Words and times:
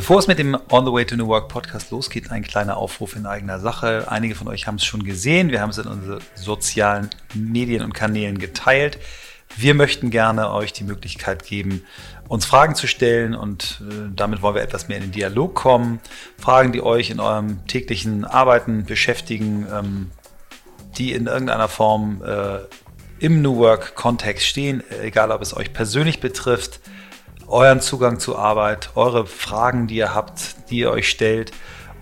Bevor 0.00 0.18
es 0.18 0.26
mit 0.26 0.38
dem 0.38 0.56
On 0.70 0.86
the 0.86 0.90
Way 0.90 1.04
to 1.04 1.14
New 1.14 1.26
Work 1.26 1.48
Podcast 1.48 1.90
losgeht, 1.90 2.30
ein 2.30 2.42
kleiner 2.42 2.78
Aufruf 2.78 3.16
in 3.16 3.26
eigener 3.26 3.60
Sache. 3.60 4.06
Einige 4.08 4.34
von 4.34 4.48
euch 4.48 4.66
haben 4.66 4.76
es 4.76 4.84
schon 4.86 5.04
gesehen. 5.04 5.50
Wir 5.50 5.60
haben 5.60 5.68
es 5.68 5.76
in 5.76 5.86
unseren 5.86 6.20
sozialen 6.34 7.10
Medien 7.34 7.82
und 7.82 7.92
Kanälen 7.92 8.38
geteilt. 8.38 8.96
Wir 9.58 9.74
möchten 9.74 10.08
gerne 10.08 10.52
euch 10.52 10.72
die 10.72 10.84
Möglichkeit 10.84 11.44
geben, 11.44 11.84
uns 12.28 12.46
Fragen 12.46 12.74
zu 12.76 12.86
stellen 12.86 13.34
und 13.34 13.82
äh, 13.90 14.08
damit 14.16 14.40
wollen 14.40 14.54
wir 14.54 14.62
etwas 14.62 14.88
mehr 14.88 14.96
in 14.96 15.02
den 15.02 15.12
Dialog 15.12 15.54
kommen. 15.54 16.00
Fragen, 16.38 16.72
die 16.72 16.82
euch 16.82 17.10
in 17.10 17.20
eurem 17.20 17.66
täglichen 17.66 18.24
Arbeiten 18.24 18.86
beschäftigen, 18.86 19.66
ähm, 19.70 20.10
die 20.96 21.12
in 21.12 21.26
irgendeiner 21.26 21.68
Form 21.68 22.22
äh, 22.24 22.60
im 23.18 23.42
New 23.42 23.58
Work 23.58 23.96
Kontext 23.96 24.46
stehen, 24.46 24.82
egal 25.02 25.30
ob 25.30 25.42
es 25.42 25.54
euch 25.54 25.74
persönlich 25.74 26.20
betrifft, 26.20 26.80
euren 27.50 27.80
Zugang 27.80 28.20
zur 28.20 28.38
Arbeit, 28.38 28.90
eure 28.94 29.26
Fragen, 29.26 29.86
die 29.86 29.96
ihr 29.96 30.14
habt, 30.14 30.70
die 30.70 30.78
ihr 30.78 30.90
euch 30.90 31.08
stellt 31.08 31.52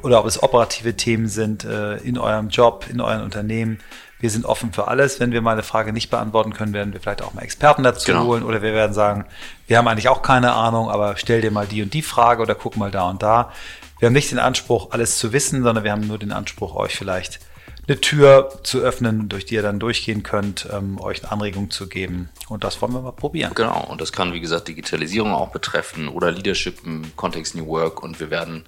oder 0.02 0.20
ob 0.20 0.26
es 0.26 0.42
operative 0.42 0.94
Themen 0.94 1.28
sind 1.28 1.64
äh, 1.64 1.96
in 1.98 2.18
eurem 2.18 2.48
Job, 2.48 2.86
in 2.90 3.00
eurem 3.00 3.22
Unternehmen. 3.22 3.80
Wir 4.20 4.30
sind 4.30 4.44
offen 4.44 4.72
für 4.72 4.88
alles. 4.88 5.20
Wenn 5.20 5.32
wir 5.32 5.40
mal 5.40 5.52
eine 5.52 5.62
Frage 5.62 5.92
nicht 5.92 6.10
beantworten 6.10 6.52
können, 6.52 6.72
werden 6.72 6.92
wir 6.92 7.00
vielleicht 7.00 7.22
auch 7.22 7.34
mal 7.34 7.42
Experten 7.42 7.82
dazu 7.82 8.06
genau. 8.06 8.24
holen 8.24 8.42
oder 8.42 8.62
wir 8.62 8.72
werden 8.72 8.92
sagen, 8.92 9.24
wir 9.66 9.78
haben 9.78 9.88
eigentlich 9.88 10.08
auch 10.08 10.22
keine 10.22 10.52
Ahnung, 10.52 10.90
aber 10.90 11.16
stell 11.16 11.40
dir 11.40 11.50
mal 11.50 11.66
die 11.66 11.82
und 11.82 11.94
die 11.94 12.02
Frage 12.02 12.42
oder 12.42 12.54
guck 12.54 12.76
mal 12.76 12.90
da 12.90 13.08
und 13.08 13.22
da. 13.22 13.52
Wir 13.98 14.06
haben 14.06 14.12
nicht 14.12 14.30
den 14.30 14.38
Anspruch, 14.38 14.90
alles 14.90 15.18
zu 15.18 15.32
wissen, 15.32 15.62
sondern 15.62 15.84
wir 15.84 15.92
haben 15.92 16.06
nur 16.06 16.18
den 16.18 16.32
Anspruch, 16.32 16.74
euch 16.76 16.96
vielleicht 16.96 17.40
eine 17.88 18.00
Tür 18.00 18.50
zu 18.64 18.80
öffnen, 18.80 19.30
durch 19.30 19.46
die 19.46 19.54
ihr 19.54 19.62
dann 19.62 19.78
durchgehen 19.78 20.22
könnt, 20.22 20.68
ähm, 20.70 21.00
euch 21.00 21.22
eine 21.22 21.32
Anregung 21.32 21.70
zu 21.70 21.88
geben. 21.88 22.28
Und 22.48 22.62
das 22.62 22.80
wollen 22.82 22.92
wir 22.92 23.00
mal 23.00 23.12
probieren. 23.12 23.52
Genau, 23.54 23.86
und 23.88 24.00
das 24.00 24.12
kann, 24.12 24.34
wie 24.34 24.40
gesagt, 24.40 24.68
Digitalisierung 24.68 25.32
auch 25.32 25.50
betreffen 25.50 26.08
oder 26.08 26.30
Leadership 26.30 26.84
im 26.84 27.16
Kontext 27.16 27.54
New 27.54 27.66
Work. 27.66 28.02
Und 28.02 28.20
wir 28.20 28.30
werden 28.30 28.64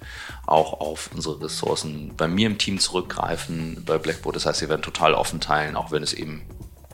auch 0.47 0.79
auf 0.79 1.11
unsere 1.13 1.39
Ressourcen 1.39 2.13
bei 2.17 2.27
mir 2.27 2.47
im 2.47 2.57
Team 2.57 2.79
zurückgreifen, 2.79 3.83
bei 3.85 3.99
Blackboard. 3.99 4.35
Das 4.35 4.47
heißt, 4.47 4.61
wir 4.61 4.69
werden 4.69 4.81
total 4.81 5.13
offen 5.13 5.39
teilen, 5.39 5.75
auch 5.75 5.91
wenn 5.91 6.01
es 6.01 6.13
eben 6.13 6.41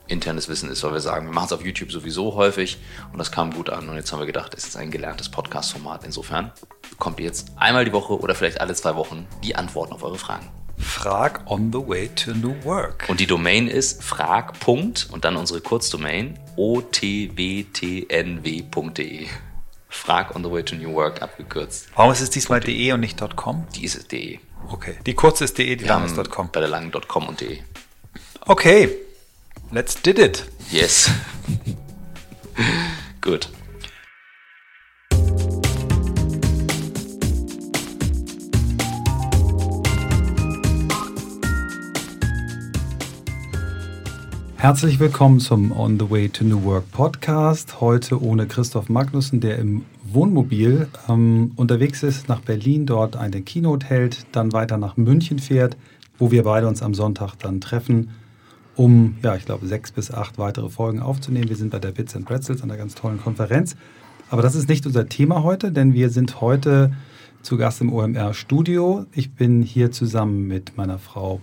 internes 0.08 0.50
Wissen 0.50 0.70
ist, 0.70 0.84
weil 0.84 0.94
wir 0.94 1.02
sagen, 1.02 1.28
wir 1.28 1.34
machen 1.34 1.48
es 1.48 1.54
auf 1.54 1.66
YouTube 1.66 1.92
sowieso 1.92 2.36
häufig 2.36 2.78
und 3.12 3.20
das 3.20 3.32
kam 3.32 3.54
gut 3.54 3.70
an. 3.70 3.88
Und 3.88 3.96
jetzt 3.96 4.12
haben 4.12 4.20
wir 4.20 4.26
gedacht, 4.26 4.54
es 4.54 4.66
ist 4.68 4.76
ein 4.76 4.92
gelerntes 4.92 5.30
Podcast-Format. 5.30 6.04
Insofern 6.04 6.52
bekommt 6.90 7.20
ihr 7.20 7.26
jetzt 7.26 7.52
einmal 7.58 7.86
die 7.86 7.94
Woche 7.94 8.20
oder 8.20 8.36
vielleicht 8.36 8.60
alle 8.60 8.74
zwei 8.74 8.96
Wochen 8.96 9.28
die 9.44 9.56
Antworten 9.56 9.94
auf 9.94 10.04
eure 10.04 10.18
Fragen. 10.18 10.50
Frag 10.78 11.42
on 11.46 11.72
the 11.72 11.80
way 11.80 12.10
to 12.10 12.34
new 12.34 12.56
work. 12.64 13.06
Und 13.08 13.20
die 13.20 13.28
Domain 13.28 13.68
ist 13.68 14.04
frag. 14.04 14.54
und 14.68 15.26
dann 15.26 15.36
unsere 15.36 15.62
Kurzdomain 15.62 16.38
otwtnw.de. 16.56 17.78
Frag 19.90 20.36
on 20.36 20.44
the 20.44 20.52
way 20.52 20.64
to 20.64 20.76
new 20.76 20.94
work 20.94 21.22
abgekürzt. 21.22 21.88
Warum 21.96 22.12
ist 22.12 22.22
es 22.22 22.30
diesmal 22.30 22.60
de 22.60 22.92
und 22.92 23.00
nicht 23.00 23.20
.com? 23.36 23.66
Die 23.76 23.86
ist 23.86 24.12
de. 24.12 24.40
Okay. 24.70 24.96
Die 25.06 25.14
kurze 25.14 25.46
ist 25.46 25.58
de, 25.58 25.76
die 25.76 25.86
lange 25.86 26.06
ist 26.06 26.30
.com. 26.30 26.50
Bei 26.52 26.60
der 26.60 26.70
langen 26.70 26.92
.com 27.08 27.28
und 27.28 27.42
de. 27.42 27.60
Okay. 28.42 28.90
Let's 29.72 30.02
did 30.02 30.20
it. 30.20 30.46
Yes. 30.72 31.10
Gut. 33.22 33.50
Herzlich 44.60 45.00
willkommen 45.00 45.40
zum 45.40 45.72
On 45.72 46.00
the 46.00 46.10
Way 46.10 46.30
to 46.30 46.44
New 46.44 46.64
Work 46.64 46.92
Podcast. 46.92 47.80
Heute 47.80 48.20
ohne 48.20 48.48
Christoph 48.48 48.90
Magnussen, 48.90 49.40
der 49.40 49.60
im 49.60 49.86
Wohnmobil 50.04 50.88
ähm, 51.08 51.52
unterwegs 51.56 52.02
ist 52.02 52.28
nach 52.28 52.42
Berlin, 52.42 52.88
dort 52.88 53.16
eine 53.16 53.44
Keynote 53.44 53.86
hält, 53.86 54.26
dann 54.32 54.54
weiter 54.54 54.78
nach 54.80 54.98
München 54.98 55.38
fährt, 55.38 55.78
wo 56.18 56.32
wir 56.32 56.42
beide 56.42 56.68
uns 56.68 56.82
am 56.82 56.96
Sonntag 56.96 57.36
dann 57.36 57.62
treffen, 57.62 58.10
um, 58.76 59.18
ja, 59.22 59.36
ich 59.36 59.46
glaube, 59.46 59.68
sechs 59.68 59.92
bis 59.92 60.10
acht 60.10 60.40
weitere 60.40 60.70
Folgen 60.70 61.02
aufzunehmen. 61.02 61.50
Wir 61.50 61.56
sind 61.56 61.70
bei 61.70 61.80
der 61.80 61.92
Bits 61.92 62.16
and 62.16 62.26
Pretzels, 62.26 62.64
einer 62.64 62.78
ganz 62.78 62.96
tollen 62.96 63.22
Konferenz. 63.22 63.76
Aber 64.32 64.42
das 64.42 64.56
ist 64.56 64.68
nicht 64.68 64.88
unser 64.88 65.08
Thema 65.08 65.44
heute, 65.44 65.72
denn 65.72 65.94
wir 65.94 66.10
sind 66.10 66.42
heute 66.42 66.92
zu 67.44 67.58
Gast 67.58 67.80
im 67.82 67.94
OMR 67.94 68.34
Studio. 68.34 69.06
Ich 69.14 69.34
bin 69.34 69.62
hier 69.62 69.92
zusammen 69.92 70.48
mit 70.48 70.78
meiner 70.78 70.98
Frau 70.98 71.42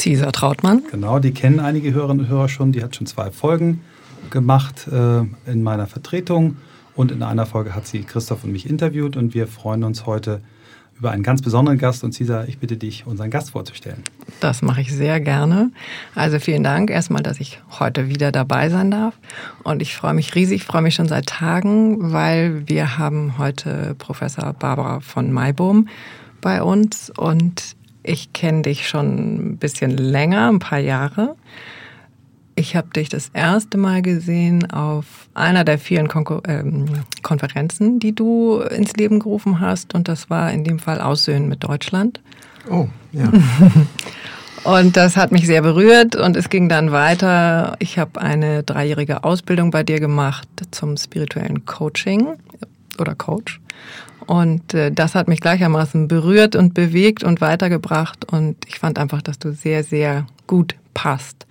Cesar 0.00 0.32
Trautmann. 0.32 0.82
Genau, 0.90 1.18
die 1.18 1.32
kennen 1.32 1.60
einige 1.60 1.92
Hörerinnen 1.92 2.24
und 2.24 2.30
Hörer 2.30 2.48
schon. 2.48 2.72
Die 2.72 2.82
hat 2.82 2.96
schon 2.96 3.06
zwei 3.06 3.30
Folgen 3.30 3.82
gemacht 4.30 4.88
äh, 4.88 5.20
in 5.50 5.62
meiner 5.62 5.86
Vertretung. 5.86 6.56
Und 6.94 7.12
in 7.12 7.22
einer 7.22 7.44
Folge 7.44 7.74
hat 7.74 7.86
sie 7.86 8.02
Christoph 8.02 8.44
und 8.44 8.52
mich 8.52 8.68
interviewt. 8.68 9.18
Und 9.18 9.34
wir 9.34 9.46
freuen 9.46 9.84
uns 9.84 10.06
heute 10.06 10.40
über 10.98 11.10
einen 11.10 11.22
ganz 11.22 11.42
besonderen 11.42 11.76
Gast. 11.76 12.02
Und 12.02 12.12
Cesar, 12.12 12.48
ich 12.48 12.58
bitte 12.58 12.78
dich, 12.78 13.06
unseren 13.06 13.30
Gast 13.30 13.50
vorzustellen. 13.50 14.02
Das 14.40 14.62
mache 14.62 14.80
ich 14.80 14.90
sehr 14.90 15.20
gerne. 15.20 15.70
Also 16.14 16.38
vielen 16.38 16.64
Dank 16.64 16.88
erstmal, 16.88 17.22
dass 17.22 17.38
ich 17.38 17.60
heute 17.78 18.08
wieder 18.08 18.32
dabei 18.32 18.70
sein 18.70 18.90
darf. 18.90 19.18
Und 19.64 19.82
ich 19.82 19.94
freue 19.94 20.14
mich 20.14 20.34
riesig, 20.34 20.64
freue 20.64 20.80
mich 20.80 20.94
schon 20.94 21.08
seit 21.08 21.26
Tagen, 21.26 22.12
weil 22.12 22.66
wir 22.66 22.96
haben 22.96 23.36
heute 23.36 23.94
Professor 23.98 24.54
Barbara 24.54 25.00
von 25.00 25.30
Maibohm 25.30 25.88
bei 26.40 26.62
uns. 26.62 27.12
Und 27.14 27.76
ich 28.02 28.32
kenne 28.32 28.62
dich 28.62 28.88
schon 28.88 29.52
ein 29.52 29.56
bisschen 29.58 29.96
länger, 29.96 30.48
ein 30.48 30.58
paar 30.58 30.78
Jahre. 30.78 31.36
Ich 32.54 32.76
habe 32.76 32.88
dich 32.90 33.08
das 33.08 33.30
erste 33.32 33.78
Mal 33.78 34.02
gesehen 34.02 34.70
auf 34.70 35.28
einer 35.34 35.64
der 35.64 35.78
vielen 35.78 36.08
Kon 36.08 36.26
ähm, 36.46 36.86
Konferenzen, 37.22 38.00
die 38.00 38.14
du 38.14 38.60
ins 38.60 38.92
Leben 38.94 39.18
gerufen 39.18 39.60
hast. 39.60 39.94
Und 39.94 40.08
das 40.08 40.28
war 40.28 40.52
in 40.52 40.64
dem 40.64 40.78
Fall 40.78 41.00
Aussöhnen 41.00 41.48
mit 41.48 41.64
Deutschland. 41.64 42.20
Oh, 42.68 42.88
ja. 43.12 43.32
und 44.64 44.96
das 44.96 45.16
hat 45.16 45.32
mich 45.32 45.46
sehr 45.46 45.62
berührt 45.62 46.16
und 46.16 46.36
es 46.36 46.50
ging 46.50 46.68
dann 46.68 46.92
weiter. 46.92 47.76
Ich 47.78 47.98
habe 47.98 48.20
eine 48.20 48.62
dreijährige 48.62 49.24
Ausbildung 49.24 49.70
bei 49.70 49.82
dir 49.82 50.00
gemacht 50.00 50.48
zum 50.70 50.96
spirituellen 50.96 51.64
Coaching 51.64 52.28
oder 52.98 53.14
Coach. 53.14 53.60
Und 54.30 54.74
äh, 54.74 54.92
das 54.92 55.16
hat 55.16 55.26
mich 55.26 55.40
gleichermaßen 55.40 56.06
berührt 56.06 56.54
und 56.54 56.72
bewegt 56.72 57.24
und 57.24 57.40
weitergebracht. 57.40 58.32
Und 58.32 58.56
ich 58.68 58.78
fand 58.78 58.96
einfach, 58.96 59.22
dass 59.22 59.40
du 59.40 59.52
sehr, 59.52 59.82
sehr 59.82 60.24
gut 60.46 60.76
passt 60.94 61.48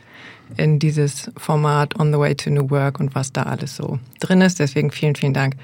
in 0.56 0.80
dieses 0.80 1.30
Format 1.36 2.00
On 2.00 2.14
the 2.14 2.18
Way 2.18 2.36
to 2.36 2.50
New 2.50 2.70
Work 2.70 3.02
und 3.02 3.16
was 3.16 3.34
da 3.34 3.44
alles 3.44 3.76
so 3.76 4.00
drin 4.22 4.40
ist. 4.40 4.60
Deswegen 4.60 4.92
vielen, 4.92 5.18
vielen 5.18 5.34
Dank, 5.34 5.56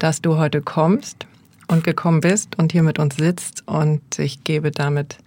dass 0.00 0.20
du 0.20 0.36
heute 0.36 0.62
kommst 0.62 1.28
und 1.68 1.84
gekommen 1.84 2.20
bist 2.20 2.58
und 2.58 2.72
hier 2.72 2.82
mit 2.82 2.98
uns 2.98 3.14
sitzt. 3.18 3.62
Und 3.68 4.18
ich 4.18 4.42
gebe 4.42 4.72
damit 4.72 5.18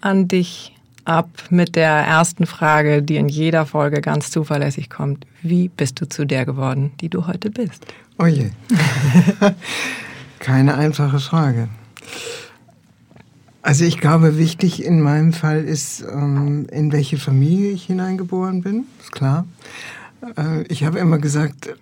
an 0.00 0.26
dich 0.26 0.74
ab 1.04 1.28
mit 1.50 1.76
der 1.76 1.92
ersten 1.92 2.46
Frage, 2.46 3.00
die 3.00 3.16
in 3.16 3.28
jeder 3.28 3.64
Folge 3.64 4.00
ganz 4.00 4.32
zuverlässig 4.32 4.90
kommt. 4.90 5.24
Wie 5.40 5.68
bist 5.68 6.00
du 6.00 6.08
zu 6.08 6.24
der 6.24 6.44
geworden, 6.44 6.90
die 7.00 7.08
du 7.08 7.28
heute 7.28 7.48
bist? 7.48 7.86
Oh 8.18 8.26
je. 8.26 8.50
Keine 10.40 10.74
einfache 10.74 11.20
Frage. 11.20 11.68
Also 13.62 13.84
ich 13.84 13.98
glaube, 13.98 14.38
wichtig 14.38 14.82
in 14.82 15.00
meinem 15.00 15.32
Fall 15.32 15.64
ist, 15.64 16.02
ähm, 16.02 16.66
in 16.72 16.92
welche 16.92 17.18
Familie 17.18 17.70
ich 17.70 17.84
hineingeboren 17.84 18.62
bin, 18.62 18.84
ist 19.00 19.12
klar. 19.12 19.46
Äh, 20.36 20.62
ich 20.62 20.84
habe 20.84 20.98
immer 20.98 21.18
gesagt, 21.18 21.74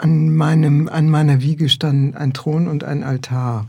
an, 0.00 0.34
meinem, 0.34 0.88
an 0.88 1.08
meiner 1.08 1.40
Wiege 1.40 1.68
stand 1.68 2.16
ein 2.16 2.32
Thron 2.32 2.66
und 2.66 2.82
ein 2.82 3.04
Altar. 3.04 3.66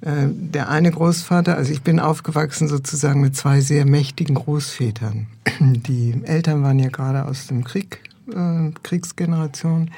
Äh, 0.00 0.28
der 0.28 0.70
eine 0.70 0.90
Großvater, 0.90 1.54
also 1.54 1.70
ich 1.70 1.82
bin 1.82 2.00
aufgewachsen 2.00 2.66
sozusagen 2.66 3.20
mit 3.20 3.36
zwei 3.36 3.60
sehr 3.60 3.84
mächtigen 3.84 4.36
Großvätern. 4.36 5.26
Die 5.60 6.14
Eltern 6.24 6.62
waren 6.62 6.78
ja 6.78 6.88
gerade 6.88 7.26
aus 7.26 7.46
dem 7.48 7.62
Krieg 7.62 8.00
äh, 8.28 8.72
Kriegsgeneration. 8.82 9.90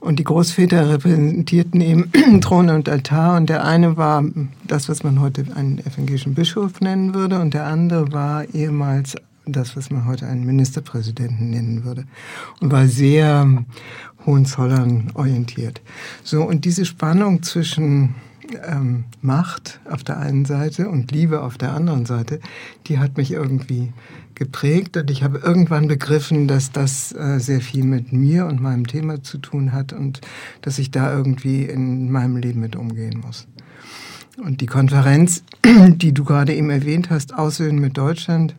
Und 0.00 0.18
die 0.18 0.24
Großväter 0.24 0.90
repräsentierten 0.90 1.80
eben 1.80 2.40
Throne 2.40 2.74
und 2.74 2.88
Altar. 2.88 3.36
Und 3.36 3.48
der 3.48 3.64
eine 3.64 3.96
war 3.96 4.24
das, 4.66 4.88
was 4.88 5.02
man 5.02 5.20
heute 5.20 5.46
einen 5.54 5.78
evangelischen 5.78 6.34
Bischof 6.34 6.80
nennen 6.80 7.14
würde. 7.14 7.40
Und 7.40 7.54
der 7.54 7.66
andere 7.66 8.12
war 8.12 8.44
ehemals 8.54 9.16
das, 9.46 9.76
was 9.76 9.90
man 9.90 10.06
heute 10.06 10.26
einen 10.26 10.44
Ministerpräsidenten 10.44 11.50
nennen 11.50 11.84
würde. 11.84 12.04
Und 12.60 12.70
war 12.70 12.86
sehr 12.86 13.64
Hohenzollern 14.26 15.10
orientiert. 15.14 15.80
So, 16.22 16.42
und 16.42 16.64
diese 16.64 16.84
Spannung 16.84 17.42
zwischen 17.42 18.14
ähm, 18.66 19.04
Macht 19.20 19.80
auf 19.90 20.04
der 20.04 20.18
einen 20.18 20.44
Seite 20.44 20.88
und 20.88 21.10
Liebe 21.12 21.42
auf 21.42 21.58
der 21.58 21.72
anderen 21.72 22.06
Seite, 22.06 22.40
die 22.86 22.98
hat 22.98 23.16
mich 23.16 23.32
irgendwie 23.32 23.92
geprägt 24.38 24.96
und 24.96 25.10
ich 25.10 25.22
habe 25.22 25.38
irgendwann 25.38 25.88
begriffen, 25.88 26.48
dass 26.48 26.72
das 26.72 27.12
äh, 27.12 27.38
sehr 27.38 27.60
viel 27.60 27.84
mit 27.84 28.12
mir 28.12 28.46
und 28.46 28.60
meinem 28.60 28.86
Thema 28.86 29.22
zu 29.22 29.38
tun 29.38 29.72
hat 29.72 29.92
und 29.92 30.20
dass 30.62 30.78
ich 30.78 30.90
da 30.90 31.12
irgendwie 31.12 31.64
in 31.64 32.10
meinem 32.10 32.36
Leben 32.36 32.60
mit 32.60 32.76
umgehen 32.76 33.20
muss. 33.24 33.46
Und 34.42 34.60
die 34.60 34.66
Konferenz, 34.66 35.42
die 35.64 36.12
du 36.12 36.24
gerade 36.24 36.54
eben 36.54 36.70
erwähnt 36.70 37.10
hast, 37.10 37.34
Aussöhnen 37.34 37.80
mit 37.80 37.98
Deutschland, 37.98 38.54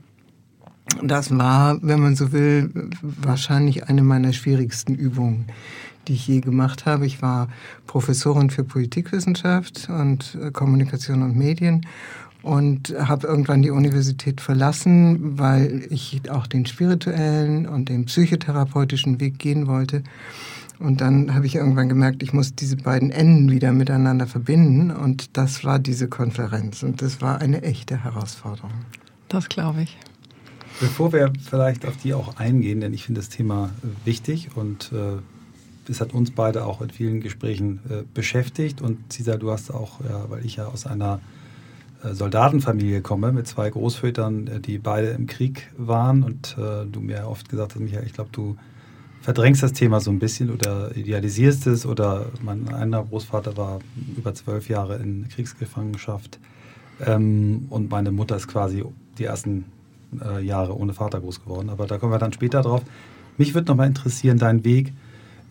das 1.01 1.37
war, 1.37 1.79
wenn 1.81 1.99
man 1.99 2.15
so 2.15 2.31
will, 2.31 2.71
wahrscheinlich 3.01 3.87
eine 3.87 4.01
meiner 4.03 4.33
schwierigsten 4.33 4.95
Übungen, 4.95 5.45
die 6.07 6.13
ich 6.13 6.27
je 6.27 6.41
gemacht 6.41 6.85
habe. 6.85 7.05
Ich 7.05 7.21
war 7.21 7.47
Professorin 7.87 8.49
für 8.49 8.63
Politikwissenschaft 8.63 9.87
und 9.89 10.37
äh, 10.41 10.51
Kommunikation 10.51 11.23
und 11.23 11.37
Medien 11.37 11.85
und 12.41 12.95
habe 12.97 13.27
irgendwann 13.27 13.61
die 13.61 13.71
Universität 13.71 14.39
verlassen, 14.41 15.37
weil 15.37 15.85
ich 15.89 16.21
auch 16.29 16.47
den 16.47 16.65
spirituellen 16.65 17.67
und 17.67 17.89
den 17.89 18.05
psychotherapeutischen 18.05 19.19
Weg 19.19 19.39
gehen 19.39 19.67
wollte. 19.67 20.03
Und 20.79 21.01
dann 21.01 21.33
habe 21.33 21.45
ich 21.45 21.55
irgendwann 21.55 21.89
gemerkt, 21.89 22.23
ich 22.23 22.31
muss 22.31 22.55
diese 22.55 22.77
beiden 22.77 23.11
Enden 23.11 23.51
wieder 23.51 23.73
miteinander 23.73 24.27
verbinden. 24.27 24.91
Und 24.91 25.35
das 25.35 25.65
war 25.65 25.77
diese 25.77 26.07
Konferenz. 26.07 26.83
Und 26.83 27.01
das 27.01 27.21
war 27.21 27.41
eine 27.41 27.63
echte 27.63 28.01
Herausforderung. 28.01 28.71
Das 29.27 29.49
glaube 29.49 29.81
ich. 29.81 29.97
Bevor 30.79 31.11
wir 31.11 31.33
vielleicht 31.49 31.85
auf 31.85 31.97
die 31.97 32.13
auch 32.13 32.37
eingehen, 32.37 32.79
denn 32.79 32.93
ich 32.93 33.03
finde 33.03 33.19
das 33.19 33.27
Thema 33.27 33.71
wichtig 34.05 34.55
und 34.55 34.93
äh, 34.93 35.17
es 35.91 35.99
hat 35.99 36.13
uns 36.13 36.31
beide 36.31 36.65
auch 36.65 36.81
in 36.81 36.89
vielen 36.89 37.19
Gesprächen 37.19 37.79
äh, 37.89 38.03
beschäftigt. 38.13 38.81
Und 38.81 39.11
Cesar, 39.11 39.37
du 39.37 39.51
hast 39.51 39.71
auch, 39.71 39.99
ja, 40.07 40.29
weil 40.29 40.45
ich 40.45 40.55
ja 40.55 40.67
aus 40.67 40.85
einer 40.85 41.15
äh, 41.15 41.38
Soldatenfamilie 42.01 43.01
komme 43.01 43.31
mit 43.31 43.47
zwei 43.47 43.69
Großvätern, 43.69 44.47
äh, 44.47 44.59
die 44.59 44.77
beide 44.77 45.09
im 45.09 45.27
Krieg 45.27 45.71
waren 45.77 46.23
und 46.23 46.55
äh, 46.57 46.85
du 46.85 47.01
mir 47.01 47.27
oft 47.27 47.49
gesagt 47.49 47.75
hast, 47.75 47.81
Michael, 47.81 48.05
ich 48.05 48.13
glaube, 48.13 48.29
du 48.31 48.55
verdrängst 49.21 49.61
das 49.63 49.73
Thema 49.73 49.99
so 49.99 50.11
ein 50.11 50.19
bisschen 50.19 50.49
oder 50.49 50.95
idealisierst 50.95 51.67
es 51.67 51.85
oder 51.85 52.27
mein 52.41 52.73
einer 52.73 53.03
Großvater 53.03 53.57
war 53.57 53.79
über 54.17 54.33
zwölf 54.33 54.69
Jahre 54.69 54.95
in 54.95 55.27
Kriegsgefangenschaft 55.27 56.39
ähm, 57.05 57.67
und 57.69 57.89
meine 57.91 58.11
Mutter 58.11 58.37
ist 58.37 58.47
quasi 58.47 58.83
die 59.17 59.25
ersten 59.25 59.65
äh, 60.23 60.43
Jahre 60.43 60.77
ohne 60.77 60.93
Vater 60.93 61.19
groß 61.19 61.43
geworden. 61.43 61.69
Aber 61.69 61.85
da 61.85 61.97
kommen 61.97 62.13
wir 62.13 62.19
dann 62.19 62.33
später 62.33 62.61
drauf. 62.61 62.81
Mich 63.37 63.53
würde 63.53 63.67
nochmal 63.67 63.87
interessieren, 63.87 64.37
dein 64.37 64.63
Weg 64.63 64.93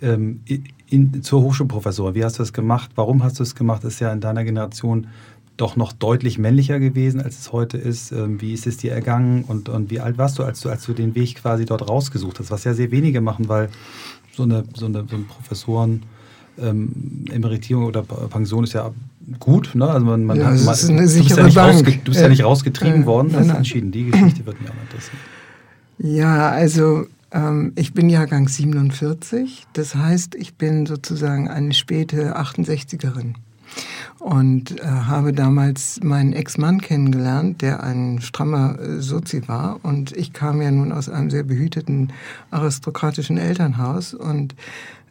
ähm, 0.03 0.41
in, 0.89 1.23
zur 1.23 1.43
Hochschulprofessor. 1.43 2.15
Wie 2.15 2.25
hast 2.25 2.39
du 2.39 2.43
das 2.43 2.53
gemacht? 2.53 2.91
Warum 2.95 3.23
hast 3.23 3.39
du 3.39 3.43
es 3.43 3.55
gemacht? 3.55 3.85
Ist 3.85 4.01
ja 4.01 4.13
in 4.13 4.21
deiner 4.21 4.45
Generation 4.45 5.09
doch 5.59 5.77
noch 5.77 5.93
deutlich 5.93 6.39
männlicher 6.39 6.79
gewesen, 6.79 7.21
als 7.21 7.39
es 7.39 7.53
heute 7.53 7.77
ist. 7.77 8.13
Ähm, 8.13 8.41
wie 8.41 8.55
ist 8.55 8.67
es 8.67 8.79
dir 8.79 8.93
ergangen 8.93 9.45
und, 9.45 9.69
und 9.69 9.91
wie 9.91 10.01
alt 10.01 10.17
warst 10.17 10.39
du 10.39 10.45
als, 10.45 10.61
du, 10.61 10.71
als 10.71 10.87
du 10.87 10.95
den 10.95 11.15
Weg 11.15 11.35
quasi 11.35 11.67
dort 11.67 11.89
rausgesucht 11.89 12.39
hast? 12.39 12.51
Was 12.51 12.65
ja 12.65 12.73
sehr 12.73 12.91
wenige 12.91 13.21
machen, 13.21 13.49
weil 13.49 13.69
so 14.33 14.45
eine, 14.45 14.65
so 14.75 14.87
eine, 14.87 15.05
so 15.09 15.17
eine 15.17 15.25
Professoren 15.25 16.05
ähm, 16.59 17.25
Emeritierung 17.31 17.85
oder 17.85 18.03
Pension 18.03 18.65
ist 18.65 18.73
ja 18.73 18.93
gut. 19.39 19.75
Ne? 19.75 19.89
Also 19.89 20.07
man, 20.07 20.25
man 20.25 20.39
ja, 20.39 20.47
hat, 20.47 20.65
man, 20.65 20.75
ist 20.75 20.89
eine 20.89 21.07
du, 21.07 21.23
bist 21.23 21.37
ja 21.37 21.43
nicht 21.45 21.57
du 21.57 22.11
bist 22.13 22.21
ja 22.21 22.29
nicht 22.29 22.45
rausgetrieben 22.45 23.03
Äh, 23.03 23.07
worden, 23.07 23.33
hast 23.35 23.49
entschieden. 23.51 23.91
Die 23.91 24.11
Geschichte 24.11 24.47
wird 24.47 24.61
mich 24.61 24.71
auch 24.71 24.83
interessieren. 24.83 25.19
Ja, 25.99 26.51
also 26.51 27.07
ähm, 27.33 27.73
ich 27.75 27.93
bin 27.93 28.09
Jahrgang 28.09 28.47
47. 28.47 29.67
Das 29.73 29.97
heißt, 29.97 30.37
ich 30.37 30.55
bin 30.55 30.87
sozusagen 30.87 31.49
eine 31.49 31.75
späte 31.75 32.37
68erin. 32.39 33.35
Und 34.19 34.81
äh, 34.81 34.85
habe 34.85 35.33
damals 35.33 36.01
meinen 36.03 36.33
Ex-Mann 36.33 36.81
kennengelernt, 36.81 37.63
der 37.63 37.83
ein 37.83 38.21
strammer 38.21 38.79
äh, 38.79 39.01
Sozi 39.01 39.47
war. 39.47 39.79
Und 39.83 40.13
ich 40.17 40.33
kam 40.33 40.61
ja 40.61 40.71
nun 40.71 40.93
aus 40.93 41.09
einem 41.09 41.31
sehr 41.31 41.45
behüteten 41.45 42.13
aristokratischen 42.51 43.39
Elternhaus. 43.39 44.15
Und 44.15 44.55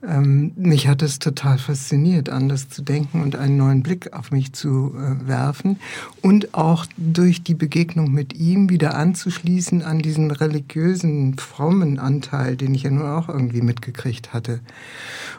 ähm, 0.05 0.51
mich 0.55 0.87
hat 0.87 1.01
es 1.01 1.19
total 1.19 1.57
fasziniert, 1.57 2.29
anders 2.29 2.69
zu 2.69 2.83
denken 2.83 3.21
und 3.21 3.35
einen 3.35 3.57
neuen 3.57 3.81
Blick 3.81 4.13
auf 4.13 4.31
mich 4.31 4.53
zu 4.53 4.93
äh, 4.95 5.27
werfen 5.27 5.79
und 6.21 6.53
auch 6.53 6.85
durch 6.97 7.41
die 7.43 7.55
Begegnung 7.55 8.11
mit 8.11 8.33
ihm 8.33 8.69
wieder 8.69 8.95
anzuschließen 8.95 9.81
an 9.81 9.99
diesen 9.99 10.29
religiösen, 10.29 11.37
frommen 11.37 11.97
Anteil, 11.97 12.55
den 12.55 12.75
ich 12.75 12.83
ja 12.83 12.91
nun 12.91 13.07
auch 13.07 13.27
irgendwie 13.27 13.61
mitgekriegt 13.61 14.33
hatte. 14.33 14.59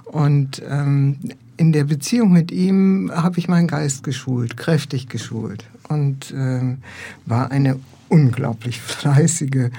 Und 0.05 0.61
ähm, 0.69 1.19
in 1.59 1.73
der 1.73 1.85
Beziehung 1.85 2.33
mit 2.33 2.51
ihm 2.51 3.11
habe 3.15 3.39
ich 3.39 3.49
meinen 3.49 3.67
Geist 3.67 4.05
geschult, 4.05 4.57
kräftig 4.57 5.09
geschult 5.09 5.65
und 5.89 6.33
ähm, 6.35 6.79
war 7.27 7.51
eine 7.51 7.79
unglaublich 8.09 8.81
fleißige 8.81 9.71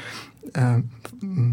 äh, 0.54 0.81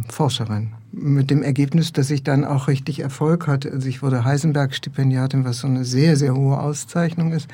Forscherin. 0.08 0.72
Mit 0.92 1.30
dem 1.30 1.42
Ergebnis, 1.42 1.92
dass 1.92 2.10
ich 2.10 2.22
dann 2.22 2.44
auch 2.44 2.68
richtig 2.68 3.00
Erfolg 3.00 3.46
hatte. 3.46 3.70
Also 3.70 3.88
ich 3.88 4.02
wurde 4.02 4.24
Heisenberg-Stipendiatin, 4.24 5.44
was 5.44 5.58
so 5.58 5.68
eine 5.68 5.84
sehr, 5.84 6.16
sehr 6.16 6.34
hohe 6.34 6.58
Auszeichnung 6.58 7.32
ist, 7.32 7.48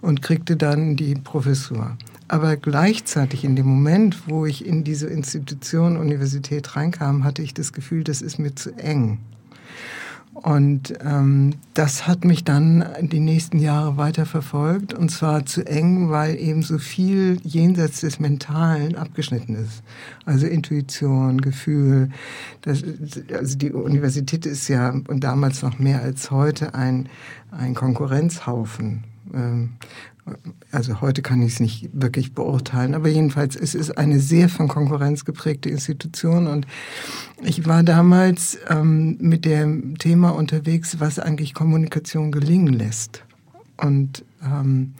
und 0.00 0.22
kriegte 0.22 0.56
dann 0.56 0.96
die 0.96 1.16
Professur. 1.16 1.96
Aber 2.28 2.56
gleichzeitig 2.56 3.44
in 3.44 3.56
dem 3.56 3.66
Moment, 3.66 4.28
wo 4.28 4.46
ich 4.46 4.64
in 4.64 4.84
diese 4.84 5.08
Institution, 5.08 5.96
Universität 5.96 6.76
reinkam, 6.76 7.24
hatte 7.24 7.42
ich 7.42 7.52
das 7.52 7.72
Gefühl, 7.72 8.04
das 8.04 8.22
ist 8.22 8.38
mir 8.38 8.54
zu 8.54 8.72
eng. 8.78 9.18
Und 10.34 10.92
ähm, 11.00 11.54
das 11.74 12.08
hat 12.08 12.24
mich 12.24 12.42
dann 12.42 12.84
die 13.00 13.20
nächsten 13.20 13.58
Jahre 13.58 13.96
weiter 13.96 14.26
verfolgt 14.26 14.92
und 14.92 15.10
zwar 15.10 15.46
zu 15.46 15.64
eng, 15.64 16.10
weil 16.10 16.36
eben 16.36 16.62
so 16.62 16.78
viel 16.78 17.40
jenseits 17.44 18.00
des 18.00 18.18
Mentalen 18.18 18.96
abgeschnitten 18.96 19.54
ist. 19.54 19.82
Also 20.26 20.46
Intuition, 20.46 21.40
Gefühl. 21.40 22.10
Das, 22.62 22.82
also 23.32 23.56
die 23.56 23.72
Universität 23.72 24.44
ist 24.44 24.66
ja 24.68 24.90
und 24.90 25.22
damals 25.22 25.62
noch 25.62 25.78
mehr 25.78 26.02
als 26.02 26.30
heute 26.32 26.74
ein, 26.74 27.08
ein 27.52 27.74
Konkurrenzhaufen. 27.74 29.04
Ähm, 29.32 29.74
also 30.72 31.00
heute 31.00 31.20
kann 31.20 31.42
ich 31.42 31.54
es 31.54 31.60
nicht 31.60 31.90
wirklich 31.92 32.32
beurteilen, 32.32 32.94
aber 32.94 33.08
jedenfalls 33.08 33.56
es 33.56 33.74
ist 33.74 33.98
eine 33.98 34.20
sehr 34.20 34.48
von 34.48 34.68
Konkurrenz 34.68 35.24
geprägte 35.24 35.68
Institution 35.68 36.46
und 36.46 36.66
ich 37.42 37.66
war 37.66 37.82
damals 37.82 38.58
ähm, 38.70 39.18
mit 39.20 39.44
dem 39.44 39.98
Thema 39.98 40.30
unterwegs, 40.30 40.98
was 40.98 41.18
eigentlich 41.18 41.52
Kommunikation 41.52 42.32
gelingen 42.32 42.72
lässt. 42.72 43.22
Und 43.76 44.24
ähm, 44.42 44.94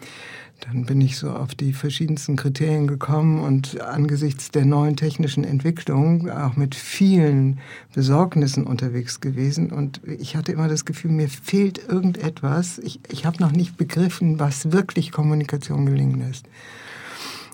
dann 0.67 0.87
bin 0.87 1.01
ich 1.01 1.19
so 1.19 1.31
auf 1.31 1.55
die 1.55 1.73
verschiedensten 1.73 2.37
Kriterien 2.37 2.87
gekommen 2.87 3.41
und 3.41 3.81
angesichts 3.81 4.51
der 4.51 4.65
neuen 4.65 4.97
technischen 4.97 5.45
Entwicklung 5.45 6.31
auch 6.31 6.57
mit 6.57 6.75
vielen 6.75 7.59
Besorgnissen 7.95 8.65
unterwegs 8.65 9.21
gewesen. 9.21 9.71
Und 9.73 10.01
ich 10.07 10.37
hatte 10.37 10.53
immer 10.53 10.69
das 10.69 10.85
Gefühl, 10.85 11.11
mir 11.11 11.29
fehlt 11.29 11.79
irgendetwas. 11.89 12.79
Ich, 12.79 13.01
ich 13.11 13.27
habe 13.27 13.43
noch 13.43 13.53
nicht 13.53 13.77
begriffen, 13.77 14.39
was 14.39 14.73
wirklich 14.73 15.13
Kommunikation 15.13 15.87
gelingen 15.87 16.21
lässt. 16.21 16.47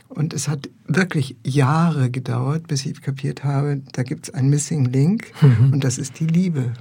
Und 0.09 0.35
es 0.35 0.49
hat 0.49 0.69
wirklich 0.87 1.37
Jahre 1.45 2.11
gedauert, 2.11 2.67
bis 2.67 2.85
ich 2.85 3.01
kapiert 3.01 3.45
habe, 3.45 3.81
da 3.93 4.03
gibt 4.03 4.29
es 4.29 4.35
einen 4.35 4.51
Missing 4.51 4.85
Link 4.87 5.33
Mhm. 5.41 5.73
und 5.73 5.85
das 5.85 5.99
ist 5.99 6.19
die 6.21 6.27
Liebe. 6.27 6.73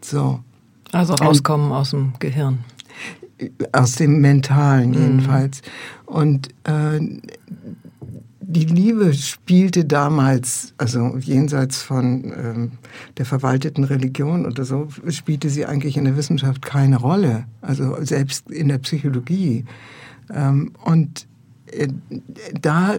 So. 0.00 0.40
Also 0.92 1.12
rauskommen 1.14 1.70
aus 1.72 1.90
dem 1.90 2.14
Gehirn. 2.18 2.60
Aus 3.72 3.94
dem 3.94 4.20
Mentalen 4.20 4.94
jedenfalls. 4.94 5.62
Und 6.06 6.48
äh, 6.64 7.00
die 8.40 8.64
Liebe 8.64 9.12
spielte 9.12 9.84
damals, 9.84 10.72
also 10.78 11.18
jenseits 11.18 11.82
von 11.82 12.24
ähm, 12.24 12.72
der 13.18 13.26
verwalteten 13.26 13.84
Religion 13.84 14.46
oder 14.46 14.64
so, 14.64 14.88
spielte 15.08 15.50
sie 15.50 15.66
eigentlich 15.66 15.98
in 15.98 16.04
der 16.04 16.16
Wissenschaft 16.16 16.62
keine 16.62 16.96
Rolle. 16.96 17.44
Also 17.60 18.02
selbst 18.02 18.50
in 18.50 18.68
der 18.68 18.78
Psychologie. 18.78 19.66
Ähm, 20.34 20.72
und 20.82 21.26
äh, 21.72 21.88
da 22.58 22.98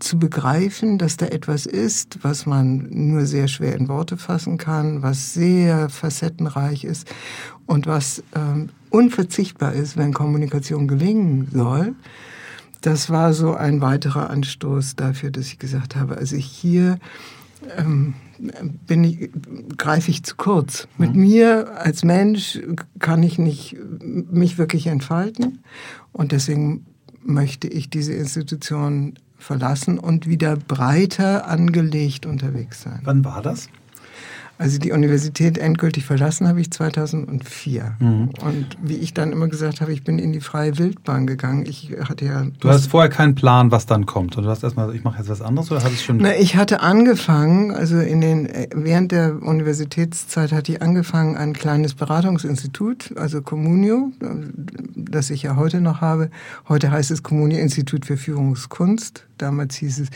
zu 0.00 0.18
begreifen, 0.18 0.98
dass 0.98 1.16
da 1.16 1.26
etwas 1.26 1.64
ist, 1.64 2.18
was 2.22 2.44
man 2.44 2.86
nur 2.90 3.24
sehr 3.24 3.48
schwer 3.48 3.76
in 3.76 3.88
Worte 3.88 4.18
fassen 4.18 4.58
kann, 4.58 5.02
was 5.02 5.32
sehr 5.32 5.88
facettenreich 5.88 6.84
ist 6.84 7.10
und 7.64 7.86
was 7.86 8.22
ähm, 8.34 8.68
unverzichtbar 8.90 9.72
ist, 9.72 9.96
wenn 9.96 10.12
Kommunikation 10.12 10.88
gelingen 10.88 11.48
soll, 11.52 11.94
das 12.80 13.10
war 13.10 13.34
so 13.34 13.54
ein 13.54 13.80
weiterer 13.80 14.30
Anstoß 14.30 14.96
dafür, 14.96 15.30
dass 15.30 15.46
ich 15.46 15.58
gesagt 15.58 15.96
habe, 15.96 16.16
also 16.16 16.36
hier 16.36 16.98
ähm, 17.76 18.14
bin 18.86 19.04
ich, 19.04 19.30
greife 19.76 20.10
ich 20.10 20.22
zu 20.22 20.36
kurz. 20.36 20.88
Mit 20.96 21.14
mir 21.14 21.78
als 21.78 22.04
Mensch 22.04 22.58
kann 22.98 23.22
ich 23.22 23.38
nicht 23.38 23.76
mich 24.02 24.56
wirklich 24.56 24.86
entfalten 24.86 25.58
und 26.12 26.32
deswegen 26.32 26.86
möchte 27.22 27.68
ich 27.68 27.90
diese 27.90 28.14
Institution 28.14 29.14
verlassen 29.36 29.98
und 29.98 30.26
wieder 30.26 30.56
breiter 30.56 31.48
angelegt 31.48 32.24
unterwegs 32.26 32.82
sein. 32.82 33.00
Wann 33.04 33.24
war 33.24 33.42
das? 33.42 33.68
Also 34.60 34.76
die 34.76 34.92
Universität 34.92 35.56
endgültig 35.56 36.04
verlassen 36.04 36.46
habe 36.46 36.60
ich 36.60 36.70
2004. 36.70 37.94
Mhm. 37.98 38.28
Und 38.44 38.66
wie 38.82 38.96
ich 38.96 39.14
dann 39.14 39.32
immer 39.32 39.48
gesagt 39.48 39.80
habe, 39.80 39.90
ich 39.90 40.04
bin 40.04 40.18
in 40.18 40.34
die 40.34 40.40
freie 40.40 40.76
Wildbahn 40.76 41.26
gegangen. 41.26 41.64
Ich 41.64 41.94
hatte 42.04 42.26
ja... 42.26 42.44
Du 42.60 42.68
hast 42.68 42.88
vorher 42.88 43.08
keinen 43.08 43.34
Plan, 43.34 43.70
was 43.70 43.86
dann 43.86 44.04
kommt. 44.04 44.36
Und 44.36 44.44
du 44.44 44.50
hast 44.50 44.62
erstmal, 44.62 44.94
ich 44.94 45.02
mache 45.02 45.16
jetzt 45.16 45.30
was 45.30 45.40
anderes 45.40 45.70
oder 45.72 45.82
hast 45.82 45.92
es 45.92 46.02
schon. 46.02 46.18
Na, 46.18 46.36
ich 46.36 46.56
hatte 46.56 46.82
angefangen, 46.82 47.70
also 47.70 48.00
in 48.00 48.20
den, 48.20 48.50
während 48.74 49.12
der 49.12 49.42
Universitätszeit 49.42 50.52
hatte 50.52 50.72
ich 50.72 50.82
angefangen, 50.82 51.38
ein 51.38 51.54
kleines 51.54 51.94
Beratungsinstitut, 51.94 53.14
also 53.16 53.40
Communio, 53.40 54.12
das 54.94 55.30
ich 55.30 55.42
ja 55.42 55.56
heute 55.56 55.80
noch 55.80 56.02
habe. 56.02 56.28
Heute 56.68 56.90
heißt 56.90 57.10
es 57.10 57.22
Communio 57.22 57.58
Institut 57.58 58.04
für 58.04 58.18
Führungskunst. 58.18 59.24
Damals 59.42 59.76
hieß 59.76 60.00
es 60.00 60.08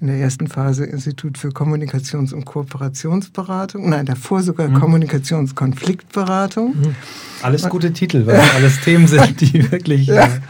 in 0.00 0.06
der 0.06 0.16
ersten 0.16 0.46
Phase 0.46 0.84
Institut 0.84 1.38
für 1.38 1.48
Kommunikations- 1.48 2.32
und 2.32 2.44
Kooperationsberatung. 2.44 3.88
Nein, 3.88 4.06
davor 4.06 4.42
sogar 4.42 4.68
mhm. 4.68 4.80
Kommunikationskonfliktberatung. 4.80 6.76
Mhm. 6.76 6.94
Alles 7.42 7.68
gute 7.68 7.92
Titel, 7.92 8.26
weil 8.26 8.40
alles 8.54 8.80
Themen 8.80 9.06
sind, 9.06 9.40
die 9.40 9.70
wirklich 9.70 10.06
ja. 10.06 10.24
äh, 10.24 10.40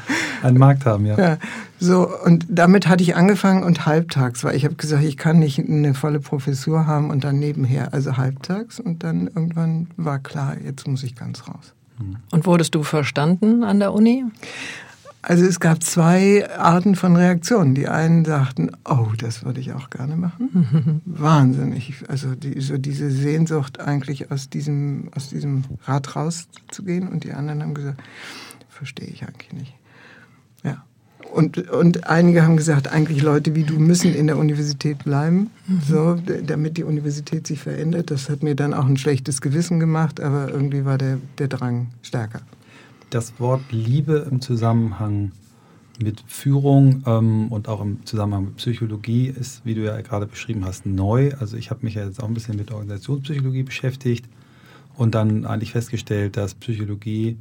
einen 0.42 0.58
Markt 0.58 0.86
haben, 0.86 1.06
ja. 1.06 1.18
ja. 1.18 1.38
So, 1.78 2.08
und 2.24 2.46
damit 2.48 2.88
hatte 2.88 3.02
ich 3.02 3.16
angefangen 3.16 3.62
und 3.62 3.86
halbtags, 3.86 4.44
weil 4.44 4.54
ich 4.54 4.64
habe 4.64 4.74
gesagt, 4.74 5.02
ich 5.02 5.16
kann 5.16 5.38
nicht 5.38 5.58
eine 5.58 5.94
volle 5.94 6.20
Professur 6.20 6.86
haben 6.86 7.10
und 7.10 7.24
dann 7.24 7.38
nebenher, 7.38 7.94
also 7.94 8.18
halbtags. 8.18 8.78
Und 8.78 9.02
dann 9.02 9.28
irgendwann 9.28 9.86
war 9.96 10.18
klar, 10.18 10.56
jetzt 10.62 10.86
muss 10.86 11.02
ich 11.02 11.16
ganz 11.16 11.48
raus. 11.48 11.74
Und 12.30 12.46
wurdest 12.46 12.74
du 12.74 12.82
verstanden 12.82 13.64
an 13.64 13.78
der 13.78 13.92
Uni? 13.92 14.24
Also 15.22 15.44
es 15.44 15.60
gab 15.60 15.82
zwei 15.82 16.48
Arten 16.50 16.96
von 16.96 17.14
Reaktionen. 17.14 17.74
Die 17.74 17.88
einen 17.88 18.24
sagten, 18.24 18.70
oh, 18.88 19.08
das 19.18 19.44
würde 19.44 19.60
ich 19.60 19.72
auch 19.72 19.90
gerne 19.90 20.16
machen. 20.16 21.02
Wahnsinnig. 21.04 21.94
Also 22.08 22.34
die, 22.34 22.60
so 22.60 22.78
diese 22.78 23.10
Sehnsucht 23.10 23.80
eigentlich 23.80 24.30
aus 24.30 24.48
diesem, 24.48 25.10
aus 25.14 25.28
diesem 25.28 25.64
Rad 25.84 26.16
rauszugehen. 26.16 27.08
Und 27.08 27.24
die 27.24 27.32
anderen 27.32 27.62
haben 27.62 27.74
gesagt, 27.74 28.02
verstehe 28.68 29.08
ich 29.08 29.24
eigentlich 29.24 29.52
nicht. 29.52 29.74
Ja. 30.64 30.84
Und, 31.34 31.68
und 31.68 32.08
einige 32.08 32.42
haben 32.42 32.56
gesagt, 32.56 32.88
eigentlich 32.88 33.20
Leute 33.22 33.54
wie 33.54 33.64
du 33.64 33.74
müssen 33.74 34.14
in 34.14 34.26
der 34.26 34.38
Universität 34.38 35.04
bleiben, 35.04 35.50
mhm. 35.66 35.80
so, 35.86 36.18
damit 36.46 36.78
die 36.78 36.84
Universität 36.84 37.46
sich 37.46 37.60
verändert. 37.60 38.10
Das 38.10 38.30
hat 38.30 38.42
mir 38.42 38.56
dann 38.56 38.72
auch 38.72 38.86
ein 38.86 38.96
schlechtes 38.96 39.42
Gewissen 39.42 39.80
gemacht, 39.80 40.18
aber 40.18 40.48
irgendwie 40.48 40.86
war 40.86 40.96
der, 40.96 41.18
der 41.38 41.48
Drang 41.48 41.88
stärker 42.02 42.40
das 43.10 43.38
Wort 43.40 43.60
Liebe 43.70 44.26
im 44.30 44.40
Zusammenhang 44.40 45.32
mit 46.02 46.22
Führung 46.26 47.02
ähm, 47.06 47.48
und 47.52 47.68
auch 47.68 47.82
im 47.82 48.04
Zusammenhang 48.06 48.46
mit 48.46 48.56
Psychologie 48.56 49.26
ist, 49.26 49.64
wie 49.64 49.74
du 49.74 49.84
ja 49.84 50.00
gerade 50.00 50.26
beschrieben 50.26 50.64
hast, 50.64 50.86
neu. 50.86 51.32
Also 51.38 51.56
ich 51.56 51.70
habe 51.70 51.80
mich 51.82 51.94
ja 51.94 52.04
jetzt 52.04 52.22
auch 52.22 52.28
ein 52.28 52.34
bisschen 52.34 52.56
mit 52.56 52.72
Organisationspsychologie 52.72 53.64
beschäftigt 53.64 54.26
und 54.96 55.14
dann 55.14 55.44
eigentlich 55.44 55.72
festgestellt, 55.72 56.36
dass 56.36 56.54
Psychologie 56.54 57.36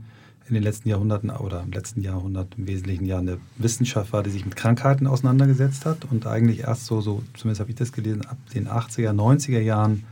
in 0.48 0.56
den 0.56 0.64
letzten 0.64 0.90
Jahrhunderten 0.90 1.30
oder 1.30 1.62
im 1.62 1.72
letzten 1.72 2.02
Jahrhundert 2.02 2.56
im 2.58 2.68
Wesentlichen 2.68 3.06
ja 3.06 3.20
eine 3.20 3.38
Wissenschaft 3.58 4.12
war, 4.14 4.24
die 4.24 4.32
sich 4.32 4.46
mit 4.46 4.56
Krankheiten 4.56 5.06
auseinandergesetzt 5.06 5.86
hat 5.86 6.06
und 6.12 6.26
eigentlich 6.26 6.62
erst 6.62 6.88
so, 6.88 7.02
so 7.02 7.22
zumindest 7.36 7.62
habe 7.62 7.70
ich 7.70 7.76
das 7.76 7.92
gelesen, 7.92 8.26
ab 8.26 8.38
den 8.54 8.68
80er, 8.68 9.12
90er 9.12 9.60
Jahren 9.60 10.04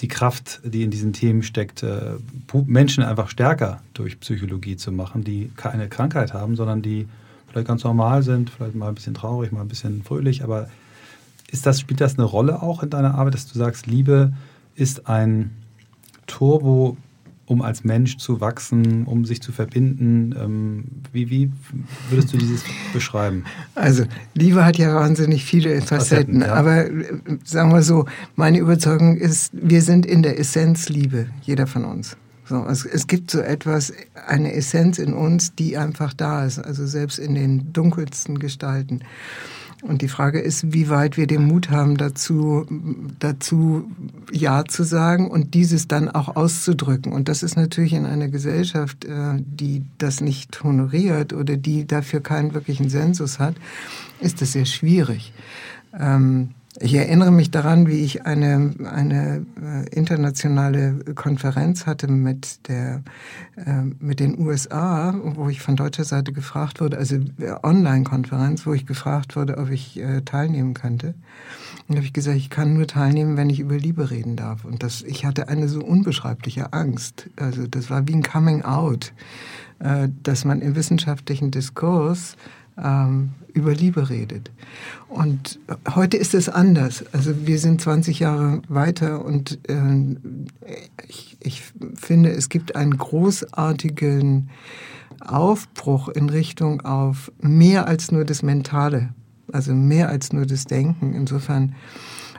die 0.00 0.08
Kraft, 0.08 0.60
die 0.64 0.82
in 0.82 0.90
diesen 0.90 1.12
Themen 1.12 1.42
steckt, 1.42 1.82
äh, 1.82 2.16
Menschen 2.66 3.04
einfach 3.04 3.28
stärker 3.28 3.82
durch 3.94 4.20
Psychologie 4.20 4.76
zu 4.76 4.92
machen, 4.92 5.24
die 5.24 5.50
keine 5.56 5.88
Krankheit 5.88 6.34
haben, 6.34 6.56
sondern 6.56 6.82
die 6.82 7.08
vielleicht 7.48 7.68
ganz 7.68 7.84
normal 7.84 8.22
sind, 8.22 8.50
vielleicht 8.50 8.74
mal 8.74 8.88
ein 8.88 8.94
bisschen 8.94 9.14
traurig, 9.14 9.52
mal 9.52 9.60
ein 9.60 9.68
bisschen 9.68 10.02
fröhlich. 10.02 10.42
Aber 10.42 10.68
ist 11.50 11.66
das, 11.66 11.80
spielt 11.80 12.00
das 12.00 12.18
eine 12.18 12.24
Rolle 12.24 12.62
auch 12.62 12.82
in 12.82 12.90
deiner 12.90 13.14
Arbeit, 13.14 13.34
dass 13.34 13.46
du 13.46 13.58
sagst, 13.58 13.86
Liebe 13.86 14.32
ist 14.74 15.06
ein 15.08 15.50
Turbo 16.26 16.96
um 17.46 17.62
als 17.62 17.84
Mensch 17.84 18.16
zu 18.16 18.40
wachsen, 18.40 19.04
um 19.04 19.24
sich 19.24 19.42
zu 19.42 19.52
verbinden? 19.52 20.34
Ähm, 20.38 20.84
wie, 21.12 21.30
wie 21.30 21.50
würdest 22.10 22.32
du 22.32 22.38
dieses 22.38 22.62
beschreiben? 22.92 23.44
Also, 23.74 24.04
Liebe 24.34 24.64
hat 24.64 24.76
ja 24.76 24.94
wahnsinnig 24.94 25.44
viele 25.44 25.80
Facetten, 25.80 26.40
Facetten 26.40 26.40
ja. 26.42 26.54
aber 26.54 26.86
äh, 26.86 27.38
sagen 27.44 27.72
wir 27.72 27.82
so, 27.82 28.06
meine 28.36 28.58
Überzeugung 28.58 29.16
ist, 29.16 29.52
wir 29.52 29.82
sind 29.82 30.06
in 30.06 30.22
der 30.22 30.38
Essenz 30.38 30.88
Liebe, 30.88 31.26
jeder 31.42 31.66
von 31.66 31.84
uns. 31.84 32.16
So, 32.46 32.66
es, 32.66 32.84
es 32.84 33.06
gibt 33.06 33.30
so 33.30 33.40
etwas, 33.40 33.92
eine 34.26 34.52
Essenz 34.52 34.98
in 34.98 35.14
uns, 35.14 35.54
die 35.54 35.78
einfach 35.78 36.12
da 36.12 36.44
ist, 36.44 36.58
also 36.58 36.86
selbst 36.86 37.18
in 37.18 37.34
den 37.34 37.72
dunkelsten 37.72 38.38
Gestalten. 38.38 39.00
Und 39.84 40.00
die 40.00 40.08
Frage 40.08 40.40
ist, 40.40 40.72
wie 40.72 40.88
weit 40.88 41.18
wir 41.18 41.26
den 41.26 41.44
Mut 41.44 41.70
haben, 41.70 41.98
dazu, 41.98 42.66
dazu 43.18 43.90
Ja 44.32 44.64
zu 44.64 44.82
sagen 44.82 45.30
und 45.30 45.52
dieses 45.52 45.88
dann 45.88 46.08
auch 46.08 46.36
auszudrücken. 46.36 47.12
Und 47.12 47.28
das 47.28 47.42
ist 47.42 47.56
natürlich 47.56 47.92
in 47.92 48.06
einer 48.06 48.28
Gesellschaft, 48.28 49.04
äh, 49.04 49.34
die 49.36 49.82
das 49.98 50.22
nicht 50.22 50.64
honoriert 50.64 51.34
oder 51.34 51.58
die 51.58 51.86
dafür 51.86 52.20
keinen 52.20 52.54
wirklichen 52.54 52.88
Sensus 52.88 53.38
hat, 53.38 53.56
ist 54.20 54.40
das 54.40 54.52
sehr 54.52 54.64
schwierig. 54.64 55.34
Ähm, 55.98 56.50
ich 56.80 56.94
erinnere 56.94 57.30
mich 57.30 57.52
daran, 57.52 57.86
wie 57.86 58.00
ich 58.00 58.26
eine, 58.26 58.74
eine 58.84 59.46
äh, 59.62 59.88
internationale 59.94 61.04
Konferenz 61.14 61.86
hatte 61.86 62.08
mit, 62.08 62.66
der, 62.66 63.04
äh, 63.56 63.82
mit 64.00 64.18
den 64.18 64.36
USA, 64.40 65.14
wo 65.22 65.48
ich 65.48 65.60
von 65.60 65.76
deutscher 65.76 66.02
Seite 66.02 66.32
gefragt 66.32 66.80
wurde, 66.80 66.98
also 66.98 67.14
äh, 67.14 67.54
Online-Konferenz, 67.62 68.66
wo 68.66 68.72
ich 68.74 68.86
gefragt 68.86 69.36
wurde, 69.36 69.58
ob 69.58 69.70
ich 69.70 70.00
teilnehmen 70.24 70.74
könnte. 70.74 71.14
Und 71.86 71.96
habe 71.96 72.06
ich 72.06 72.12
gesagt, 72.12 72.36
ich 72.36 72.50
kann 72.50 72.74
nur 72.74 72.86
teilnehmen, 72.86 73.36
wenn 73.36 73.50
ich 73.50 73.60
über 73.60 73.76
Liebe 73.76 74.10
reden 74.10 74.34
darf. 74.36 74.64
Und 74.64 74.82
das, 74.82 75.02
ich 75.02 75.24
hatte 75.24 75.48
eine 75.48 75.68
so 75.68 75.80
unbeschreibliche 75.80 76.72
Angst. 76.72 77.30
Also 77.36 77.66
das 77.66 77.90
war 77.90 78.08
wie 78.08 78.14
ein 78.14 78.22
Coming 78.22 78.62
Out, 78.62 79.12
dass 80.22 80.44
man 80.44 80.60
im 80.62 80.76
wissenschaftlichen 80.76 81.50
Diskurs 81.50 82.36
ähm, 82.82 83.30
über 83.52 83.74
Liebe 83.74 84.10
redet. 84.10 84.50
Und 85.08 85.58
heute 85.94 86.16
ist 86.16 86.34
es 86.34 86.48
anders. 86.48 87.04
Also 87.12 87.46
wir 87.46 87.58
sind 87.58 87.80
20 87.80 88.18
Jahre 88.18 88.62
weiter 88.68 89.24
und 89.24 89.58
äh, 89.68 90.16
ich, 91.08 91.36
ich 91.40 91.62
finde, 91.94 92.30
es 92.30 92.48
gibt 92.48 92.74
einen 92.76 92.98
großartigen 92.98 94.50
Aufbruch 95.20 96.08
in 96.08 96.28
Richtung 96.28 96.80
auf 96.82 97.32
mehr 97.40 97.86
als 97.86 98.10
nur 98.10 98.24
das 98.24 98.42
Mentale, 98.42 99.14
also 99.52 99.74
mehr 99.74 100.08
als 100.08 100.32
nur 100.32 100.46
das 100.46 100.64
Denken. 100.64 101.14
Insofern 101.14 101.74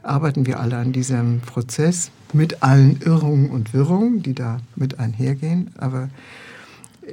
arbeiten 0.03 0.45
wir 0.45 0.59
alle 0.59 0.77
an 0.77 0.91
diesem 0.91 1.41
Prozess 1.41 2.11
mit 2.33 2.61
allen 2.61 3.01
Irrungen 3.01 3.49
und 3.49 3.73
Wirrungen, 3.73 4.21
die 4.21 4.33
da 4.33 4.59
mit 4.75 4.99
einhergehen. 4.99 5.71
Aber 5.77 6.09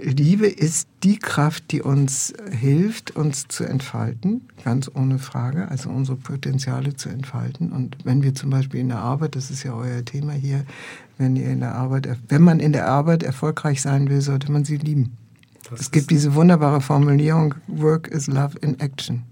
Liebe 0.01 0.47
ist 0.47 0.89
die 1.03 1.19
Kraft, 1.19 1.71
die 1.71 1.83
uns 1.83 2.33
hilft, 2.51 3.15
uns 3.15 3.47
zu 3.49 3.65
entfalten, 3.65 4.43
ganz 4.65 4.91
ohne 4.93 5.19
Frage, 5.19 5.69
also 5.69 5.91
unsere 5.91 6.17
Potenziale 6.17 6.97
zu 6.97 7.11
entfalten. 7.11 7.73
Und 7.73 7.99
wenn 8.05 8.23
wir 8.23 8.35
zum 8.35 8.51
Beispiel 8.51 8.81
in 8.81 8.89
der 8.89 9.01
Arbeit, 9.01 9.37
das 9.37 9.51
ist 9.51 9.65
ja 9.65 9.75
euer 9.75 10.05
Thema 10.05 10.33
hier, 10.33 10.65
wenn 11.19 11.37
ihr 11.37 11.51
in 11.51 11.61
der 11.61 11.75
Arbeit, 11.75 12.09
wenn 12.29 12.43
man 12.43 12.59
in 12.59 12.73
der 12.73 12.89
Arbeit 12.89 13.23
erfolgreich 13.23 13.83
sein 13.83 14.09
will, 14.09 14.23
sollte 14.23 14.51
man 14.51 14.65
sie 14.65 14.79
lieben. 14.79 15.17
Das 15.69 15.81
es 15.81 15.91
gibt 15.91 16.11
diese 16.11 16.35
wunderbare 16.35 16.81
Formulierung, 16.81 17.55
Work 17.67 18.09
is 18.09 18.29
Love 18.29 18.59
in 18.63 18.81
Action. 18.81 19.25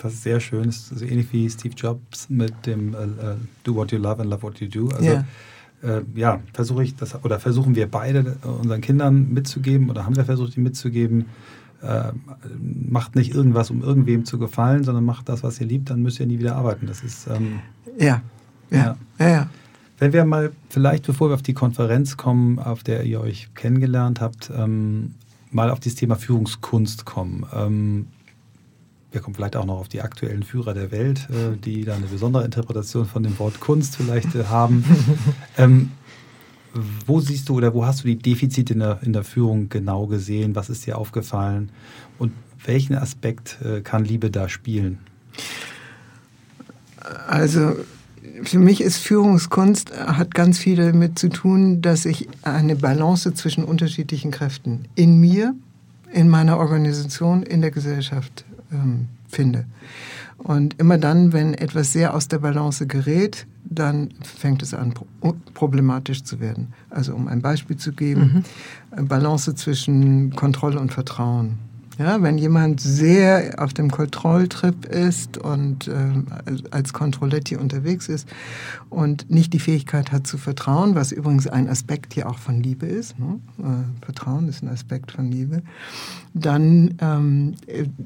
Das 0.00 0.12
ist 0.14 0.22
sehr 0.22 0.40
schön. 0.40 0.66
Das 0.66 0.76
ist 0.76 0.98
so 0.98 1.04
ähnlich 1.04 1.32
wie 1.32 1.48
Steve 1.50 1.74
Jobs 1.74 2.28
mit 2.28 2.66
dem 2.66 2.94
uh, 2.94 3.36
Do 3.64 3.74
what 3.74 3.90
you 3.92 3.98
love 3.98 4.20
and 4.20 4.30
love 4.30 4.42
what 4.42 4.60
you 4.60 4.68
do. 4.68 4.88
Also 4.90 5.04
yeah 5.04 5.24
äh, 5.84 6.02
ja, 6.14 6.40
versuche 6.52 6.82
ich 6.82 6.96
das 6.96 7.24
oder 7.24 7.38
versuchen 7.38 7.74
wir 7.74 7.90
beide 7.90 8.36
unseren 8.42 8.80
Kindern 8.80 9.32
mitzugeben 9.32 9.90
oder 9.90 10.06
haben 10.06 10.16
wir 10.16 10.24
versucht, 10.24 10.56
ihnen 10.56 10.64
mitzugeben, 10.64 11.26
äh, 11.82 12.12
macht 12.88 13.14
nicht 13.14 13.34
irgendwas, 13.34 13.70
um 13.70 13.82
irgendwem 13.82 14.24
zu 14.24 14.38
gefallen, 14.38 14.84
sondern 14.84 15.04
macht 15.04 15.28
das, 15.28 15.42
was 15.42 15.60
ihr 15.60 15.66
liebt, 15.66 15.90
dann 15.90 16.02
müsst 16.02 16.20
ihr 16.20 16.26
nie 16.26 16.38
wieder 16.38 16.56
arbeiten. 16.56 16.86
Das 16.86 17.02
ist 17.02 17.26
ähm, 17.28 17.60
ja. 17.98 18.22
Ja. 18.70 18.96
ja, 19.18 19.28
ja. 19.28 19.50
Wenn 19.98 20.12
wir 20.12 20.24
mal 20.24 20.52
vielleicht, 20.70 21.06
bevor 21.06 21.30
wir 21.30 21.34
auf 21.34 21.42
die 21.42 21.54
Konferenz 21.54 22.16
kommen, 22.16 22.58
auf 22.58 22.82
der 22.82 23.04
ihr 23.04 23.20
euch 23.20 23.54
kennengelernt 23.54 24.20
habt, 24.20 24.50
ähm, 24.56 25.14
mal 25.50 25.70
auf 25.70 25.80
dieses 25.80 25.96
Thema 25.96 26.16
Führungskunst 26.16 27.04
kommen. 27.04 27.46
Ähm, 27.54 28.06
wir 29.14 29.20
kommen 29.20 29.34
vielleicht 29.34 29.56
auch 29.56 29.64
noch 29.64 29.78
auf 29.78 29.88
die 29.88 30.02
aktuellen 30.02 30.42
Führer 30.42 30.74
der 30.74 30.90
Welt, 30.90 31.28
äh, 31.30 31.56
die 31.56 31.84
da 31.84 31.94
eine 31.94 32.06
besondere 32.06 32.44
Interpretation 32.44 33.06
von 33.06 33.22
dem 33.22 33.38
Wort 33.38 33.60
Kunst 33.60 33.96
vielleicht 33.96 34.34
äh, 34.34 34.44
haben. 34.44 34.84
ähm, 35.56 35.92
wo 37.06 37.20
siehst 37.20 37.48
du 37.48 37.54
oder 37.54 37.72
wo 37.72 37.86
hast 37.86 38.02
du 38.02 38.08
die 38.08 38.18
Defizite 38.18 38.72
in 38.72 38.80
der, 38.80 38.98
in 39.02 39.12
der 39.12 39.22
Führung 39.22 39.68
genau 39.68 40.06
gesehen? 40.06 40.56
Was 40.56 40.68
ist 40.68 40.84
dir 40.86 40.98
aufgefallen? 40.98 41.70
Und 42.18 42.32
welchen 42.64 42.96
Aspekt 42.96 43.58
äh, 43.64 43.80
kann 43.80 44.04
Liebe 44.04 44.30
da 44.30 44.48
spielen? 44.48 44.98
Also 47.28 47.76
für 48.42 48.58
mich 48.58 48.80
ist 48.80 48.96
Führungskunst 48.96 49.92
äh, 49.92 49.94
hat 49.94 50.34
ganz 50.34 50.58
viel 50.58 50.76
damit 50.76 51.18
zu 51.18 51.28
tun, 51.28 51.82
dass 51.82 52.04
ich 52.04 52.28
eine 52.42 52.74
Balance 52.74 53.32
zwischen 53.34 53.62
unterschiedlichen 53.62 54.32
Kräften 54.32 54.86
in 54.96 55.20
mir, 55.20 55.54
in 56.12 56.28
meiner 56.28 56.58
Organisation, 56.58 57.44
in 57.44 57.60
der 57.60 57.70
Gesellschaft 57.70 58.44
ähm, 58.74 59.08
finde. 59.28 59.64
Und 60.38 60.78
immer 60.78 60.98
dann, 60.98 61.32
wenn 61.32 61.54
etwas 61.54 61.92
sehr 61.92 62.14
aus 62.14 62.28
der 62.28 62.38
Balance 62.38 62.86
gerät, 62.86 63.46
dann 63.64 64.10
fängt 64.22 64.62
es 64.62 64.74
an, 64.74 64.92
problematisch 65.54 66.22
zu 66.22 66.40
werden. 66.40 66.74
Also 66.90 67.14
um 67.14 67.28
ein 67.28 67.40
Beispiel 67.40 67.76
zu 67.76 67.92
geben, 67.92 68.44
mhm. 68.96 69.08
Balance 69.08 69.54
zwischen 69.54 70.34
Kontrolle 70.36 70.78
und 70.80 70.92
Vertrauen. 70.92 71.58
Ja, 71.98 72.20
wenn 72.22 72.38
jemand 72.38 72.80
sehr 72.80 73.62
auf 73.62 73.72
dem 73.72 73.88
Kontrolltrip 73.88 74.84
ist 74.84 75.38
und 75.38 75.86
äh, 75.86 75.92
als 76.72 76.92
Kontrolletti 76.92 77.56
unterwegs 77.56 78.08
ist 78.08 78.28
und 78.90 79.30
nicht 79.30 79.52
die 79.52 79.60
Fähigkeit 79.60 80.10
hat 80.10 80.26
zu 80.26 80.36
vertrauen, 80.36 80.96
was 80.96 81.12
übrigens 81.12 81.46
ein 81.46 81.68
Aspekt 81.68 82.14
hier 82.14 82.28
auch 82.28 82.38
von 82.38 82.60
Liebe 82.60 82.86
ist, 82.86 83.16
ne? 83.20 83.38
äh, 83.58 84.04
Vertrauen 84.04 84.48
ist 84.48 84.62
ein 84.62 84.68
Aspekt 84.68 85.12
von 85.12 85.30
Liebe, 85.30 85.62
dann 86.32 86.94
ähm, 87.00 87.54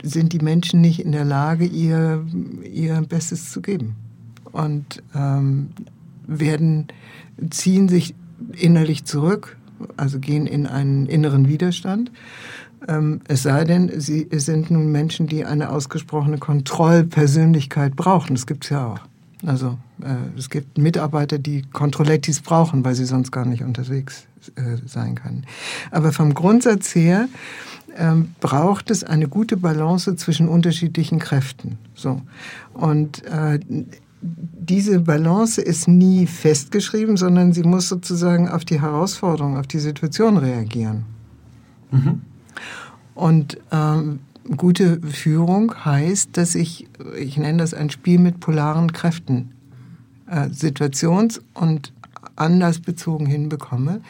sind 0.03 0.35
die 0.35 0.41
Menschen 0.41 0.83
nicht 0.83 1.01
in 1.01 1.13
der 1.13 1.25
Lage, 1.25 1.65
ihr, 1.65 2.27
ihr 2.71 3.01
Bestes 3.09 3.51
zu 3.51 3.63
geben 3.63 3.97
und 4.53 5.03
ähm, 5.15 5.71
werden 6.27 6.89
ziehen 7.49 7.89
sich 7.89 8.15
innerlich 8.53 9.05
zurück, 9.05 9.57
also 9.97 10.19
gehen 10.19 10.47
in 10.47 10.67
einen 10.67 11.07
inneren 11.07 11.49
Widerstand 11.49 12.11
ähm, 12.87 13.21
es 13.27 13.43
sei 13.43 13.65
denn, 13.65 14.01
sie 14.01 14.29
sind 14.33 14.71
nun 14.71 14.93
Menschen, 14.93 15.27
die 15.27 15.45
eine 15.45 15.71
ausgesprochene 15.71 16.39
Kontrollpersönlichkeit 16.39 17.97
brauchen. 17.97 18.35
Das 18.35 18.47
gibt 18.47 18.65
es 18.65 18.71
ja 18.71 18.87
auch. 18.87 19.01
Also 19.47 19.79
äh, 20.03 20.39
es 20.39 20.51
gibt 20.51 20.79
Mitarbeiter, 20.79 21.39
die 21.39 21.63
Kontrollettis 21.73 22.41
brauchen, 22.41 22.85
weil 22.85 22.95
sie 22.95 23.05
sonst 23.05 23.31
gar 23.31 23.45
nicht 23.45 23.63
unterwegs 23.63 24.27
äh, 24.57 24.77
sein 24.87 25.15
können. 25.15 25.45
Aber 25.91 26.13
vom 26.13 26.35
Grundsatz 26.35 26.95
her 26.95 27.29
ähm, 27.97 28.35
braucht 28.41 28.91
es 28.91 29.05
eine 29.05 29.29
gute 29.29 29.57
Balance 29.57 30.15
zwischen 30.17 30.49
unterschiedlichen 30.49 31.19
Kräften. 31.19 31.79
So 31.95 32.23
und 32.75 33.25
äh, 33.27 33.61
diese 34.21 35.01
Balance 35.01 35.61
ist 35.61 35.87
nie 35.87 36.27
festgeschrieben, 36.27 37.17
sondern 37.17 37.53
sie 37.53 37.63
muss 37.63 37.89
sozusagen 37.89 38.49
auf 38.49 38.65
die 38.65 38.81
Herausforderung, 38.81 39.57
auf 39.57 39.69
die 39.69 39.79
Situation 39.79 40.37
reagieren. 40.37 41.05
Mhm. 41.93 42.23
Und 43.19 43.59
ähm, 43.73 44.21
gute 44.57 45.01
Führung 45.01 45.75
heißt, 45.85 46.37
dass 46.37 46.55
ich, 46.55 46.87
ich 47.19 47.37
nenne 47.37 47.59
das 47.59 47.75
ein 47.75 47.91
Spiel 47.91 48.21
mit 48.21 48.39
polaren 48.39 48.93
Kräften, 48.93 49.51
äh, 50.29 50.47
situations- 50.51 51.41
und 51.53 51.93
anlassbezogen 52.37 53.27
hinbekomme. 53.27 54.03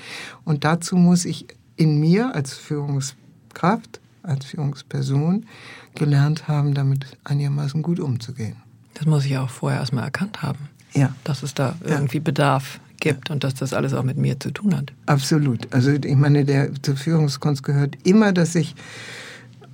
Und 0.44 0.64
dazu 0.64 0.96
muss 0.96 1.24
ich 1.24 1.46
in 1.76 1.98
mir 1.98 2.34
als 2.34 2.52
Führungskraft, 2.52 3.98
als 4.22 4.44
Führungsperson 4.44 5.46
gelernt 5.94 6.46
haben, 6.46 6.74
damit 6.74 7.06
einigermaßen 7.24 7.80
gut 7.80 8.00
umzugehen. 8.00 8.56
Das 8.92 9.06
muss 9.06 9.24
ich 9.24 9.38
auch 9.38 9.48
vorher 9.48 9.80
erstmal 9.80 10.04
erkannt 10.04 10.42
haben. 10.42 10.68
Ja. 10.92 11.14
Dass 11.24 11.42
es 11.42 11.54
da 11.54 11.76
irgendwie 11.82 12.18
ja. 12.18 12.24
Bedarf 12.24 12.78
gibt 13.00 13.30
und 13.30 13.44
dass 13.44 13.54
das 13.54 13.72
alles 13.72 13.94
auch 13.94 14.02
mit 14.02 14.16
mir 14.16 14.38
zu 14.38 14.50
tun 14.50 14.76
hat. 14.76 14.92
Absolut. 15.06 15.72
Also 15.72 15.90
ich 15.92 16.16
meine, 16.16 16.44
der, 16.44 16.70
zur 16.82 16.96
Führungskunst 16.96 17.62
gehört 17.62 17.96
immer, 18.04 18.32
dass 18.32 18.54
ich 18.54 18.74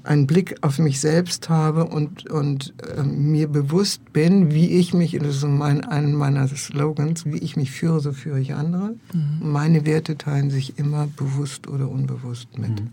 einen 0.04 0.26
Blick 0.26 0.56
auf 0.60 0.78
mich 0.78 1.00
selbst 1.00 1.48
habe 1.48 1.86
und, 1.86 2.30
und 2.30 2.74
äh, 2.96 3.02
mir 3.02 3.48
bewusst 3.48 4.12
bin, 4.12 4.52
wie 4.52 4.68
ich 4.68 4.92
mich, 4.92 5.12
das 5.18 5.36
ist 5.36 5.44
mein, 5.44 5.82
ein 5.82 6.12
meiner 6.12 6.46
Slogans, 6.48 7.24
wie 7.24 7.38
ich 7.38 7.56
mich 7.56 7.70
führe, 7.70 8.00
so 8.00 8.12
führe 8.12 8.38
ich 8.38 8.54
andere. 8.54 8.94
Mhm. 9.12 9.50
Meine 9.50 9.86
Werte 9.86 10.18
teilen 10.18 10.50
sich 10.50 10.78
immer 10.78 11.08
bewusst 11.16 11.68
oder 11.68 11.88
unbewusst 11.88 12.58
mit. 12.58 12.70
Mhm. 12.70 12.92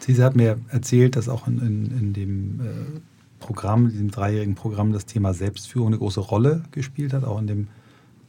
Sie 0.00 0.22
hat 0.22 0.36
mir 0.36 0.58
erzählt, 0.68 1.16
dass 1.16 1.30
auch 1.30 1.46
in, 1.48 1.60
in, 1.60 1.98
in 1.98 2.12
dem 2.12 2.60
äh, 2.60 3.00
Programm, 3.40 3.88
diesem 3.88 4.10
dreijährigen 4.10 4.54
Programm, 4.54 4.92
das 4.92 5.06
Thema 5.06 5.32
Selbstführung 5.32 5.88
eine 5.88 5.98
große 5.98 6.20
Rolle 6.20 6.62
gespielt 6.72 7.14
hat, 7.14 7.24
auch 7.24 7.38
in 7.38 7.46
dem 7.46 7.68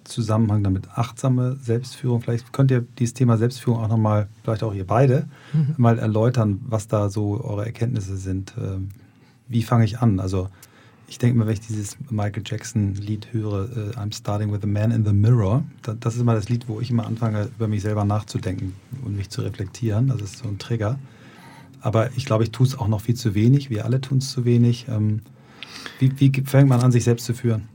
Zusammenhang 0.06 0.64
damit 0.64 0.90
achtsame 0.98 1.58
Selbstführung. 1.58 2.22
Vielleicht 2.22 2.54
könnt 2.54 2.72
ihr 2.72 2.86
dieses 3.00 3.14
Thema 3.14 3.38
Selbstführung 3.38 3.84
auch 3.84 3.90
nochmal, 3.90 4.28
vielleicht 4.44 4.64
auch 4.64 4.74
ihr 4.74 4.88
beide, 4.88 5.28
mhm. 5.52 5.74
mal 5.78 6.00
erläutern, 6.00 6.62
was 6.68 6.88
da 6.88 7.10
so 7.10 7.44
eure 7.44 7.66
Erkenntnisse 7.66 8.16
sind. 8.16 8.54
Ähm, 8.58 8.90
wie 9.48 9.64
fange 9.64 9.86
ich 9.86 10.00
an? 10.00 10.20
Also 10.20 10.50
ich 11.08 11.18
denke 11.18 11.38
mal, 11.38 11.46
wenn 11.46 11.54
ich 11.54 11.62
dieses 11.62 11.98
Michael 12.10 12.44
Jackson-Lied 12.46 13.28
höre, 13.32 13.70
uh, 13.70 14.00
I'm 14.00 14.16
starting 14.16 14.52
with 14.52 14.64
a 14.64 14.68
man 14.68 14.92
in 14.92 15.06
the 15.06 15.14
mirror, 15.14 15.64
das 15.84 16.16
ist 16.16 16.22
immer 16.22 16.34
das 16.34 16.50
Lied, 16.50 16.68
wo 16.68 16.82
ich 16.82 16.90
immer 16.90 17.06
anfange, 17.06 17.50
über 17.56 17.68
mich 17.68 17.82
selber 17.82 18.06
nachzudenken 18.06 18.74
und 19.04 19.16
mich 19.16 19.30
zu 19.30 19.42
reflektieren. 19.42 20.08
Das 20.08 20.22
ist 20.22 20.40
so 20.40 20.48
ein 20.48 20.58
Trigger. 20.58 20.98
Aber 21.82 22.10
ich 22.16 22.26
glaube, 22.26 22.44
ich 22.44 22.52
tue 22.52 22.66
es 22.66 22.78
auch 22.78 22.88
noch 22.88 23.02
viel 23.02 23.16
zu 23.16 23.36
wenig. 23.36 23.70
Wir 23.70 23.86
alle 23.86 24.02
tun 24.02 24.18
es 24.18 24.32
zu 24.32 24.46
wenig. 24.46 24.88
Ähm, 24.90 25.22
wie, 26.00 26.20
wie 26.20 26.32
fängt 26.44 26.70
man 26.70 26.82
an, 26.82 26.92
sich 26.92 27.04
selbst 27.04 27.26
zu 27.26 27.34
führen? 27.34 27.68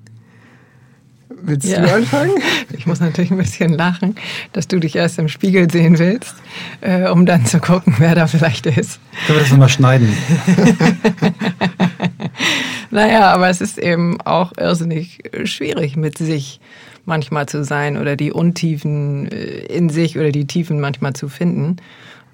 Willst 1.31 1.69
ja. 1.69 1.81
du 1.81 1.95
anfangen? 1.95 2.35
Ich 2.77 2.87
muss 2.87 3.01
natürlich 3.01 3.31
ein 3.31 3.37
bisschen 3.37 3.75
lachen, 3.75 4.15
dass 4.53 4.67
du 4.67 4.79
dich 4.79 4.97
erst 4.97 5.19
im 5.19 5.29
Spiegel 5.29 5.71
sehen 5.71 5.99
willst, 5.99 6.35
äh, 6.81 7.09
um 7.09 7.27
dann 7.27 7.45
zu 7.45 7.61
gucken, 7.61 7.97
wer 7.99 8.15
da 8.15 8.27
vielleicht 8.27 8.67
ist. 8.67 9.01
Können 9.27 9.39
wir 9.39 9.43
das 9.43 9.51
nochmal 9.51 9.69
schneiden? 9.69 10.09
naja, 12.91 13.33
aber 13.33 13.49
es 13.49 13.61
ist 13.61 13.79
eben 13.79 14.21
auch 14.23 14.53
irrsinnig 14.57 15.19
schwierig 15.45 15.97
mit 15.97 16.17
sich 16.17 16.61
manchmal 17.05 17.47
zu 17.47 17.65
sein 17.65 17.97
oder 17.97 18.17
die 18.17 18.33
Untiefen 18.33 19.31
äh, 19.31 19.67
in 19.67 19.91
sich 19.91 20.19
oder 20.19 20.33
die 20.33 20.47
Tiefen 20.47 20.81
manchmal 20.81 21.13
zu 21.13 21.29
finden. 21.29 21.77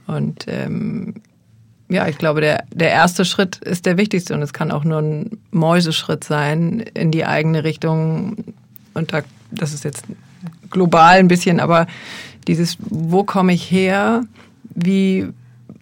Und 0.06 0.46
ähm, 0.48 1.14
ja, 1.88 2.08
ich 2.08 2.18
glaube, 2.18 2.40
der, 2.40 2.64
der 2.72 2.90
erste 2.90 3.24
Schritt 3.24 3.56
ist 3.56 3.86
der 3.86 3.96
wichtigste 3.96 4.34
und 4.34 4.42
es 4.42 4.52
kann 4.52 4.70
auch 4.70 4.84
nur 4.84 4.98
ein 4.98 5.38
Mäuseschritt 5.50 6.24
sein 6.24 6.80
in 6.94 7.10
die 7.10 7.24
eigene 7.24 7.64
Richtung, 7.64 8.54
und 8.96 9.12
da, 9.12 9.22
das 9.50 9.72
ist 9.72 9.84
jetzt 9.84 10.04
global 10.70 11.18
ein 11.18 11.28
bisschen, 11.28 11.60
aber 11.60 11.86
dieses, 12.48 12.78
wo 12.80 13.24
komme 13.24 13.52
ich 13.52 13.70
her, 13.70 14.22
wie 14.74 15.28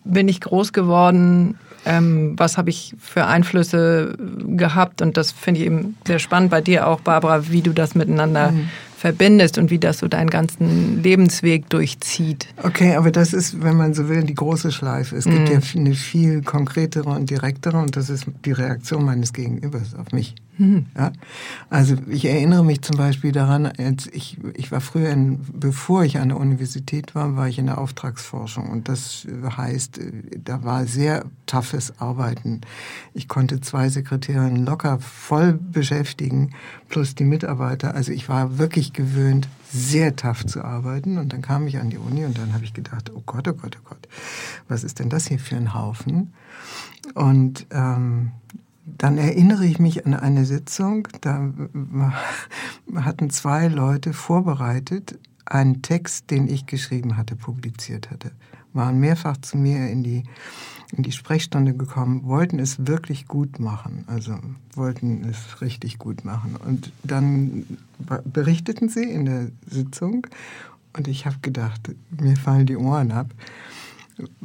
bin 0.05 0.29
ich 0.29 0.41
groß 0.41 0.73
geworden, 0.73 1.59
ähm, 1.87 2.35
was 2.37 2.57
habe 2.57 2.71
ich 2.71 2.95
für 2.99 3.27
Einflüsse 3.27 4.17
gehabt 4.47 5.03
und 5.03 5.17
das 5.17 5.33
finde 5.33 5.61
ich 5.61 5.67
eben 5.67 5.97
sehr 6.07 6.19
spannend 6.19 6.51
bei 6.51 6.61
dir 6.61 6.87
auch, 6.87 7.01
Barbara, 7.01 7.51
wie 7.51 7.63
du 7.63 7.73
das 7.73 7.95
miteinander 7.95 8.53
mhm 8.53 8.69
verbindest 9.05 9.59
und 9.59 9.71
wie 9.71 9.79
das 9.79 9.99
so 9.99 10.09
deinen 10.09 10.31
ganzen 10.31 11.03
Lebensweg 11.03 11.69
durchzieht. 11.69 12.49
Okay, 12.63 12.95
aber 12.95 13.11
das 13.11 13.35
ist, 13.35 13.63
wenn 13.63 13.77
man 13.77 13.93
so 13.93 14.09
will, 14.09 14.23
die 14.23 14.35
große 14.35 14.73
Schleife. 14.73 15.15
Es 15.15 15.27
gibt 15.27 15.47
mm. 15.47 15.53
ja 15.53 15.59
eine 15.75 15.95
viel 15.95 16.41
konkretere 16.41 17.11
und 17.11 17.29
direktere 17.29 17.77
und 17.77 17.97
das 17.97 18.09
ist 18.09 18.25
die 18.47 18.53
Reaktion 18.53 19.05
meines 19.05 19.35
Gegenübers 19.35 19.95
auf 19.95 20.13
mich. 20.13 20.35
Mhm. 20.57 20.87
Ja? 20.97 21.13
Also 21.71 21.97
ich 22.09 22.25
erinnere 22.25 22.65
mich 22.65 22.83
zum 22.83 22.97
Beispiel 22.97 23.33
daran, 23.33 23.67
als 23.67 24.07
ich, 24.13 24.39
ich 24.55 24.71
war 24.71 24.81
früher, 24.81 25.11
in, 25.11 25.41
bevor 25.53 26.05
ich 26.05 26.19
an 26.19 26.29
der 26.29 26.39
Universität 26.39 27.15
war, 27.15 27.37
war 27.37 27.49
ich 27.49 27.59
in 27.59 27.67
der 27.67 27.79
Auftragsforschung 27.79 28.71
und 28.71 28.89
das 28.89 29.27
heißt, 29.57 30.01
da 30.45 30.65
war 30.65 30.87
sehr 30.87 31.25
toughes 31.47 31.99
Arbeiten. 32.01 32.61
Ich 33.15 33.29
konnte 33.29 33.61
zwei 33.61 33.89
Sekretärinnen 33.89 34.65
locker 34.65 34.99
voll 35.01 35.53
beschäftigen, 35.53 36.51
plus 36.89 37.15
die 37.15 37.25
Mitarbeiter. 37.25 37.95
Also 37.95 38.13
ich 38.13 38.29
war 38.29 38.59
wirklich 38.59 38.93
gewöhnt, 38.93 39.49
sehr 39.71 40.15
tough 40.15 40.47
zu 40.47 40.63
arbeiten 40.63 41.19
und 41.19 41.33
dann 41.33 41.43
kam 41.43 41.67
ich 41.67 41.79
an 41.79 41.91
die 41.91 41.99
Uni 41.99 42.25
und 42.25 42.39
dann 42.39 42.53
habe 42.55 42.65
ich 42.65 42.75
gedacht, 42.75 43.11
oh 43.13 43.23
Gott, 43.27 43.49
oh 43.49 43.55
Gott, 43.55 43.77
oh 43.81 43.89
Gott, 43.89 44.09
was 44.69 44.85
ist 44.85 45.01
denn 45.01 45.09
das 45.09 45.27
hier 45.27 45.41
für 45.41 45.57
ein 45.57 45.75
Haufen? 45.75 46.33
Und 47.15 47.67
ähm, 47.71 48.31
dann 48.87 49.19
erinnere 49.19 49.65
ich 49.65 49.79
mich 49.79 50.07
an 50.07 50.15
eine 50.15 50.45
Sitzung, 50.45 51.09
da 51.21 51.51
hatten 52.95 53.31
zwei 53.31 53.69
Leute 53.69 54.13
vorbereitet, 54.13 55.19
einen 55.47 55.83
Text, 55.83 56.31
den 56.31 56.49
ich 56.49 56.67
geschrieben 56.67 57.17
hatte, 57.17 57.37
publiziert 57.37 58.11
hatte, 58.11 58.33
waren 58.73 58.99
mehrfach 58.99 59.37
zu 59.39 59.57
mir 59.57 59.89
in 59.89 60.03
die, 60.03 60.25
in 60.97 61.03
die 61.03 61.13
Sprechstunde 61.13 61.75
gekommen, 61.75 62.25
wollten 62.25 62.59
es 62.59 62.87
wirklich 62.87 63.27
gut 63.27 63.59
machen, 63.59 64.05
also 64.07 64.39
wollten 64.75 65.25
es 65.25 65.61
richtig 65.61 65.99
gut 65.99 66.25
machen. 66.25 66.57
Und 66.57 66.93
dann 67.03 67.67
berichteten 68.25 68.89
sie 68.89 69.05
in 69.05 69.25
der 69.25 69.49
Sitzung 69.67 70.27
und 70.97 71.09
ich 71.09 71.27
habe 71.27 71.37
gedacht, 71.41 71.91
mir 72.21 72.37
fallen 72.37 72.67
die 72.67 72.77
Ohren 72.77 73.13
ab 73.13 73.33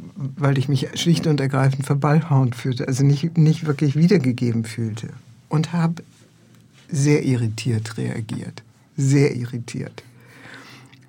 weil 0.04 0.58
ich 0.58 0.68
mich 0.68 0.88
schlicht 1.00 1.26
und 1.26 1.40
ergreifend 1.40 1.86
verballhornt 1.86 2.54
fühlte, 2.54 2.88
also 2.88 3.04
nicht, 3.04 3.38
nicht 3.38 3.66
wirklich 3.66 3.96
wiedergegeben 3.96 4.64
fühlte. 4.64 5.10
Und 5.48 5.72
habe 5.72 6.02
sehr 6.88 7.24
irritiert 7.24 7.96
reagiert. 7.96 8.62
Sehr 8.96 9.34
irritiert. 9.34 10.02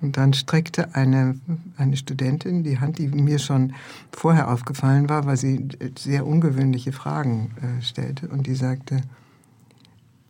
Und 0.00 0.16
dann 0.16 0.32
streckte 0.32 0.94
eine, 0.96 1.38
eine 1.76 1.96
Studentin 1.96 2.64
die 2.64 2.80
Hand, 2.80 2.98
die 2.98 3.06
mir 3.06 3.38
schon 3.38 3.74
vorher 4.10 4.50
aufgefallen 4.50 5.08
war, 5.08 5.26
weil 5.26 5.36
sie 5.36 5.68
sehr 5.96 6.26
ungewöhnliche 6.26 6.92
Fragen 6.92 7.52
äh, 7.60 7.82
stellte. 7.82 8.28
Und 8.28 8.48
die 8.48 8.56
sagte, 8.56 9.02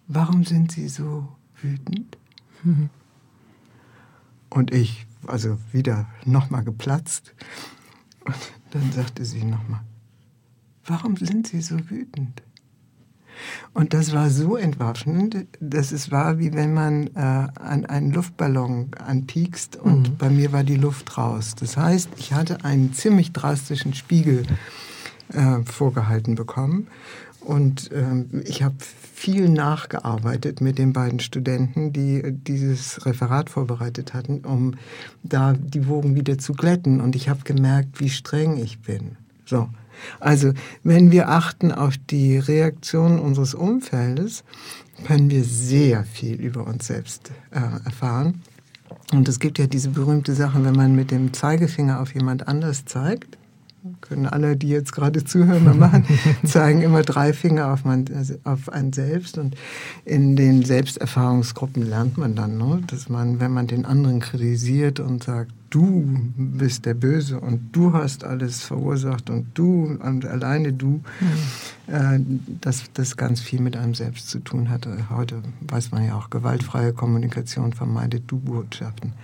warum 0.09 0.45
sind 0.45 0.73
Sie 0.73 0.89
so 0.89 1.27
wütend? 1.63 2.19
Mhm. 2.63 2.91
Und 4.51 4.75
ich, 4.75 5.07
also 5.27 5.59
wieder 5.73 6.07
nochmal 6.27 6.65
geplatzt 6.65 7.33
und 8.25 8.53
dann 8.71 8.93
sagte 8.93 9.25
sie 9.25 9.45
nochmal, 9.45 9.81
warum 10.87 11.17
sind 11.17 11.47
Sie 11.47 11.61
so 11.61 11.79
wütend? 11.91 12.43
Und 13.73 13.95
das 13.95 14.13
war 14.13 14.31
so 14.31 14.57
entwaffnend, 14.57 15.47
dass 15.61 15.93
es 15.93 16.11
war, 16.11 16.39
wie 16.39 16.53
wenn 16.53 16.75
man 16.75 17.09
äh, 17.09 17.19
an 17.19 17.87
einen 17.87 18.13
Luftballon 18.13 18.91
anpiekst 18.99 19.77
und 19.77 20.11
mhm. 20.11 20.17
bei 20.17 20.31
mir 20.31 20.53
war 20.53 20.65
die 20.65 20.77
Luft 20.77 21.17
raus. 21.17 21.55
Das 21.59 21.77
heißt, 21.77 22.11
ich 22.19 22.33
hatte 22.33 22.65
einen 22.65 22.93
ziemlich 22.93 23.33
drastischen 23.33 23.95
Spiegel 23.95 24.45
äh, 25.33 25.63
vorgehalten 25.65 26.35
bekommen. 26.35 26.89
Und 27.45 27.91
ähm, 27.93 28.43
ich 28.45 28.63
habe 28.63 28.77
viel 28.79 29.49
nachgearbeitet 29.49 30.61
mit 30.61 30.79
den 30.79 30.93
beiden 30.93 31.21
Studenten, 31.21 31.93
die 31.93 32.23
dieses 32.25 33.05
Referat 33.05 33.51
vorbereitet 33.51 34.15
hatten, 34.15 34.41
um 34.41 34.75
da 35.23 35.53
die 35.53 35.89
Wogen 35.89 36.15
wieder 36.15 36.39
zu 36.39 36.53
glätten. 36.53 37.01
Und 37.01 37.17
ich 37.17 37.29
habe 37.29 37.41
gemerkt, 37.45 38.01
wie 38.01 38.11
streng 38.11 38.57
ich 38.57 38.81
bin. 38.81 39.17
So. 39.45 39.69
Also, 40.21 40.53
wenn 40.83 41.11
wir 41.11 41.29
achten 41.29 41.71
auf 41.71 41.97
die 41.97 42.39
Reaktion 42.39 43.19
unseres 43.19 43.55
Umfeldes, 43.55 44.45
können 45.05 45.31
wir 45.31 45.45
sehr 45.45 46.05
viel 46.05 46.41
über 46.41 46.67
uns 46.67 46.87
selbst 46.87 47.31
äh, 47.51 47.61
erfahren. 47.85 48.43
Und 49.13 49.29
es 49.29 49.39
gibt 49.39 49.59
ja 49.59 49.67
diese 49.67 49.91
berühmte 49.91 50.35
Sache, 50.35 50.65
wenn 50.65 50.75
man 50.75 50.95
mit 50.95 51.11
dem 51.11 51.33
Zeigefinger 51.33 52.01
auf 52.01 52.15
jemand 52.15 52.49
anders 52.49 52.85
zeigt, 52.85 53.37
können 54.01 54.27
alle, 54.27 54.57
die 54.57 54.69
jetzt 54.69 54.93
gerade 54.93 55.25
zuhören, 55.25 55.65
mal 55.65 55.75
machen, 55.75 56.05
zeigen 56.45 56.83
immer 56.83 57.03
drei 57.03 57.33
Finger 57.33 57.73
auf, 57.73 57.85
man, 57.85 58.05
also 58.15 58.35
auf 58.45 58.69
einen 58.69 58.93
selbst. 58.93 59.39
Und 59.39 59.57
in 60.05 60.37
den 60.37 60.65
Selbsterfahrungsgruppen 60.65 61.83
lernt 61.83 62.17
man 62.19 62.35
dann, 62.35 62.59
ne, 62.59 62.81
dass 62.87 63.09
man, 63.09 63.41
wenn 63.41 63.53
man 63.53 63.67
den 63.67 63.85
anderen 63.85 64.21
kritisiert 64.21 65.01
und 65.01 65.25
sagt, 65.25 65.53
du 65.71 66.05
bist 66.37 66.85
der 66.85 66.95
Böse 66.95 67.41
und 67.41 67.71
du 67.73 67.93
hast 67.95 68.25
alles 68.25 68.63
verursacht 68.63 69.31
und 69.31 69.47
du 69.55 69.99
und 70.01 70.27
alleine 70.27 70.73
du, 70.73 71.01
mhm. 71.21 71.93
äh, 71.93 72.21
dass 72.61 72.85
das 72.93 73.17
ganz 73.17 73.41
viel 73.41 73.61
mit 73.61 73.77
einem 73.77 73.95
selbst 73.95 74.29
zu 74.29 74.41
tun 74.41 74.69
hat. 74.69 74.87
Heute 75.11 75.43
weiß 75.63 75.91
man 75.91 76.05
ja 76.05 76.15
auch, 76.17 76.31
gewaltfreie 76.31 76.93
Kommunikation 76.93 77.73
vermeidet 77.73 78.25
Du-Botschaften. 78.27 79.15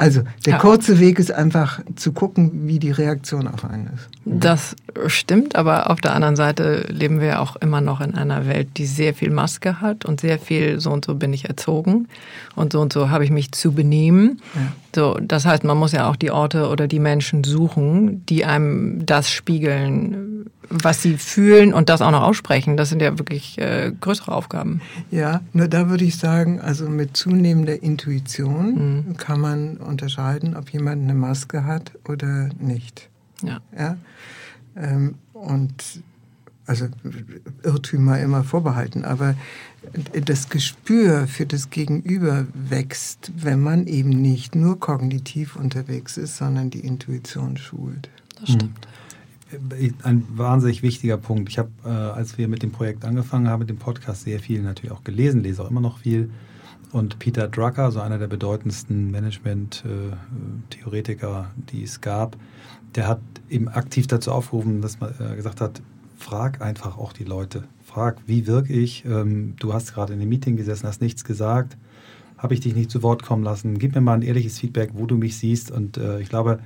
Also 0.00 0.22
der 0.46 0.54
ja. 0.54 0.58
kurze 0.58 0.98
Weg 0.98 1.18
ist 1.18 1.30
einfach 1.30 1.82
zu 1.94 2.12
gucken, 2.12 2.66
wie 2.66 2.78
die 2.78 2.90
Reaktion 2.90 3.46
auf 3.46 3.66
einen 3.66 3.88
ist. 3.88 4.08
Das 4.24 4.76
stimmt, 5.06 5.56
aber 5.56 5.88
auf 5.90 6.00
der 6.00 6.14
anderen 6.14 6.36
Seite 6.36 6.86
leben 6.88 7.20
wir 7.20 7.40
auch 7.40 7.56
immer 7.56 7.80
noch 7.80 8.02
in 8.02 8.14
einer 8.14 8.46
Welt, 8.46 8.68
die 8.76 8.84
sehr 8.84 9.14
viel 9.14 9.30
Maske 9.30 9.80
hat 9.80 10.04
und 10.04 10.20
sehr 10.20 10.38
viel 10.38 10.78
so 10.78 10.90
und 10.90 11.06
so 11.06 11.14
bin 11.14 11.32
ich 11.32 11.46
erzogen 11.46 12.06
und 12.54 12.72
so 12.72 12.80
und 12.80 12.92
so 12.92 13.08
habe 13.08 13.24
ich 13.24 13.30
mich 13.30 13.52
zu 13.52 13.72
benehmen. 13.72 14.42
Ja. 14.54 14.60
So, 14.94 15.18
das 15.20 15.46
heißt, 15.46 15.64
man 15.64 15.78
muss 15.78 15.92
ja 15.92 16.08
auch 16.08 16.16
die 16.16 16.30
Orte 16.30 16.68
oder 16.68 16.86
die 16.86 16.98
Menschen 16.98 17.44
suchen, 17.44 18.26
die 18.26 18.44
einem 18.44 19.06
das 19.06 19.30
spiegeln, 19.30 20.50
was 20.68 21.02
sie 21.02 21.16
fühlen 21.16 21.72
und 21.72 21.88
das 21.88 22.02
auch 22.02 22.10
noch 22.10 22.22
aussprechen. 22.22 22.76
Das 22.76 22.90
sind 22.90 23.00
ja 23.00 23.18
wirklich 23.18 23.58
äh, 23.58 23.92
größere 24.00 24.32
Aufgaben. 24.32 24.80
Ja, 25.10 25.40
nur 25.52 25.68
da 25.68 25.88
würde 25.88 26.04
ich 26.04 26.18
sagen, 26.18 26.60
also 26.60 26.88
mit 26.88 27.16
zunehmender 27.16 27.82
Intuition 27.82 29.06
mhm. 29.06 29.16
kann 29.16 29.40
man 29.40 29.76
unterscheiden, 29.78 30.56
ob 30.56 30.70
jemand 30.70 31.02
eine 31.02 31.14
Maske 31.14 31.64
hat 31.64 31.92
oder 32.06 32.50
nicht. 32.58 33.09
Ja. 33.42 33.60
ja? 33.76 33.96
Ähm, 34.76 35.14
und 35.32 36.02
also 36.66 36.86
Irrtümer 37.64 38.20
immer 38.20 38.44
vorbehalten, 38.44 39.04
aber 39.04 39.34
das 40.24 40.48
Gespür 40.48 41.26
für 41.26 41.44
das 41.44 41.70
Gegenüber 41.70 42.46
wächst, 42.54 43.32
wenn 43.36 43.60
man 43.60 43.88
eben 43.88 44.10
nicht 44.10 44.54
nur 44.54 44.78
kognitiv 44.78 45.56
unterwegs 45.56 46.16
ist, 46.16 46.36
sondern 46.36 46.70
die 46.70 46.80
Intuition 46.80 47.56
schult. 47.56 48.08
Das 48.38 48.50
stimmt. 48.50 48.86
Ein 50.04 50.24
wahnsinnig 50.30 50.84
wichtiger 50.84 51.16
Punkt. 51.16 51.48
Ich 51.48 51.58
habe, 51.58 51.70
äh, 51.84 51.88
als 51.88 52.38
wir 52.38 52.46
mit 52.46 52.62
dem 52.62 52.70
Projekt 52.70 53.04
angefangen 53.04 53.48
haben, 53.48 53.60
mit 53.60 53.68
dem 53.68 53.78
Podcast 53.78 54.22
sehr 54.22 54.38
viel 54.38 54.62
natürlich 54.62 54.92
auch 54.92 55.02
gelesen, 55.02 55.42
lese 55.42 55.64
auch 55.64 55.70
immer 55.70 55.80
noch 55.80 55.98
viel. 55.98 56.30
Und 56.92 57.18
Peter 57.20 57.48
Drucker, 57.48 57.92
so 57.92 58.00
einer 58.00 58.18
der 58.18 58.26
bedeutendsten 58.26 59.12
Management-Theoretiker, 59.12 61.52
äh, 61.56 61.60
die 61.70 61.84
es 61.84 62.00
gab, 62.00 62.36
der 62.96 63.06
hat 63.06 63.20
eben 63.48 63.68
aktiv 63.68 64.08
dazu 64.08 64.32
aufgerufen, 64.32 64.82
dass 64.82 64.98
man 64.98 65.14
äh, 65.20 65.36
gesagt 65.36 65.60
hat, 65.60 65.80
frag 66.16 66.60
einfach 66.60 66.98
auch 66.98 67.12
die 67.12 67.22
Leute. 67.24 67.62
Frag, 67.84 68.18
wie 68.26 68.48
wirke 68.48 68.72
ich? 68.72 69.04
Ähm, 69.04 69.54
du 69.58 69.72
hast 69.72 69.94
gerade 69.94 70.12
in 70.12 70.18
einem 70.20 70.28
Meeting 70.28 70.56
gesessen, 70.56 70.88
hast 70.88 71.00
nichts 71.00 71.22
gesagt. 71.24 71.76
Habe 72.36 72.54
ich 72.54 72.60
dich 72.60 72.74
nicht 72.74 72.90
zu 72.90 73.04
Wort 73.04 73.22
kommen 73.22 73.44
lassen? 73.44 73.78
Gib 73.78 73.94
mir 73.94 74.00
mal 74.00 74.14
ein 74.14 74.22
ehrliches 74.22 74.58
Feedback, 74.58 74.90
wo 74.94 75.06
du 75.06 75.16
mich 75.16 75.38
siehst. 75.38 75.70
Und 75.70 75.96
äh, 75.96 76.18
ich 76.20 76.28
glaube, 76.28 76.58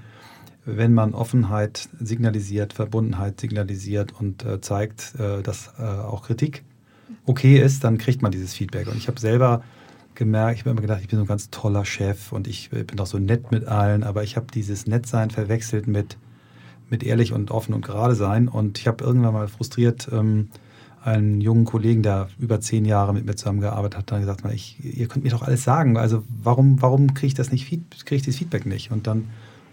wenn 0.65 0.95
man 0.95 1.13
Offenheit 1.13 1.91
signalisiert, 2.01 2.73
Verbundenheit 2.73 3.39
signalisiert 3.39 4.19
und 4.19 4.47
zeigt, 4.63 5.13
dass 5.19 5.79
auch 5.79 6.23
Kritik 6.23 6.65
okay 7.27 7.61
ist, 7.61 7.85
dann 7.85 7.99
kriegt 7.99 8.23
man 8.23 8.33
dieses 8.33 8.55
Feedback. 8.55 8.89
Und 8.89 8.97
ich 8.97 9.07
habe 9.07 9.21
selber 9.21 9.63
gemerkt, 10.15 10.55
ich 10.55 10.61
habe 10.61 10.71
immer 10.71 10.81
gedacht, 10.81 11.01
ich 11.03 11.09
bin 11.09 11.19
so 11.19 11.25
ein 11.25 11.29
ganz 11.29 11.51
toller 11.51 11.85
Chef 11.85 12.33
und 12.33 12.47
ich 12.47 12.71
bin 12.71 12.97
doch 12.97 13.07
so 13.07 13.19
nett 13.19 13.51
mit 13.51 13.67
allen, 13.67 14.03
aber 14.03 14.23
ich 14.23 14.37
habe 14.37 14.47
dieses 14.53 14.87
Nettsein 14.87 15.31
verwechselt 15.31 15.87
mit 15.87 16.17
mit 16.91 17.03
ehrlich 17.03 17.33
und 17.33 17.51
offen 17.51 17.75
und 17.75 17.85
gerade 17.85 18.15
sein. 18.15 18.49
Und 18.49 18.79
ich 18.79 18.87
habe 18.87 19.05
irgendwann 19.05 19.35
mal 19.35 19.49
frustriert 19.49 20.09
ähm, 20.13 20.49
einen 21.03 21.41
jungen 21.41 21.65
Kollegen, 21.65 22.03
der 22.03 22.29
über 22.39 22.61
zehn 22.61 22.85
Jahre 22.85 23.13
mit 23.13 23.27
mir 23.27 23.35
zusammengearbeitet 23.35 23.99
hat, 23.99 24.13
dann 24.13 24.21
gesagt, 24.21 24.43
ich, 24.53 24.79
ihr 24.83 25.07
könnt 25.07 25.25
mir 25.25 25.31
doch 25.31 25.43
alles 25.43 25.65
sagen. 25.65 25.97
Also 25.97 26.23
warum, 26.43 26.81
warum 26.81 27.13
kriege 27.15 27.29
ich 27.29 27.35
das 27.35 27.53
nicht, 27.53 27.67
kriege 27.69 28.17
ich 28.17 28.23
das 28.23 28.37
Feedback 28.37 28.65
nicht? 28.65 28.91
Und 28.91 29.07
dann 29.07 29.25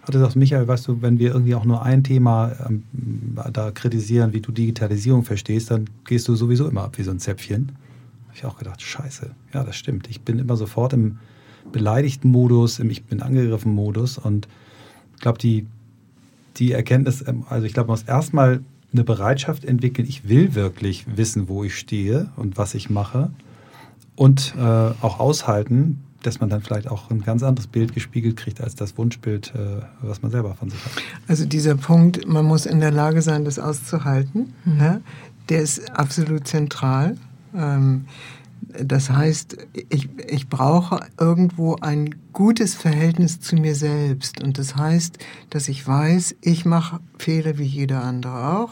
hat 0.02 0.10
er 0.10 0.20
gesagt, 0.20 0.36
Michael, 0.36 0.66
weißt 0.66 0.88
du, 0.88 1.00
wenn 1.00 1.18
wir 1.18 1.32
irgendwie 1.32 1.54
auch 1.54 1.64
nur 1.64 1.82
ein 1.82 2.02
Thema 2.02 2.52
ähm, 2.68 2.82
da 3.52 3.70
kritisieren, 3.70 4.32
wie 4.32 4.40
du 4.40 4.52
Digitalisierung 4.52 5.22
verstehst, 5.22 5.70
dann 5.70 5.88
gehst 6.04 6.28
du 6.28 6.34
sowieso 6.34 6.68
immer 6.68 6.82
ab 6.82 6.98
wie 6.98 7.02
so 7.02 7.12
ein 7.12 7.20
Zäpfchen. 7.20 7.72
Habe 8.32 8.38
ich 8.38 8.44
auch 8.46 8.58
gedacht, 8.58 8.80
scheiße, 8.80 9.30
ja, 9.52 9.62
das 9.62 9.76
stimmt. 9.76 10.08
Ich 10.08 10.22
bin 10.22 10.38
immer 10.38 10.56
sofort 10.56 10.94
im 10.94 11.18
beleidigten 11.70 12.30
Modus, 12.30 12.78
im 12.78 12.90
Ich 12.90 13.04
bin 13.04 13.20
angegriffen 13.20 13.74
Modus 13.74 14.18
und 14.18 14.48
ich 15.14 15.20
glaube, 15.20 15.38
die 15.38 15.66
die 16.56 16.72
Erkenntnis, 16.72 17.24
ähm, 17.26 17.44
also 17.48 17.66
ich 17.66 17.72
glaube, 17.72 17.88
man 17.88 17.98
muss 17.98 18.08
erstmal 18.08 18.60
eine 18.92 19.04
Bereitschaft 19.04 19.64
entwickeln, 19.64 20.06
ich 20.06 20.28
will 20.28 20.54
wirklich 20.54 21.06
wissen, 21.16 21.48
wo 21.48 21.64
ich 21.64 21.76
stehe 21.76 22.28
und 22.36 22.58
was 22.58 22.74
ich 22.74 22.90
mache. 22.90 23.30
Und 24.16 24.54
äh, 24.58 24.60
auch 24.60 25.18
aushalten, 25.18 26.02
dass 26.22 26.40
man 26.40 26.50
dann 26.50 26.60
vielleicht 26.60 26.88
auch 26.88 27.10
ein 27.10 27.22
ganz 27.22 27.42
anderes 27.42 27.66
Bild 27.66 27.94
gespiegelt 27.94 28.36
kriegt 28.36 28.60
als 28.60 28.74
das 28.74 28.96
Wunschbild, 28.98 29.54
äh, 29.54 29.82
was 30.02 30.22
man 30.22 30.30
selber 30.30 30.54
von 30.54 30.68
sich 30.68 30.84
hat. 30.84 30.92
Also 31.26 31.46
dieser 31.46 31.74
Punkt, 31.76 32.28
man 32.28 32.44
muss 32.44 32.66
in 32.66 32.80
der 32.80 32.90
Lage 32.90 33.22
sein, 33.22 33.44
das 33.44 33.58
auszuhalten, 33.58 34.52
mhm. 34.64 34.78
ja, 34.78 35.00
der 35.48 35.62
ist 35.62 35.90
absolut 35.90 36.46
zentral. 36.46 37.16
Ähm, 37.54 38.06
das 38.80 39.10
heißt, 39.10 39.56
ich, 39.88 40.08
ich 40.28 40.48
brauche 40.48 41.00
irgendwo 41.18 41.76
ein 41.76 42.14
gutes 42.32 42.74
Verhältnis 42.74 43.40
zu 43.40 43.56
mir 43.56 43.74
selbst. 43.74 44.42
Und 44.42 44.58
das 44.58 44.76
heißt, 44.76 45.18
dass 45.50 45.68
ich 45.68 45.86
weiß, 45.86 46.36
ich 46.40 46.64
mache 46.64 47.00
Fehler 47.18 47.58
wie 47.58 47.64
jeder 47.64 48.02
andere 48.04 48.56
auch. 48.58 48.70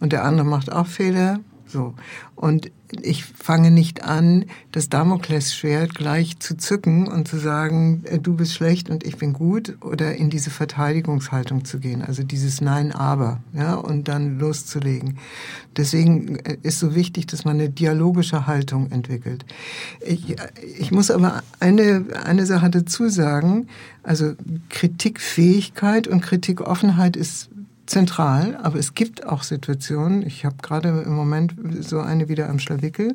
Und 0.00 0.12
der 0.12 0.24
andere 0.24 0.46
macht 0.46 0.70
auch 0.72 0.86
Fehler. 0.86 1.40
So. 1.66 1.94
Und 2.34 2.70
ich 3.00 3.24
fange 3.24 3.70
nicht 3.70 4.04
an, 4.04 4.44
das 4.70 4.88
Damoklesschwert 4.88 5.94
gleich 5.94 6.38
zu 6.38 6.56
zücken 6.56 7.08
und 7.08 7.26
zu 7.26 7.38
sagen, 7.38 8.02
äh, 8.04 8.18
du 8.18 8.34
bist 8.34 8.54
schlecht 8.54 8.90
und 8.90 9.04
ich 9.04 9.16
bin 9.16 9.32
gut 9.32 9.76
oder 9.80 10.14
in 10.14 10.30
diese 10.30 10.50
Verteidigungshaltung 10.50 11.64
zu 11.64 11.78
gehen, 11.78 12.02
also 12.02 12.22
dieses 12.22 12.60
Nein, 12.60 12.92
aber, 12.92 13.40
ja, 13.54 13.74
und 13.74 14.08
dann 14.08 14.38
loszulegen. 14.38 15.18
Deswegen 15.76 16.36
äh, 16.36 16.58
ist 16.62 16.78
so 16.78 16.94
wichtig, 16.94 17.26
dass 17.26 17.44
man 17.44 17.58
eine 17.58 17.70
dialogische 17.70 18.46
Haltung 18.46 18.90
entwickelt. 18.90 19.44
Ich, 20.00 20.36
ich 20.78 20.90
muss 20.92 21.10
aber 21.10 21.42
eine, 21.60 22.04
eine 22.24 22.46
Sache 22.46 22.70
dazu 22.70 23.08
sagen, 23.08 23.68
also 24.02 24.34
Kritikfähigkeit 24.68 26.08
und 26.08 26.20
Kritikoffenheit 26.20 27.16
ist 27.16 27.48
zentral, 27.86 28.56
aber 28.62 28.78
es 28.78 28.94
gibt 28.94 29.26
auch 29.26 29.42
Situationen, 29.42 30.26
ich 30.26 30.44
habe 30.44 30.56
gerade 30.62 30.88
im 30.88 31.14
Moment 31.14 31.54
so 31.80 32.00
eine 32.00 32.28
wieder 32.28 32.48
am 32.48 32.58
Schlawickel, 32.58 33.14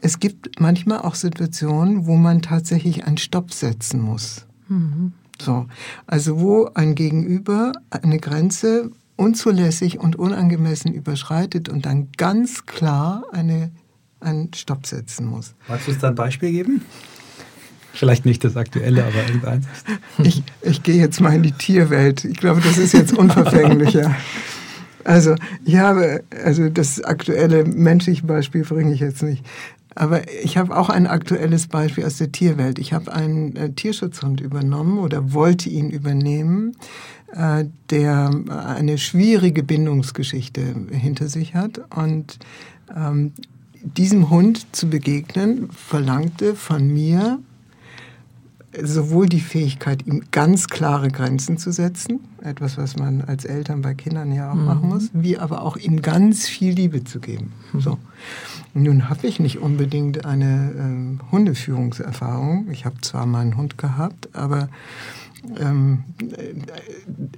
es 0.00 0.18
gibt 0.18 0.60
manchmal 0.60 0.98
auch 0.98 1.14
Situationen, 1.14 2.06
wo 2.06 2.16
man 2.16 2.42
tatsächlich 2.42 3.04
einen 3.04 3.18
Stopp 3.18 3.52
setzen 3.52 4.00
muss. 4.00 4.46
Mhm. 4.68 5.12
So, 5.40 5.66
also 6.06 6.40
wo 6.40 6.70
ein 6.74 6.94
Gegenüber 6.94 7.72
eine 7.90 8.18
Grenze 8.18 8.90
unzulässig 9.16 10.00
und 10.00 10.16
unangemessen 10.16 10.92
überschreitet 10.92 11.68
und 11.68 11.86
dann 11.86 12.08
ganz 12.16 12.66
klar 12.66 13.24
eine, 13.32 13.70
einen 14.20 14.52
Stopp 14.54 14.86
setzen 14.86 15.26
muss. 15.26 15.54
Magst 15.68 15.86
du 15.86 15.92
uns 15.92 16.00
da 16.00 16.08
ein 16.08 16.14
Beispiel 16.14 16.50
geben? 16.50 16.82
Vielleicht 17.92 18.24
nicht 18.24 18.42
das 18.44 18.56
aktuelle, 18.56 19.04
aber 19.04 19.26
irgendeins. 19.26 19.66
Ich, 20.22 20.42
ich 20.62 20.82
gehe 20.82 20.96
jetzt 20.96 21.20
mal 21.20 21.34
in 21.34 21.42
die 21.42 21.52
Tierwelt. 21.52 22.24
Ich 22.24 22.36
glaube, 22.36 22.60
das 22.60 22.78
ist 22.78 22.92
jetzt 22.92 23.16
unverfänglicher. 23.16 24.14
Also, 25.04 25.34
ich 25.64 25.76
habe, 25.76 26.22
also 26.44 26.68
das 26.68 27.02
aktuelle 27.02 27.64
menschliche 27.64 28.24
Beispiel 28.24 28.62
bringe 28.64 28.92
ich 28.92 29.00
jetzt 29.00 29.22
nicht. 29.22 29.44
Aber 29.94 30.22
ich 30.42 30.56
habe 30.56 30.76
auch 30.76 30.88
ein 30.88 31.06
aktuelles 31.06 31.66
Beispiel 31.66 32.04
aus 32.04 32.16
der 32.16 32.32
Tierwelt. 32.32 32.78
Ich 32.78 32.92
habe 32.92 33.12
einen 33.12 33.56
äh, 33.56 33.72
Tierschutzhund 33.72 34.40
übernommen 34.40 34.98
oder 34.98 35.32
wollte 35.32 35.68
ihn 35.68 35.90
übernehmen, 35.90 36.76
äh, 37.34 37.66
der 37.90 38.30
eine 38.48 38.96
schwierige 38.96 39.62
Bindungsgeschichte 39.62 40.62
hinter 40.92 41.28
sich 41.28 41.54
hat. 41.54 41.82
Und 41.94 42.38
ähm, 42.96 43.32
diesem 43.82 44.30
Hund 44.30 44.66
zu 44.74 44.88
begegnen, 44.88 45.68
verlangte 45.72 46.54
von 46.54 46.88
mir 46.88 47.38
sowohl 48.80 49.28
die 49.28 49.40
Fähigkeit, 49.40 50.06
ihm 50.06 50.24
ganz 50.30 50.68
klare 50.68 51.10
Grenzen 51.10 51.58
zu 51.58 51.72
setzen, 51.72 52.20
etwas, 52.42 52.78
was 52.78 52.96
man 52.96 53.22
als 53.22 53.44
Eltern 53.44 53.82
bei 53.82 53.94
Kindern 53.94 54.32
ja 54.32 54.50
auch 54.50 54.56
mhm. 54.56 54.64
machen 54.64 54.88
muss, 54.88 55.10
wie 55.12 55.38
aber 55.38 55.62
auch 55.62 55.76
ihm 55.76 56.00
ganz 56.00 56.48
viel 56.48 56.72
Liebe 56.72 57.04
zu 57.04 57.20
geben. 57.20 57.52
Mhm. 57.72 57.80
So. 57.80 57.98
Nun 58.74 59.10
habe 59.10 59.26
ich 59.26 59.40
nicht 59.40 59.58
unbedingt 59.58 60.24
eine 60.24 61.18
äh, 61.20 61.32
Hundeführungserfahrung. 61.32 62.70
Ich 62.70 62.86
habe 62.86 63.00
zwar 63.02 63.26
mal 63.26 63.40
einen 63.40 63.56
Hund 63.56 63.76
gehabt, 63.76 64.30
aber 64.32 64.68
ähm, 65.58 66.04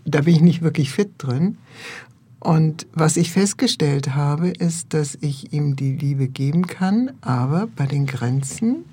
da 0.04 0.20
bin 0.20 0.34
ich 0.34 0.40
nicht 0.40 0.62
wirklich 0.62 0.92
fit 0.92 1.10
drin. 1.18 1.58
Und 2.38 2.86
was 2.92 3.16
ich 3.16 3.32
festgestellt 3.32 4.14
habe, 4.14 4.50
ist, 4.50 4.92
dass 4.92 5.16
ich 5.20 5.52
ihm 5.52 5.76
die 5.76 5.96
Liebe 5.96 6.28
geben 6.28 6.66
kann, 6.66 7.12
aber 7.22 7.68
bei 7.74 7.86
den 7.86 8.06
Grenzen, 8.06 8.84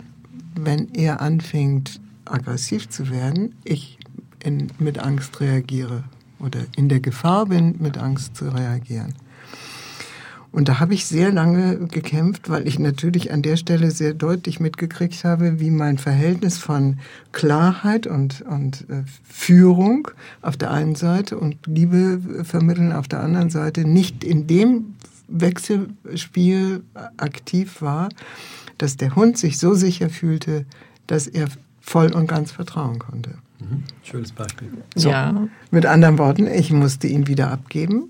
wenn 0.55 0.93
er 0.93 1.19
anfängt, 1.19 1.99
aggressiv 2.25 2.89
zu 2.89 3.09
werden, 3.09 3.55
ich 3.63 3.97
in, 4.43 4.71
mit 4.79 4.99
Angst 4.99 5.39
reagiere 5.39 6.03
oder 6.39 6.61
in 6.75 6.89
der 6.89 6.99
Gefahr 6.99 7.45
bin, 7.47 7.75
mit 7.79 7.97
Angst 7.97 8.35
zu 8.35 8.49
reagieren. 8.49 9.13
Und 10.51 10.67
da 10.67 10.81
habe 10.81 10.93
ich 10.93 11.05
sehr 11.05 11.31
lange 11.31 11.87
gekämpft, 11.87 12.49
weil 12.49 12.67
ich 12.67 12.77
natürlich 12.77 13.31
an 13.31 13.41
der 13.41 13.55
Stelle 13.55 13.89
sehr 13.91 14.13
deutlich 14.13 14.59
mitgekriegt 14.59 15.23
habe, 15.23 15.61
wie 15.61 15.71
mein 15.71 15.97
Verhältnis 15.97 16.57
von 16.57 16.99
Klarheit 17.31 18.05
und, 18.05 18.41
und 18.41 18.81
äh, 18.89 19.03
Führung 19.23 20.09
auf 20.41 20.57
der 20.57 20.71
einen 20.71 20.95
Seite 20.95 21.37
und 21.37 21.55
Liebe 21.67 22.43
vermitteln 22.43 22.91
auf 22.91 23.07
der 23.07 23.21
anderen 23.21 23.49
Seite 23.49 23.87
nicht 23.87 24.25
in 24.25 24.45
dem 24.45 24.95
Wechselspiel 25.29 26.83
aktiv 27.15 27.81
war, 27.81 28.09
dass 28.77 28.97
der 28.97 29.15
Hund 29.15 29.37
sich 29.37 29.57
so 29.57 29.73
sicher 29.73 30.09
fühlte, 30.09 30.65
dass 31.07 31.27
er 31.27 31.47
voll 31.91 32.11
und 32.13 32.27
ganz 32.27 32.51
vertrauen 32.51 32.99
konnte. 32.99 33.31
Mhm. 33.59 33.83
Schönes 34.03 34.31
Beispiel. 34.31 34.69
So, 34.95 35.09
ja. 35.09 35.47
Mit 35.69 35.85
anderen 35.85 36.17
Worten, 36.17 36.47
ich 36.47 36.71
musste 36.71 37.07
ihn 37.07 37.27
wieder 37.27 37.51
abgeben 37.51 38.09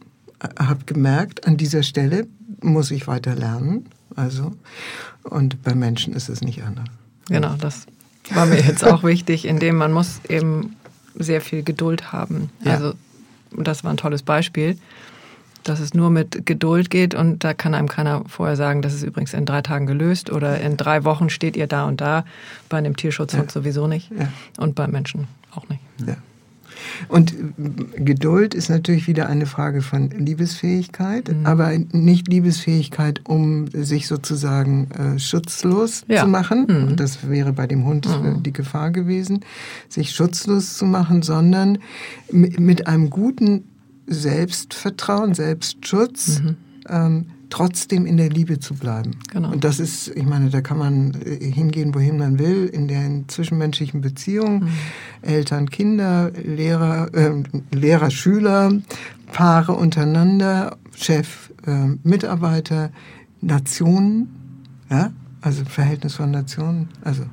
habe 0.59 0.85
gemerkt, 0.85 1.47
an 1.47 1.57
dieser 1.57 1.83
Stelle 1.83 2.27
muss 2.61 2.91
ich 2.91 3.07
weiter 3.07 3.35
lernen. 3.35 3.85
Also, 4.15 4.53
und 5.23 5.63
bei 5.63 5.73
Menschen 5.73 6.13
ist 6.13 6.29
es 6.29 6.41
nicht 6.41 6.63
anders. 6.63 6.87
Genau, 7.27 7.55
das 7.55 7.85
war 8.31 8.45
mir 8.45 8.59
jetzt 8.59 8.83
auch 8.83 9.03
wichtig, 9.03 9.45
indem 9.45 9.77
man 9.77 9.93
muss 9.93 10.21
eben 10.27 10.75
sehr 11.15 11.41
viel 11.41 11.63
Geduld 11.63 12.11
haben. 12.11 12.49
Ja. 12.63 12.73
Also, 12.73 12.93
das 13.57 13.83
war 13.83 13.91
ein 13.91 13.97
tolles 13.97 14.23
Beispiel, 14.23 14.77
dass 15.63 15.79
es 15.79 15.93
nur 15.93 16.09
mit 16.09 16.45
Geduld 16.45 16.89
geht 16.89 17.13
und 17.15 17.43
da 17.43 17.53
kann 17.53 17.73
einem 17.73 17.87
keiner 17.87 18.23
vorher 18.27 18.55
sagen, 18.55 18.81
das 18.81 18.93
ist 18.93 19.03
übrigens 19.03 19.33
in 19.33 19.45
drei 19.45 19.61
Tagen 19.61 19.85
gelöst 19.85 20.31
oder 20.31 20.59
in 20.59 20.77
drei 20.77 21.03
Wochen 21.03 21.29
steht 21.29 21.55
ihr 21.55 21.67
da 21.67 21.85
und 21.85 22.01
da. 22.01 22.25
Bei 22.69 22.77
einem 22.77 22.95
Tierschutzhund 22.95 23.45
ja. 23.45 23.51
sowieso 23.51 23.87
nicht 23.87 24.11
ja. 24.11 24.27
und 24.57 24.75
bei 24.75 24.87
Menschen 24.87 25.27
auch 25.53 25.67
nicht. 25.69 25.81
Ja. 26.05 26.17
Und 27.07 27.35
Geduld 27.95 28.53
ist 28.53 28.69
natürlich 28.69 29.07
wieder 29.07 29.27
eine 29.27 29.45
Frage 29.45 29.81
von 29.81 30.09
Liebesfähigkeit, 30.09 31.29
mhm. 31.29 31.45
aber 31.45 31.71
nicht 31.91 32.27
Liebesfähigkeit, 32.27 33.21
um 33.25 33.67
sich 33.67 34.07
sozusagen 34.07 34.89
äh, 34.91 35.19
schutzlos 35.19 36.03
ja. 36.07 36.21
zu 36.21 36.27
machen. 36.27 36.67
Mhm. 36.67 36.87
Und 36.87 36.99
das 36.99 37.29
wäre 37.29 37.53
bei 37.53 37.67
dem 37.67 37.85
Hund 37.85 38.05
äh, 38.05 38.17
mhm. 38.17 38.43
die 38.43 38.53
Gefahr 38.53 38.91
gewesen, 38.91 39.41
sich 39.89 40.11
schutzlos 40.11 40.77
zu 40.77 40.85
machen, 40.85 41.21
sondern 41.21 41.79
mit 42.31 42.87
einem 42.87 43.09
guten 43.09 43.65
Selbstvertrauen, 44.13 45.33
Selbstschutz. 45.33 46.41
Mhm. 46.41 46.57
Ähm, 46.89 47.25
trotzdem 47.51 48.05
in 48.07 48.17
der 48.17 48.29
Liebe 48.29 48.59
zu 48.59 48.73
bleiben. 48.73 49.11
Genau. 49.29 49.51
Und 49.51 49.63
das 49.63 49.79
ist, 49.79 50.07
ich 50.07 50.25
meine, 50.25 50.49
da 50.49 50.61
kann 50.61 50.79
man 50.79 51.13
äh, 51.23 51.51
hingehen, 51.51 51.93
wohin 51.93 52.17
man 52.17 52.39
will, 52.39 52.65
in 52.65 52.87
den 52.87 53.27
zwischenmenschlichen 53.27 54.01
Beziehungen, 54.01 54.63
mhm. 54.63 54.69
Eltern, 55.21 55.69
Kinder, 55.69 56.31
Lehrer, 56.31 57.13
äh, 57.13 57.43
Lehrer, 57.71 58.09
Schüler, 58.09 58.71
Paare 59.31 59.73
untereinander, 59.73 60.77
Chef, 60.95 61.51
äh, 61.67 61.87
Mitarbeiter, 62.03 62.91
Nationen, 63.41 64.29
ja, 64.89 65.11
also 65.41 65.65
Verhältnis 65.65 66.15
von 66.15 66.31
Nationen, 66.31 66.89
also 67.03 67.23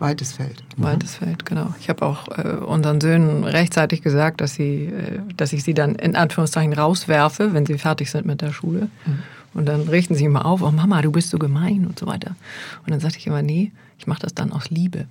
weites 0.00 0.32
Feld. 0.32 0.62
Mhm. 0.76 0.82
Weites 0.82 1.16
Feld, 1.16 1.46
genau. 1.46 1.74
Ich 1.78 1.88
habe 1.88 2.04
auch 2.04 2.28
äh, 2.28 2.56
unseren 2.56 3.00
Söhnen 3.00 3.44
rechtzeitig 3.44 4.02
gesagt, 4.02 4.40
dass 4.40 4.54
sie, 4.54 4.86
äh, 4.86 5.20
dass 5.36 5.52
ich 5.52 5.62
sie 5.62 5.74
dann 5.74 5.94
in 5.94 6.16
Anführungszeichen 6.16 6.72
rauswerfe, 6.72 7.52
wenn 7.52 7.66
sie 7.66 7.78
fertig 7.78 8.10
sind 8.10 8.26
mit 8.26 8.40
der 8.40 8.52
Schule. 8.52 8.88
Mhm. 9.06 9.18
Und 9.52 9.66
dann 9.66 9.82
richten 9.82 10.14
sie 10.14 10.24
immer 10.24 10.46
auf, 10.46 10.62
oh 10.62 10.70
Mama, 10.70 11.02
du 11.02 11.10
bist 11.10 11.30
so 11.30 11.38
gemein 11.38 11.86
und 11.86 11.98
so 11.98 12.06
weiter. 12.06 12.36
Und 12.84 12.90
dann 12.90 13.00
sagte 13.00 13.18
ich 13.18 13.26
immer, 13.26 13.42
nee, 13.42 13.72
ich 13.98 14.06
mache 14.06 14.20
das 14.20 14.34
dann 14.34 14.52
aus 14.52 14.70
Liebe. 14.70 15.06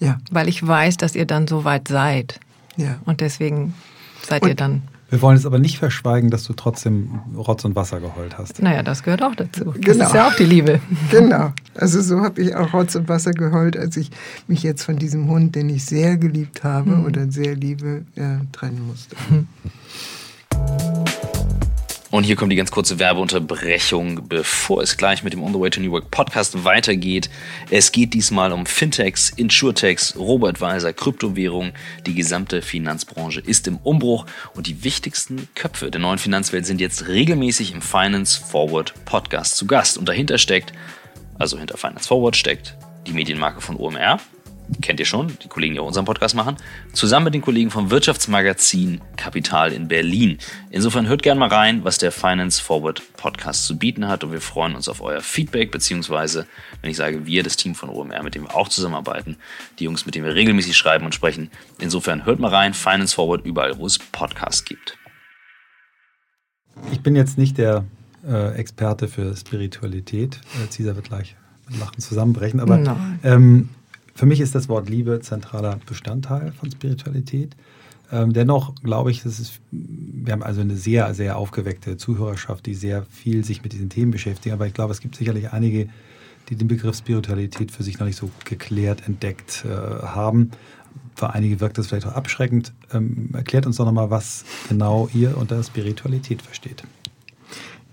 Ja. 0.00 0.18
Weil 0.30 0.48
ich 0.48 0.66
weiß, 0.66 0.96
dass 0.96 1.14
ihr 1.14 1.26
dann 1.26 1.46
so 1.46 1.64
weit 1.64 1.88
seid. 1.88 2.40
Ja. 2.76 2.98
Und 3.04 3.20
deswegen 3.20 3.74
seid 4.22 4.42
und 4.42 4.48
ihr 4.48 4.54
dann. 4.54 4.82
Wir 5.08 5.22
wollen 5.22 5.36
es 5.36 5.46
aber 5.46 5.60
nicht 5.60 5.78
verschweigen, 5.78 6.30
dass 6.30 6.44
du 6.44 6.52
trotzdem 6.52 7.20
Rotz 7.36 7.64
und 7.64 7.76
Wasser 7.76 8.00
geheult 8.00 8.38
hast. 8.38 8.60
Naja, 8.60 8.82
das 8.82 9.04
gehört 9.04 9.22
auch 9.22 9.36
dazu. 9.36 9.66
Genau. 9.66 9.98
Das 9.98 10.08
ist 10.08 10.14
ja 10.14 10.28
auch 10.28 10.34
die 10.34 10.44
Liebe. 10.44 10.80
Genau. 11.10 11.52
Also 11.74 12.02
so 12.02 12.20
habe 12.20 12.42
ich 12.42 12.54
auch 12.56 12.72
Rotz 12.72 12.96
und 12.96 13.08
Wasser 13.08 13.30
geheult, 13.32 13.76
als 13.76 13.96
ich 13.96 14.10
mich 14.48 14.62
jetzt 14.62 14.82
von 14.82 14.96
diesem 14.96 15.28
Hund, 15.28 15.54
den 15.54 15.68
ich 15.68 15.84
sehr 15.84 16.16
geliebt 16.16 16.64
habe 16.64 16.90
hm. 16.90 17.04
oder 17.04 17.30
sehr 17.30 17.54
liebe, 17.54 18.04
äh, 18.16 18.38
trennen 18.52 18.86
musste. 18.88 19.16
Hm. 19.28 19.46
Und 22.16 22.24
hier 22.24 22.34
kommt 22.34 22.50
die 22.50 22.56
ganz 22.56 22.70
kurze 22.70 22.98
Werbeunterbrechung, 22.98 24.26
bevor 24.26 24.80
es 24.80 24.96
gleich 24.96 25.22
mit 25.22 25.34
dem 25.34 25.42
On 25.42 25.52
the 25.52 25.60
Way 25.60 25.68
to 25.68 25.82
New 25.82 25.92
Work 25.92 26.10
Podcast 26.10 26.64
weitergeht. 26.64 27.28
Es 27.68 27.92
geht 27.92 28.14
diesmal 28.14 28.52
um 28.52 28.64
Fintechs, 28.64 29.28
Insurtechs, 29.28 30.16
Robo-Advisor, 30.16 30.94
Kryptowährungen. 30.94 31.74
Die 32.06 32.14
gesamte 32.14 32.62
Finanzbranche 32.62 33.40
ist 33.40 33.68
im 33.68 33.76
Umbruch 33.76 34.24
und 34.54 34.66
die 34.66 34.82
wichtigsten 34.82 35.46
Köpfe 35.54 35.90
der 35.90 36.00
neuen 36.00 36.16
Finanzwelt 36.16 36.64
sind 36.64 36.80
jetzt 36.80 37.06
regelmäßig 37.06 37.74
im 37.74 37.82
Finance 37.82 38.40
Forward 38.40 38.94
Podcast 39.04 39.58
zu 39.58 39.66
Gast. 39.66 39.98
Und 39.98 40.08
dahinter 40.08 40.38
steckt, 40.38 40.72
also 41.38 41.58
hinter 41.58 41.76
Finance 41.76 42.08
Forward 42.08 42.34
steckt 42.34 42.78
die 43.06 43.12
Medienmarke 43.12 43.60
von 43.60 43.76
OMR, 43.76 44.20
kennt 44.80 45.00
ihr 45.00 45.06
schon, 45.06 45.36
die 45.42 45.48
Kollegen, 45.48 45.74
die 45.74 45.80
auch 45.80 45.86
unseren 45.86 46.04
Podcast 46.04 46.34
machen, 46.34 46.56
zusammen 46.92 47.24
mit 47.24 47.34
den 47.34 47.42
Kollegen 47.42 47.70
vom 47.70 47.90
Wirtschaftsmagazin 47.90 49.00
Kapital 49.16 49.72
in 49.72 49.88
Berlin. 49.88 50.38
Insofern 50.70 51.08
hört 51.08 51.22
gerne 51.22 51.38
mal 51.38 51.48
rein, 51.48 51.84
was 51.84 51.98
der 51.98 52.12
Finance 52.12 52.62
Forward 52.62 53.02
Podcast 53.16 53.66
zu 53.66 53.78
bieten 53.78 54.08
hat 54.08 54.24
und 54.24 54.32
wir 54.32 54.40
freuen 54.40 54.74
uns 54.74 54.88
auf 54.88 55.00
euer 55.00 55.20
Feedback, 55.20 55.70
beziehungsweise, 55.70 56.46
wenn 56.80 56.90
ich 56.90 56.96
sage 56.96 57.26
wir, 57.26 57.42
das 57.42 57.56
Team 57.56 57.74
von 57.74 57.88
OMR, 57.88 58.22
mit 58.22 58.34
dem 58.34 58.44
wir 58.44 58.54
auch 58.54 58.68
zusammenarbeiten, 58.68 59.36
die 59.78 59.84
Jungs, 59.84 60.06
mit 60.06 60.14
denen 60.14 60.26
wir 60.26 60.34
regelmäßig 60.34 60.76
schreiben 60.76 61.04
und 61.04 61.14
sprechen. 61.14 61.50
Insofern 61.78 62.24
hört 62.24 62.40
mal 62.40 62.52
rein, 62.52 62.74
Finance 62.74 63.14
Forward 63.14 63.44
überall, 63.44 63.78
wo 63.78 63.86
es 63.86 63.98
Podcasts 63.98 64.64
gibt. 64.64 64.98
Ich 66.92 67.00
bin 67.00 67.16
jetzt 67.16 67.38
nicht 67.38 67.58
der 67.58 67.84
äh, 68.26 68.54
Experte 68.54 69.08
für 69.08 69.34
Spiritualität. 69.36 70.40
Äh, 70.62 70.70
Cesar 70.70 70.96
wird 70.96 71.08
gleich 71.08 71.36
mit 71.68 71.80
Lachen 71.80 72.00
zusammenbrechen, 72.00 72.60
aber 72.60 72.96
ähm, 73.22 73.70
für 74.16 74.26
mich 74.26 74.40
ist 74.40 74.54
das 74.54 74.68
Wort 74.70 74.88
Liebe 74.88 75.20
zentraler 75.20 75.78
Bestandteil 75.86 76.50
von 76.52 76.70
Spiritualität. 76.70 77.54
Ähm, 78.10 78.32
dennoch 78.32 78.74
glaube 78.76 79.10
ich, 79.10 79.22
dass 79.22 79.38
es, 79.38 79.60
wir 79.70 80.32
haben 80.32 80.42
also 80.42 80.62
eine 80.62 80.76
sehr, 80.76 81.12
sehr 81.12 81.36
aufgeweckte 81.36 81.98
Zuhörerschaft, 81.98 82.64
die 82.64 82.74
sehr 82.74 83.04
viel 83.10 83.44
sich 83.44 83.62
mit 83.62 83.74
diesen 83.74 83.90
Themen 83.90 84.12
beschäftigen. 84.12 84.54
Aber 84.54 84.66
ich 84.66 84.72
glaube, 84.72 84.92
es 84.92 85.00
gibt 85.00 85.16
sicherlich 85.16 85.52
einige, 85.52 85.88
die 86.48 86.56
den 86.56 86.66
Begriff 86.66 86.96
Spiritualität 86.96 87.70
für 87.70 87.82
sich 87.82 87.98
noch 87.98 88.06
nicht 88.06 88.16
so 88.16 88.30
geklärt 88.44 89.06
entdeckt 89.06 89.66
äh, 89.66 89.68
haben. 89.68 90.52
Für 91.14 91.34
einige 91.34 91.60
wirkt 91.60 91.76
das 91.76 91.88
vielleicht 91.88 92.06
auch 92.06 92.14
abschreckend. 92.14 92.72
Ähm, 92.94 93.30
erklärt 93.34 93.66
uns 93.66 93.76
doch 93.76 93.84
nochmal, 93.84 94.08
was 94.10 94.46
genau 94.68 95.10
ihr 95.12 95.36
unter 95.36 95.62
Spiritualität 95.62 96.40
versteht. 96.40 96.84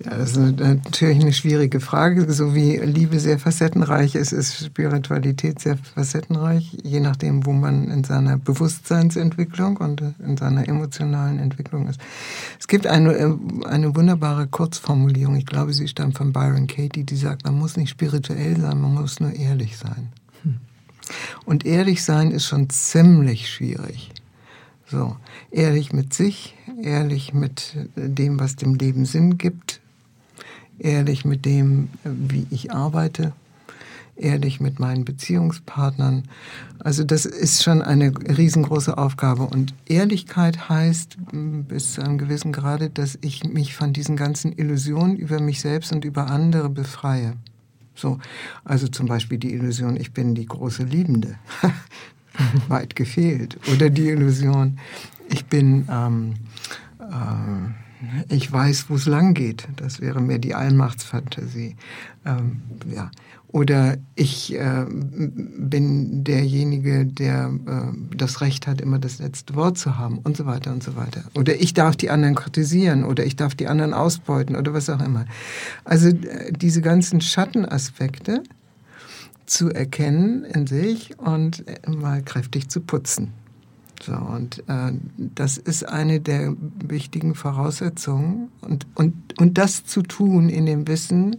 Ja, 0.06 0.18
das 0.18 0.36
ist 0.36 0.60
natürlich 0.60 1.22
eine 1.22 1.32
schwierige 1.32 1.80
Frage. 1.80 2.32
So 2.34 2.54
wie 2.54 2.78
Liebe 2.78 3.20
sehr 3.20 3.40
facettenreich 3.40 4.16
ist, 4.16 4.34
ist 4.34 4.66
Spiritualität 4.66 5.60
sehr 5.60 5.78
facettenreich, 5.78 6.78
je 6.84 7.00
nachdem, 7.00 7.46
wo 7.46 7.54
man 7.54 7.90
in 7.90 8.04
seiner 8.04 8.38
Bewusstseinsentwicklung 8.38 9.78
und 9.78 10.04
in 10.20 10.36
seiner 10.36 10.68
emotionalen 10.68 11.40
Entwicklung 11.40 11.88
ist. 11.88 12.02
Es 12.60 12.68
gibt 12.68 12.86
eine, 12.86 13.40
eine 13.66 13.96
wunderbare 13.96 14.48
Kurzformulierung, 14.48 15.36
ich 15.38 15.46
glaube, 15.46 15.74
sie 15.74 15.88
stammt 15.88 16.18
von 16.18 16.34
Byron 16.34 16.68
Katie, 16.68 17.06
die 17.06 17.16
sagt, 17.16 17.46
man 17.46 17.58
muss 17.58 17.78
nicht 17.78 17.90
spirituell 17.90 18.60
sein, 18.60 18.82
man 18.82 18.94
muss 18.94 19.22
nur 19.22 19.34
ehrlich 19.34 19.78
sein. 19.78 20.10
Hm. 20.42 20.58
Und 21.46 21.66
ehrlich 21.66 22.04
sein 22.04 22.32
ist 22.32 22.46
schon 22.46 22.70
ziemlich 22.70 23.50
schwierig. 23.50 24.12
So, 24.86 25.16
ehrlich 25.50 25.94
mit 25.94 26.14
sich, 26.14 26.56
ehrlich 26.82 27.34
mit 27.34 27.74
dem, 27.96 28.40
was 28.40 28.58
dem 28.58 28.76
Leben 28.76 29.06
Sinn 29.06 29.38
gibt, 29.38 29.82
ehrlich 30.80 31.26
mit 31.26 31.46
dem, 31.46 31.90
wie 32.04 32.48
ich 32.50 32.72
arbeite, 32.72 33.34
ehrlich 34.16 34.60
mit 34.60 34.80
meinen 34.80 35.06
Beziehungspartnern. 35.06 36.24
Also 36.80 37.04
das 37.04 37.26
ist 37.26 37.64
schon 37.64 37.82
eine 37.82 38.14
riesengroße 38.16 38.98
Aufgabe. 38.98 39.44
Und 39.44 39.74
Ehrlichkeit 39.88 40.70
heißt 40.70 41.18
bis 41.32 41.94
zu 41.94 42.02
einem 42.02 42.18
gewissen 42.18 42.52
Grade, 42.52 42.90
dass 42.90 43.18
ich 43.22 43.44
mich 43.44 43.76
von 43.76 43.94
diesen 43.94 44.16
ganzen 44.16 44.54
Illusionen 44.54 45.16
über 45.16 45.40
mich 45.40 45.62
selbst 45.62 45.92
und 45.92 46.06
über 46.06 46.30
andere 46.30 46.70
befreie. 46.70 47.34
So, 47.96 48.20
also 48.64 48.88
zum 48.88 49.08
Beispiel 49.08 49.38
die 49.38 49.54
Illusion, 49.54 49.98
ich 49.98 50.14
bin 50.14 50.36
die 50.36 50.46
große 50.46 50.84
Liebende. 50.84 51.36
weit 52.68 52.96
gefehlt. 52.96 53.58
Oder 53.72 53.90
die 53.90 54.10
Illusion, 54.10 54.80
ich 55.30 55.46
bin, 55.46 55.88
ähm, 55.90 56.34
äh, 57.00 57.83
ich 58.30 58.52
weiß, 58.52 58.90
wo 58.90 58.96
es 58.96 59.06
lang 59.06 59.34
geht. 59.34 59.68
Das 59.76 60.02
wäre 60.02 60.22
mehr 60.22 60.40
die 60.40 60.56
Allmachtsfantasie. 60.56 61.76
Ähm, 62.26 62.62
ja. 62.94 63.12
Oder 63.48 63.98
ich 64.16 64.56
äh, 64.56 64.86
bin 64.90 66.24
derjenige, 66.24 67.06
der 67.06 67.52
äh, 67.68 68.16
das 68.18 68.42
Recht 68.42 68.66
hat, 68.66 68.82
immer 68.82 68.98
das 68.98 69.20
letzte 69.20 69.54
Wort 69.54 69.78
zu 69.78 69.98
haben 70.00 70.18
und 70.18 70.36
so 70.36 70.48
weiter 70.48 70.72
und 70.72 70.82
so 70.82 70.96
weiter. 70.96 71.24
Oder 71.36 71.62
ich 71.62 71.76
darf 71.76 71.96
die 71.96 72.10
anderen 72.10 72.34
kritisieren 72.34 73.04
oder 73.04 73.24
ich 73.26 73.36
darf 73.36 73.54
die 73.54 73.68
anderen 73.68 73.94
ausbeuten 73.94 74.56
oder 74.56 74.74
was 74.74 74.90
auch 74.90 75.00
immer. 75.00 75.26
Also 75.84 76.08
äh, 76.08 76.52
diese 76.52 76.82
ganzen 76.82 77.22
Schattenaspekte 77.22 78.42
zu 79.46 79.70
erkennen 79.70 80.46
in 80.46 80.66
sich 80.66 81.20
und 81.20 81.68
äh, 81.68 81.90
mal 81.92 82.24
kräftig 82.24 82.70
zu 82.70 82.82
putzen. 82.82 83.34
So, 84.06 84.14
und 84.14 84.64
äh, 84.68 84.92
das 85.18 85.58
ist 85.58 85.88
eine 85.88 86.20
der 86.20 86.56
wichtigen 86.86 87.36
Voraussetzungen. 87.36 88.50
Und, 88.62 88.86
und, 88.96 89.14
und 89.40 89.58
das 89.58 89.86
zu 89.86 90.02
tun 90.02 90.50
in 90.50 90.66
dem 90.66 90.88
Wissen, 90.88 91.36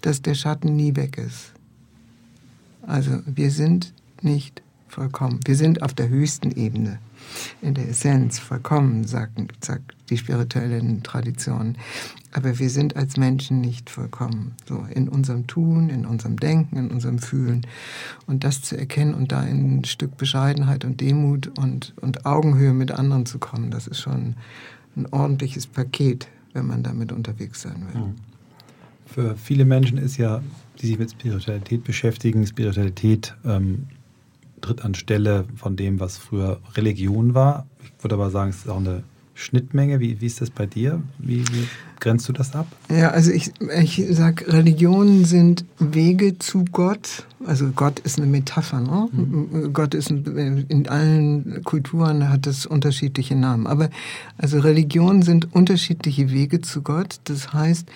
dass 0.00 0.22
der 0.22 0.34
Schatten 0.34 0.74
nie 0.74 0.96
weg 0.96 1.18
ist. 1.18 1.52
Also 2.82 3.20
wir 3.26 3.50
sind 3.50 3.92
nicht 4.22 4.62
vollkommen. 4.88 5.38
Wir 5.44 5.54
sind 5.54 5.82
auf 5.82 5.94
der 5.94 6.08
höchsten 6.08 6.50
Ebene, 6.50 6.98
in 7.62 7.74
der 7.74 7.88
Essenz 7.88 8.38
vollkommen, 8.38 9.04
sagen, 9.04 9.48
sagt 9.60 9.94
die 10.08 10.16
spirituellen 10.16 11.02
Traditionen. 11.02 11.78
Aber 12.32 12.58
wir 12.58 12.70
sind 12.70 12.96
als 12.96 13.16
Menschen 13.16 13.60
nicht 13.60 13.90
vollkommen. 13.90 14.54
So 14.68 14.86
in 14.94 15.08
unserem 15.08 15.46
Tun, 15.46 15.90
in 15.90 16.06
unserem 16.06 16.38
Denken, 16.38 16.76
in 16.76 16.90
unserem 16.90 17.18
Fühlen. 17.18 17.66
Und 18.26 18.44
das 18.44 18.62
zu 18.62 18.76
erkennen 18.76 19.14
und 19.14 19.32
da 19.32 19.42
in 19.42 19.80
ein 19.80 19.84
Stück 19.84 20.16
Bescheidenheit 20.16 20.84
und 20.84 21.00
Demut 21.00 21.58
und, 21.58 21.94
und 22.00 22.26
Augenhöhe 22.26 22.72
mit 22.72 22.92
anderen 22.92 23.26
zu 23.26 23.38
kommen, 23.38 23.70
das 23.70 23.86
ist 23.86 24.00
schon 24.00 24.36
ein 24.96 25.06
ordentliches 25.10 25.66
Paket, 25.66 26.28
wenn 26.52 26.66
man 26.66 26.82
damit 26.82 27.12
unterwegs 27.12 27.62
sein 27.62 27.86
will. 27.92 28.00
Mhm 28.00 28.14
für 29.10 29.36
viele 29.36 29.64
Menschen 29.64 29.98
ist 29.98 30.16
ja, 30.16 30.42
die 30.80 30.86
sich 30.86 30.98
mit 30.98 31.10
Spiritualität 31.10 31.84
beschäftigen, 31.84 32.46
Spiritualität 32.46 33.34
ähm, 33.44 33.88
tritt 34.60 34.84
an 34.84 34.94
Stelle 34.94 35.44
von 35.56 35.76
dem, 35.76 36.00
was 36.00 36.16
früher 36.16 36.60
Religion 36.74 37.34
war. 37.34 37.66
Ich 37.82 38.04
würde 38.04 38.14
aber 38.14 38.30
sagen, 38.30 38.50
es 38.50 38.58
ist 38.58 38.68
auch 38.68 38.78
eine 38.78 39.02
Schnittmenge. 39.34 40.00
Wie, 40.00 40.20
wie 40.20 40.26
ist 40.26 40.40
das 40.40 40.50
bei 40.50 40.66
dir? 40.66 41.02
Wie, 41.18 41.40
wie 41.48 41.66
grenzt 41.98 42.28
du 42.28 42.32
das 42.32 42.54
ab? 42.54 42.66
Ja, 42.90 43.10
also 43.10 43.30
ich, 43.30 43.52
ich 43.80 44.04
sage, 44.10 44.52
Religionen 44.52 45.24
sind 45.24 45.64
Wege 45.78 46.38
zu 46.38 46.64
Gott. 46.70 47.26
Also 47.46 47.70
Gott 47.70 48.00
ist 48.00 48.18
eine 48.18 48.26
Metapher. 48.26 48.80
Ne? 48.80 49.08
Mhm. 49.12 49.72
Gott 49.72 49.94
ist 49.94 50.10
ein, 50.10 50.66
in 50.68 50.88
allen 50.88 51.62
Kulturen 51.64 52.28
hat 52.28 52.46
es 52.46 52.66
unterschiedliche 52.66 53.34
Namen. 53.34 53.66
Aber 53.66 53.90
also 54.38 54.58
Religionen 54.60 55.22
sind 55.22 55.54
unterschiedliche 55.54 56.30
Wege 56.30 56.60
zu 56.60 56.82
Gott. 56.82 57.20
Das 57.24 57.52
heißt, 57.52 57.88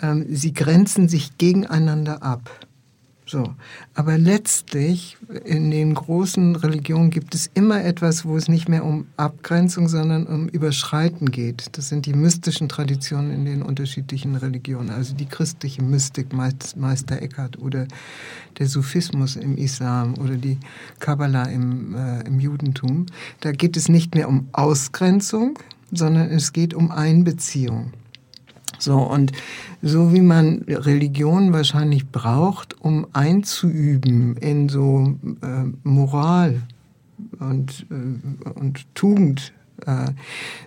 ähm, 0.00 0.26
sie 0.28 0.52
grenzen 0.52 1.08
sich 1.08 1.38
gegeneinander 1.38 2.22
ab. 2.22 2.50
So. 3.34 3.52
Aber 3.94 4.16
letztlich 4.16 5.16
in 5.44 5.72
den 5.72 5.94
großen 5.94 6.54
Religionen 6.54 7.10
gibt 7.10 7.34
es 7.34 7.50
immer 7.52 7.84
etwas, 7.84 8.24
wo 8.24 8.36
es 8.36 8.46
nicht 8.46 8.68
mehr 8.68 8.84
um 8.84 9.08
Abgrenzung, 9.16 9.88
sondern 9.88 10.28
um 10.28 10.46
Überschreiten 10.46 11.32
geht. 11.32 11.76
Das 11.76 11.88
sind 11.88 12.06
die 12.06 12.14
mystischen 12.14 12.68
Traditionen 12.68 13.32
in 13.32 13.44
den 13.44 13.62
unterschiedlichen 13.62 14.36
Religionen. 14.36 14.90
Also 14.90 15.16
die 15.16 15.26
christliche 15.26 15.82
Mystik, 15.82 16.32
Meister 16.32 17.20
Eckhart 17.20 17.58
oder 17.58 17.88
der 18.60 18.68
Sufismus 18.68 19.34
im 19.34 19.56
Islam 19.56 20.14
oder 20.14 20.36
die 20.36 20.60
Kabbalah 21.00 21.46
im, 21.46 21.96
äh, 21.96 22.20
im 22.28 22.38
Judentum. 22.38 23.06
Da 23.40 23.50
geht 23.50 23.76
es 23.76 23.88
nicht 23.88 24.14
mehr 24.14 24.28
um 24.28 24.46
Ausgrenzung, 24.52 25.58
sondern 25.90 26.30
es 26.30 26.52
geht 26.52 26.72
um 26.72 26.92
Einbeziehung. 26.92 27.90
So, 28.84 28.98
und 28.98 29.32
so 29.80 30.12
wie 30.12 30.20
man 30.20 30.62
Religion 30.68 31.54
wahrscheinlich 31.54 32.06
braucht, 32.08 32.78
um 32.82 33.06
einzuüben 33.14 34.36
in 34.36 34.68
so 34.68 35.16
äh, 35.40 35.64
Moral 35.82 36.60
und, 37.40 37.86
äh, 37.90 38.50
und 38.50 38.94
Tugend, 38.94 39.54
äh, 39.86 40.10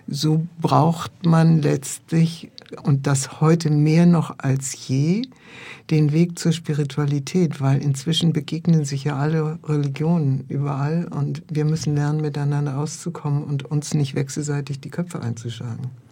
so 0.08 0.46
braucht 0.60 1.12
man 1.24 1.62
letztlich, 1.62 2.50
und 2.82 3.06
das 3.06 3.40
heute 3.40 3.70
mehr 3.70 4.04
noch 4.04 4.34
als 4.38 4.88
je, 4.88 5.22
den 5.90 6.12
Weg 6.12 6.40
zur 6.40 6.50
Spiritualität, 6.50 7.60
weil 7.60 7.80
inzwischen 7.80 8.32
begegnen 8.32 8.84
sich 8.84 9.04
ja 9.04 9.16
alle 9.16 9.60
Religionen 9.64 10.44
überall 10.48 11.06
und 11.08 11.44
wir 11.48 11.64
müssen 11.64 11.94
lernen, 11.94 12.20
miteinander 12.20 12.78
auszukommen 12.78 13.44
und 13.44 13.64
uns 13.64 13.94
nicht 13.94 14.16
wechselseitig 14.16 14.80
die 14.80 14.90
Köpfe 14.90 15.22
einzuschlagen. 15.22 16.07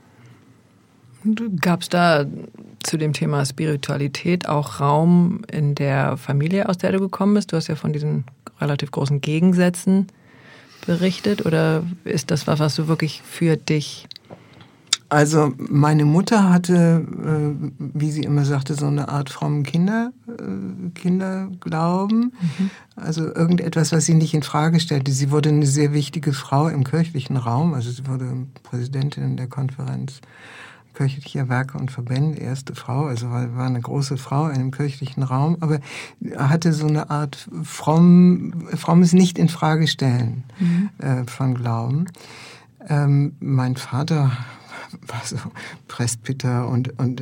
Gab 1.61 1.83
es 1.83 1.89
da 1.89 2.25
zu 2.83 2.97
dem 2.97 3.13
Thema 3.13 3.45
Spiritualität 3.45 4.49
auch 4.49 4.81
Raum 4.81 5.43
in 5.51 5.75
der 5.75 6.17
Familie, 6.17 6.69
aus 6.69 6.79
der 6.79 6.93
du 6.93 7.01
gekommen 7.01 7.35
bist? 7.35 7.53
Du 7.53 7.57
hast 7.57 7.69
ja 7.69 7.75
von 7.75 7.93
diesen 7.93 8.25
relativ 8.61 8.91
großen 8.91 9.21
Gegensätzen 9.21 10.07
berichtet. 10.87 11.45
Oder 11.45 11.83
ist 12.05 12.31
das 12.31 12.47
was, 12.47 12.61
was 12.61 12.77
du 12.77 12.89
wirklich 12.89 13.23
für 13.23 13.57
dich 13.57 14.09
also 15.09 15.53
meine 15.57 16.05
Mutter 16.05 16.51
hatte, 16.51 17.07
äh, 17.23 17.71
wie 17.79 18.11
sie 18.11 18.23
immer 18.23 18.45
sagte, 18.45 18.75
so 18.75 18.87
eine 18.87 19.09
Art 19.09 19.31
frommen 19.31 19.63
Kinder, 19.63 20.13
äh, 20.27 20.91
Kinderglauben. 20.95 22.33
Mhm. 22.41 22.71
Also 22.97 23.33
irgendetwas, 23.33 23.93
was 23.93 24.05
sie 24.05 24.15
nicht 24.15 24.35
in 24.35 24.43
Frage 24.43 24.81
stellte. 24.81 25.13
Sie 25.13 25.31
wurde 25.31 25.51
eine 25.51 25.67
sehr 25.67 25.93
wichtige 25.93 26.33
Frau 26.33 26.67
im 26.69 26.83
kirchlichen 26.83 27.37
Raum. 27.37 27.75
Also 27.75 27.91
sie 27.91 28.07
wurde 28.09 28.47
Präsidentin 28.65 29.37
der 29.37 29.47
Konferenz 29.47 30.21
kirchlicher 30.97 31.49
Werke 31.49 31.79
und 31.79 31.91
Verbände, 31.91 32.39
erste 32.39 32.75
Frau, 32.75 33.07
also 33.07 33.31
war, 33.31 33.57
war 33.57 33.67
eine 33.67 33.81
große 33.81 34.17
Frau 34.17 34.49
in 34.49 34.55
einem 34.55 34.71
kirchlichen 34.71 35.23
Raum, 35.23 35.59
aber 35.61 35.79
hatte 36.37 36.73
so 36.73 36.87
eine 36.87 37.11
Art 37.11 37.49
fromm, 37.63 38.67
frommes 38.75 39.13
nicht 39.13 39.39
in 39.39 39.49
Frage 39.49 39.87
stellen 39.87 40.45
mhm. 40.59 40.91
äh, 40.99 41.25
von 41.27 41.55
Glauben. 41.55 42.07
Ähm, 42.89 43.35
mein 43.41 43.77
Vater 43.77 44.33
war 45.07 45.21
so 45.25 45.37
Presbyter 45.87 46.69
und, 46.69 46.99
und 46.99 47.21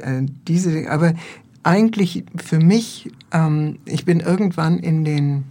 äh, 0.00 0.22
diese, 0.48 0.90
aber 0.90 1.14
eigentlich 1.62 2.24
für 2.36 2.58
mich, 2.58 3.10
ähm, 3.32 3.78
ich 3.84 4.04
bin 4.06 4.20
irgendwann 4.20 4.78
in 4.78 5.04
den 5.04 5.44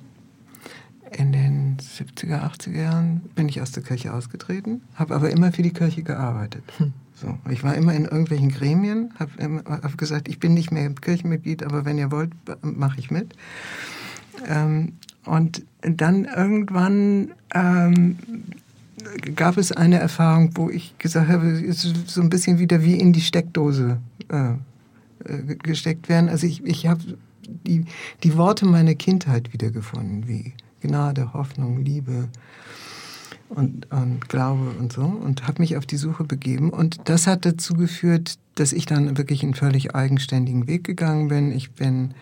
in 1.12 1.32
den 1.32 1.78
70er, 1.78 2.44
80er 2.44 2.82
Jahren 2.82 3.22
bin 3.36 3.50
ich 3.50 3.62
aus 3.62 3.72
der 3.72 3.84
Kirche 3.84 4.14
ausgetreten, 4.14 4.82
habe 4.96 5.16
aber 5.16 5.30
immer 5.30 5.52
für 5.52 5.64
die 5.64 5.74
Kirche 5.74 6.04
gearbeitet. 6.04 6.64
Hm. 6.78 6.94
So, 7.16 7.38
ich 7.50 7.64
war 7.64 7.76
immer 7.76 7.94
in 7.94 8.06
irgendwelchen 8.06 8.50
Gremien, 8.50 9.12
habe 9.20 9.64
hab 9.66 9.98
gesagt, 9.98 10.30
ich 10.30 10.40
bin 10.40 10.54
nicht 10.54 10.72
mehr 10.72 10.90
Kirchenmitglied, 10.90 11.64
aber 11.64 11.84
wenn 11.84 11.98
ihr 11.98 12.12
wollt, 12.12 12.32
mache 12.62 13.00
ich 13.00 13.12
mit. 13.12 13.34
Ähm, 14.48 14.94
und 15.26 15.66
dann 15.82 16.26
irgendwann 16.26 17.32
ähm, 17.54 18.18
gab 19.36 19.58
es 19.58 19.72
eine 19.72 20.00
Erfahrung, 20.00 20.52
wo 20.56 20.70
ich 20.70 20.98
gesagt 20.98 21.28
habe, 21.28 21.52
es 21.52 21.84
ist 21.84 22.10
so 22.10 22.22
ein 22.22 22.30
bisschen 22.30 22.58
wieder 22.58 22.84
wie 22.84 22.98
in 22.98 23.12
die 23.12 23.22
Steckdose 23.22 23.98
äh, 24.30 24.52
äh 25.26 25.56
gesteckt 25.62 26.08
werden. 26.08 26.30
Also 26.30 26.48
ich, 26.48 26.64
ich 26.64 26.88
habe 26.88 27.02
die, 27.68 27.86
die 28.24 28.38
Worte 28.38 28.66
meiner 28.66 28.96
Kindheit 28.96 29.52
wiedergefunden, 29.52 30.28
wie 30.28 30.54
Gnade, 30.82 31.34
Hoffnung, 31.34 31.84
Liebe, 31.84 32.30
und, 33.50 33.92
und 33.92 34.30
Glaube 34.30 34.72
und 34.80 34.94
so 34.94 35.02
und 35.02 35.48
habe 35.48 35.62
mich 35.62 35.76
auf 35.76 35.86
die 35.86 35.98
Suche 35.98 36.24
begeben. 36.24 36.70
Und 36.70 37.02
das 37.06 37.28
hat 37.28 37.46
dazu 37.46 37.74
geführt, 37.74 38.38
dass 38.56 38.74
ich 38.74 38.86
dann 38.86 39.18
wirklich 39.18 39.44
einen 39.44 39.56
völlig 39.56 39.96
eigenständigen 39.96 40.68
Weg 40.68 40.84
gegangen 40.84 41.28
bin. 41.30 41.52
Ich 41.52 41.72
bin 41.72 42.14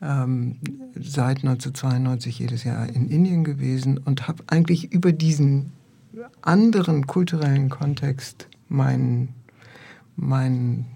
ähm, 0.00 0.56
seit 0.94 1.38
1992 1.38 2.38
jedes 2.38 2.64
Jahr 2.64 2.88
in 2.88 3.08
Indien 3.08 3.44
gewesen 3.44 3.98
und 3.98 4.26
habe 4.28 4.44
eigentlich 4.46 4.92
über 4.92 5.12
diesen 5.12 5.72
anderen 6.40 7.06
kulturellen 7.06 7.68
Kontext 7.68 8.48
mein, 8.68 9.28
mein, 10.16 10.86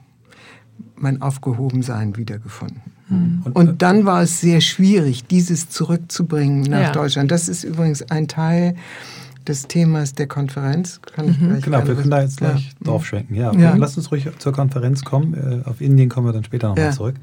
mein 0.96 1.20
Aufgehobensein 1.20 2.16
wiedergefunden. 2.16 2.95
Mhm. 3.08 3.42
Und, 3.44 3.56
und, 3.56 3.82
dann 3.82 4.04
war 4.04 4.22
es 4.22 4.40
sehr 4.40 4.60
schwierig, 4.60 5.26
dieses 5.26 5.68
zurückzubringen 5.68 6.62
nach 6.62 6.80
ja. 6.80 6.92
Deutschland. 6.92 7.30
Das 7.30 7.48
ist 7.48 7.64
übrigens 7.64 8.02
ein 8.10 8.28
Teil 8.28 8.74
des 9.46 9.68
Themas 9.68 10.14
der 10.14 10.26
Konferenz. 10.26 11.00
Kann 11.02 11.28
ich 11.28 11.40
mhm. 11.40 11.60
Genau, 11.60 11.86
wir 11.86 11.94
können 11.94 12.10
da 12.10 12.22
jetzt 12.22 12.38
gleich 12.38 12.74
ja. 12.80 12.84
drauf 12.84 13.06
schwenken. 13.06 13.34
Ja, 13.34 13.52
ja. 13.52 13.76
lass 13.76 13.96
uns 13.96 14.10
ruhig 14.10 14.28
zur 14.38 14.52
Konferenz 14.52 15.04
kommen. 15.04 15.34
Äh, 15.34 15.68
auf 15.68 15.80
Indien 15.80 16.08
kommen 16.08 16.26
wir 16.26 16.32
dann 16.32 16.44
später 16.44 16.68
nochmal 16.68 16.86
ja. 16.86 16.92
zurück. 16.92 17.14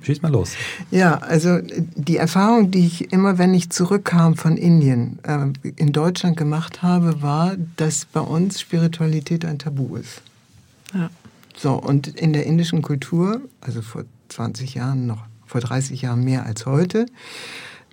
Schieß 0.00 0.22
mal 0.22 0.32
los. 0.32 0.54
Ja, 0.90 1.18
also 1.18 1.58
die 1.60 2.16
Erfahrung, 2.16 2.70
die 2.70 2.86
ich 2.86 3.12
immer, 3.12 3.36
wenn 3.36 3.52
ich 3.52 3.68
zurückkam 3.68 4.36
von 4.36 4.56
Indien, 4.56 5.18
äh, 5.24 5.70
in 5.76 5.92
Deutschland 5.92 6.36
gemacht 6.38 6.82
habe, 6.82 7.20
war, 7.20 7.56
dass 7.76 8.06
bei 8.06 8.20
uns 8.20 8.58
Spiritualität 8.58 9.44
ein 9.44 9.58
Tabu 9.58 9.96
ist. 9.96 10.22
Ja. 10.94 11.10
So, 11.54 11.74
und 11.74 12.08
in 12.08 12.32
der 12.32 12.46
indischen 12.46 12.80
Kultur, 12.80 13.42
also 13.60 13.82
vor 13.82 14.04
20 14.32 14.74
Jahren 14.74 15.06
noch, 15.06 15.24
vor 15.46 15.60
30 15.60 16.02
Jahren 16.02 16.24
mehr 16.24 16.46
als 16.46 16.66
heute, 16.66 17.06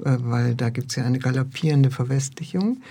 äh, 0.03 0.17
weil 0.19 0.55
da 0.55 0.69
gibt 0.69 0.91
es 0.91 0.95
ja 0.95 1.03
eine 1.03 1.19
galoppierende 1.19 1.91
Verwestlichung. 1.91 2.81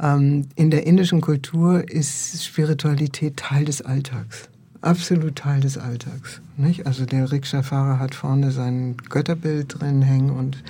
Ähm, 0.00 0.46
in 0.54 0.70
der 0.70 0.86
indischen 0.86 1.20
Kultur 1.20 1.88
ist 1.88 2.44
Spiritualität 2.44 3.36
Teil 3.36 3.64
des 3.64 3.82
Alltags. 3.82 4.48
Absolut 4.80 5.36
Teil 5.36 5.60
des 5.60 5.76
Alltags. 5.76 6.40
Nicht? 6.56 6.86
Also 6.86 7.04
der 7.04 7.32
Rikscha-Fahrer 7.32 7.98
hat 7.98 8.14
vorne 8.14 8.52
sein 8.52 8.96
Götterbild 9.08 9.80
drin 9.80 10.02
hängen 10.02 10.30
und 10.30 10.62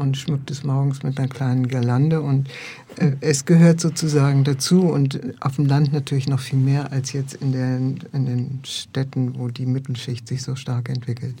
und 0.00 0.16
schmückt 0.16 0.50
es 0.50 0.64
morgens 0.64 1.02
mit 1.02 1.18
einer 1.18 1.28
kleinen 1.28 1.68
Girlande. 1.68 2.22
Und 2.22 2.48
äh, 2.96 3.12
es 3.20 3.44
gehört 3.44 3.80
sozusagen 3.80 4.44
dazu 4.44 4.82
und 4.82 5.20
auf 5.40 5.56
dem 5.56 5.66
Land 5.66 5.92
natürlich 5.92 6.26
noch 6.26 6.40
viel 6.40 6.58
mehr 6.58 6.90
als 6.90 7.12
jetzt 7.12 7.34
in 7.34 7.52
den, 7.52 7.98
in 8.12 8.26
den 8.26 8.60
Städten, 8.64 9.38
wo 9.38 9.48
die 9.48 9.66
Mittelschicht 9.66 10.26
sich 10.26 10.42
so 10.42 10.56
stark 10.56 10.88
entwickelt. 10.88 11.34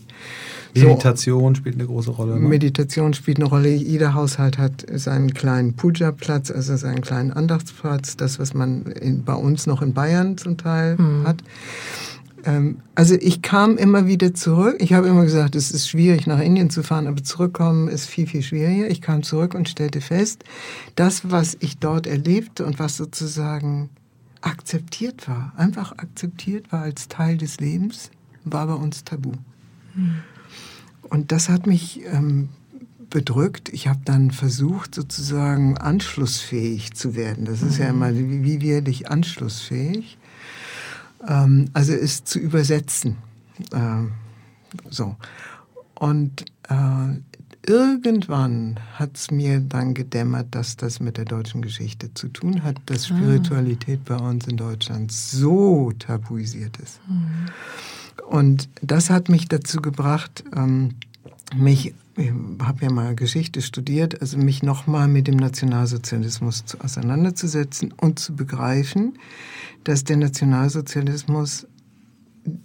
Meditation 0.74 1.54
so, 1.54 1.60
spielt 1.60 1.76
eine 1.76 1.86
große 1.86 2.10
Rolle. 2.10 2.38
Ne? 2.38 2.48
Meditation 2.48 3.14
spielt 3.14 3.38
eine 3.38 3.46
Rolle. 3.46 3.70
Jeder 3.70 4.14
Haushalt 4.14 4.58
hat 4.58 4.86
seinen 4.94 5.34
kleinen 5.34 5.74
Puja-Platz, 5.74 6.50
also 6.50 6.76
seinen 6.76 7.00
kleinen 7.00 7.32
Andachtsplatz, 7.32 8.16
das, 8.16 8.38
was 8.38 8.54
man 8.54 8.82
in, 8.82 9.24
bei 9.24 9.34
uns 9.34 9.66
noch 9.66 9.82
in 9.82 9.94
Bayern 9.94 10.36
zum 10.36 10.56
Teil 10.56 10.96
mhm. 10.96 11.26
hat. 11.26 11.42
Ähm, 12.44 12.78
also 12.94 13.14
ich 13.14 13.42
kam 13.42 13.76
immer 13.76 14.06
wieder 14.06 14.34
zurück. 14.34 14.76
Ich 14.78 14.92
habe 14.92 15.08
immer 15.08 15.24
gesagt, 15.24 15.54
es 15.54 15.70
ist 15.70 15.88
schwierig, 15.88 16.26
nach 16.26 16.40
Indien 16.40 16.70
zu 16.70 16.82
fahren, 16.82 17.06
aber 17.06 17.22
zurückkommen 17.22 17.88
ist 17.88 18.06
viel, 18.06 18.26
viel 18.26 18.42
schwieriger. 18.42 18.88
Ich 18.88 19.00
kam 19.00 19.22
zurück 19.22 19.54
und 19.54 19.68
stellte 19.68 20.00
fest, 20.00 20.44
das, 20.96 21.30
was 21.30 21.56
ich 21.60 21.78
dort 21.78 22.06
erlebte 22.06 22.64
und 22.64 22.78
was 22.78 22.96
sozusagen 22.96 23.90
akzeptiert 24.40 25.28
war, 25.28 25.52
einfach 25.56 25.92
akzeptiert 25.92 26.72
war 26.72 26.82
als 26.82 27.08
Teil 27.08 27.36
des 27.36 27.60
Lebens, 27.60 28.10
war 28.44 28.66
bei 28.66 28.74
uns 28.74 29.04
tabu. 29.04 29.32
Hm. 29.94 30.14
Und 31.02 31.32
das 31.32 31.48
hat 31.48 31.66
mich 31.66 32.00
ähm, 32.06 32.48
bedrückt. 33.10 33.68
Ich 33.70 33.88
habe 33.88 34.00
dann 34.04 34.30
versucht, 34.30 34.94
sozusagen 34.94 35.76
anschlussfähig 35.76 36.94
zu 36.94 37.14
werden. 37.16 37.44
Das 37.44 37.62
ist 37.62 37.78
ja 37.78 37.88
hm. 37.88 37.96
immer, 37.96 38.14
wie, 38.14 38.44
wie 38.44 38.60
werde 38.62 38.90
ich 38.90 39.10
anschlussfähig? 39.10 40.16
Ähm, 41.26 41.70
also 41.72 41.92
ist 41.92 42.28
zu 42.28 42.38
übersetzen. 42.38 43.16
Ähm, 43.72 44.12
so. 44.88 45.16
Und 45.94 46.44
äh, 46.68 47.20
irgendwann 47.66 48.80
hat 48.94 49.16
es 49.16 49.30
mir 49.30 49.60
dann 49.60 49.94
gedämmert, 49.94 50.48
dass 50.52 50.76
das 50.76 51.00
mit 51.00 51.16
der 51.16 51.24
deutschen 51.26 51.62
Geschichte 51.62 52.12
zu 52.14 52.28
tun 52.28 52.62
hat, 52.62 52.76
dass 52.86 53.10
ah. 53.10 53.16
Spiritualität 53.16 54.04
bei 54.04 54.16
uns 54.16 54.46
in 54.46 54.56
Deutschland 54.56 55.12
so 55.12 55.92
tabuisiert 55.98 56.78
ist. 56.78 57.00
Mhm. 57.08 57.46
Und 58.28 58.68
das 58.80 59.10
hat 59.10 59.28
mich 59.28 59.48
dazu 59.48 59.80
gebracht, 59.80 60.44
ähm, 60.54 60.94
mich, 61.54 61.86
ich 61.88 61.94
habe 62.62 62.84
ja 62.84 62.90
mal 62.90 63.14
Geschichte 63.14 63.62
studiert, 63.62 64.20
also 64.20 64.36
mich 64.38 64.62
nochmal 64.62 65.08
mit 65.08 65.26
dem 65.26 65.36
Nationalsozialismus 65.36 66.64
auseinanderzusetzen 66.78 67.92
und 67.92 68.18
zu 68.18 68.34
begreifen, 68.34 69.18
dass 69.84 70.04
der 70.04 70.16
Nationalsozialismus 70.16 71.66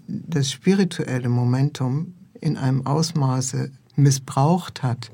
das 0.07 0.51
spirituelle 0.51 1.29
Momentum 1.29 2.13
in 2.41 2.57
einem 2.57 2.85
Ausmaße 2.85 3.71
missbraucht 3.95 4.83
hat, 4.83 5.11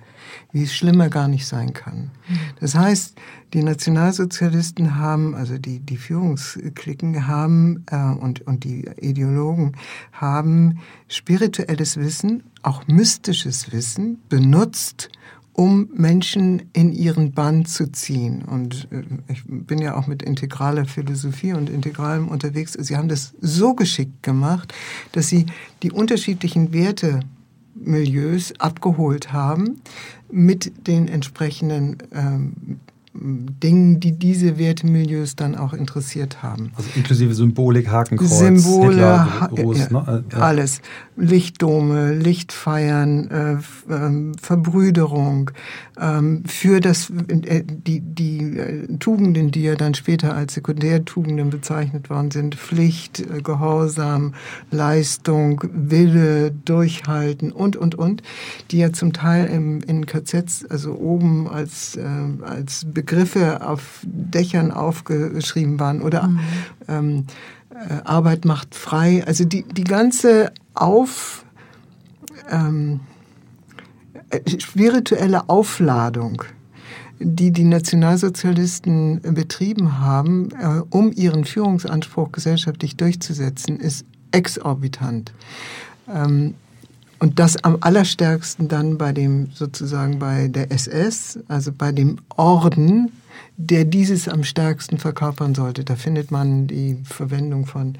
wie 0.51 0.63
es 0.63 0.74
schlimmer 0.74 1.09
gar 1.09 1.28
nicht 1.28 1.45
sein 1.45 1.74
kann. 1.74 2.11
Das 2.59 2.76
heißt, 2.76 3.15
die 3.53 3.63
Nationalsozialisten 3.63 4.95
haben, 4.95 5.36
also 5.36 5.57
die, 5.57 5.80
die 5.80 5.97
Führungsklicken 5.97 7.28
haben 7.28 7.84
äh, 7.91 7.97
und, 7.97 8.41
und 8.47 8.63
die 8.63 8.89
Ideologen 8.99 9.74
haben 10.13 10.80
spirituelles 11.07 11.97
Wissen, 11.97 12.43
auch 12.63 12.88
mystisches 12.88 13.72
Wissen 13.72 14.19
benutzt, 14.30 15.09
um 15.53 15.89
Menschen 15.93 16.69
in 16.74 16.93
ihren 16.93 17.34
Bann 17.34 17.65
zu 17.65 17.91
ziehen. 17.91 18.43
Und 18.43 18.88
äh, 18.91 19.03
ich 19.28 19.43
bin 19.45 19.80
ja 19.80 19.95
auch 19.95 20.07
mit 20.07 20.24
integraler 20.24 20.86
Philosophie 20.86 21.53
und 21.53 21.69
integralem 21.69 22.30
unterwegs. 22.30 22.74
Sie 22.74 22.95
haben 22.95 23.09
das 23.09 23.34
so 23.41 23.74
geschickt 23.74 24.24
gemacht, 24.24 24.74
dass 25.11 25.28
sie 25.28 25.47
die 25.84 25.91
unterschiedlichen 25.91 26.72
Wertemilieus 27.82 28.53
abgeholt 28.59 29.34
haben 29.34 29.82
mit 30.32 30.88
den 30.88 31.07
entsprechenden 31.07 31.97
ähm, 32.13 32.79
Dingen, 33.13 33.99
die 33.99 34.13
diese 34.13 34.57
Wertemilieus 34.57 35.36
dann 35.36 35.55
auch 35.55 35.73
interessiert 35.73 36.41
haben. 36.41 36.71
Also 36.75 36.89
inklusive 36.95 37.34
Symbolik, 37.34 37.89
Hakenkreuz, 37.89 38.39
Symbole, 38.39 38.93
Hitler, 38.93 39.49
Gruß, 39.53 39.77
ja, 39.79 39.89
ne? 39.91 40.23
ja. 40.32 40.38
alles. 40.38 40.82
Lichtdome, 41.22 42.13
Lichtfeiern, 42.15 43.30
äh, 43.30 43.53
äh, 43.93 44.34
Verbrüderung, 44.41 45.51
ähm, 45.99 46.43
für 46.47 46.80
das, 46.80 47.11
äh, 47.11 47.63
die, 47.63 48.01
die 48.01 48.57
äh, 48.57 48.97
Tugenden, 48.97 49.51
die 49.51 49.61
ja 49.61 49.76
dann 49.76 49.93
später 49.93 50.34
als 50.34 50.55
Sekundärtugenden 50.55 51.51
bezeichnet 51.51 52.09
worden 52.09 52.32
sind, 52.32 52.55
Pflicht, 52.55 53.19
äh, 53.19 53.41
Gehorsam, 53.43 54.34
Leistung, 54.72 55.63
Wille, 55.72 56.51
Durchhalten 56.65 57.51
und, 57.51 57.76
und, 57.76 57.93
und, 57.93 58.24
die 58.72 58.80
ja 58.80 58.91
zum 58.91 59.13
Teil 59.13 59.45
im, 59.45 59.82
in 59.82 60.07
KZs, 60.07 60.65
also 60.69 60.95
oben 60.95 61.47
als, 61.47 61.97
äh, 61.97 62.03
als 62.41 62.88
Begriffe 62.91 63.67
auf 63.67 63.99
Dächern 64.03 64.72
aufgeschrieben 64.72 65.80
waren 65.80 66.01
oder 66.01 66.28
mhm. 66.28 66.39
ähm, 66.88 67.17
äh, 67.17 67.61
Arbeit 68.03 68.45
macht 68.45 68.75
frei. 68.75 69.23
Also 69.25 69.45
die, 69.45 69.63
die 69.63 69.84
ganze 69.84 70.51
Auf, 70.73 71.45
ähm, 72.49 73.01
äh, 74.29 74.59
spirituelle 74.59 75.49
Aufladung, 75.49 76.43
die 77.19 77.51
die 77.51 77.65
Nationalsozialisten 77.65 79.21
betrieben 79.21 79.99
haben, 79.99 80.49
äh, 80.51 80.82
um 80.89 81.11
ihren 81.11 81.45
Führungsanspruch 81.45 82.32
gesellschaftlich 82.32 82.97
durchzusetzen, 82.97 83.77
ist 83.77 84.05
exorbitant. 84.32 85.34
Ähm, 86.07 86.55
und 87.19 87.38
das 87.38 87.63
am 87.63 87.77
allerstärksten 87.82 88.67
dann 88.67 88.97
bei 88.97 89.11
dem, 89.11 89.51
sozusagen 89.53 90.17
bei 90.17 90.47
der 90.47 90.71
SS, 90.71 91.38
also 91.47 91.71
bei 91.71 91.91
dem 91.91 92.17
Orden, 92.36 93.11
der 93.58 93.86
dieses 93.86 94.28
am 94.28 94.43
stärksten 94.43 94.97
verkörpern 94.97 95.56
sollte. 95.56 95.84
Da 95.84 95.95
findet 95.95 96.32
man 96.32 96.68
die 96.68 96.97
Verwendung 97.04 97.66
von, 97.66 97.97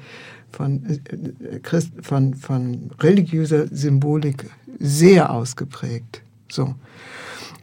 von, 0.50 0.84
äh, 0.86 1.58
Christ, 1.60 1.92
von, 2.00 2.34
von 2.34 2.90
religiöser 3.00 3.68
Symbolik 3.68 4.50
sehr 4.78 5.30
ausgeprägt. 5.30 6.22
So. 6.50 6.74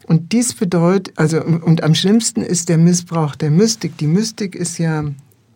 Und 0.08 0.32
dies 0.32 0.56
bedeutet, 0.56 1.14
also, 1.18 1.44
und 1.44 1.84
am 1.84 1.94
schlimmsten 1.94 2.42
ist 2.42 2.70
der 2.70 2.78
Missbrauch 2.78 3.36
der 3.36 3.52
Mystik. 3.52 3.98
Die 3.98 4.08
Mystik 4.08 4.56
ist 4.56 4.80
ja 4.80 5.04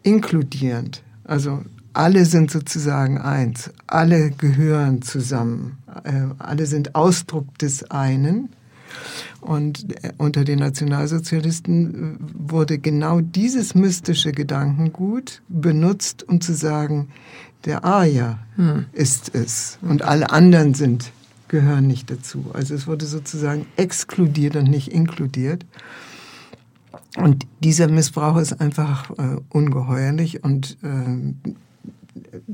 inkludierend. 0.03 1.01
Also 1.23 1.61
alle 1.93 2.25
sind 2.25 2.51
sozusagen 2.51 3.19
eins, 3.19 3.71
alle 3.87 4.31
gehören 4.31 5.01
zusammen, 5.01 5.77
äh, 6.03 6.11
alle 6.39 6.65
sind 6.65 6.95
Ausdruck 6.95 7.57
des 7.59 7.89
einen. 7.91 8.49
Und 9.43 10.03
äh, 10.03 10.13
unter 10.17 10.43
den 10.43 10.59
Nationalsozialisten 10.59 12.15
äh, 12.15 12.17
wurde 12.33 12.79
genau 12.79 13.21
dieses 13.21 13.75
mystische 13.75 14.31
Gedankengut 14.31 15.41
benutzt, 15.49 16.27
um 16.27 16.41
zu 16.41 16.53
sagen, 16.53 17.09
der 17.65 17.85
Arya 17.85 18.39
hm. 18.55 18.85
ist 18.93 19.33
es 19.35 19.77
und 19.81 20.01
alle 20.01 20.31
anderen 20.31 20.73
sind, 20.73 21.11
gehören 21.47 21.87
nicht 21.87 22.09
dazu. 22.09 22.45
Also 22.53 22.73
es 22.73 22.87
wurde 22.87 23.05
sozusagen 23.05 23.65
exkludiert 23.77 24.55
und 24.55 24.69
nicht 24.69 24.91
inkludiert. 24.91 25.65
Und 27.15 27.45
dieser 27.59 27.87
Missbrauch 27.87 28.37
ist 28.37 28.59
einfach 28.59 29.11
äh, 29.11 29.39
ungeheuerlich 29.49 30.43
und 30.43 30.77
äh, 30.81 31.33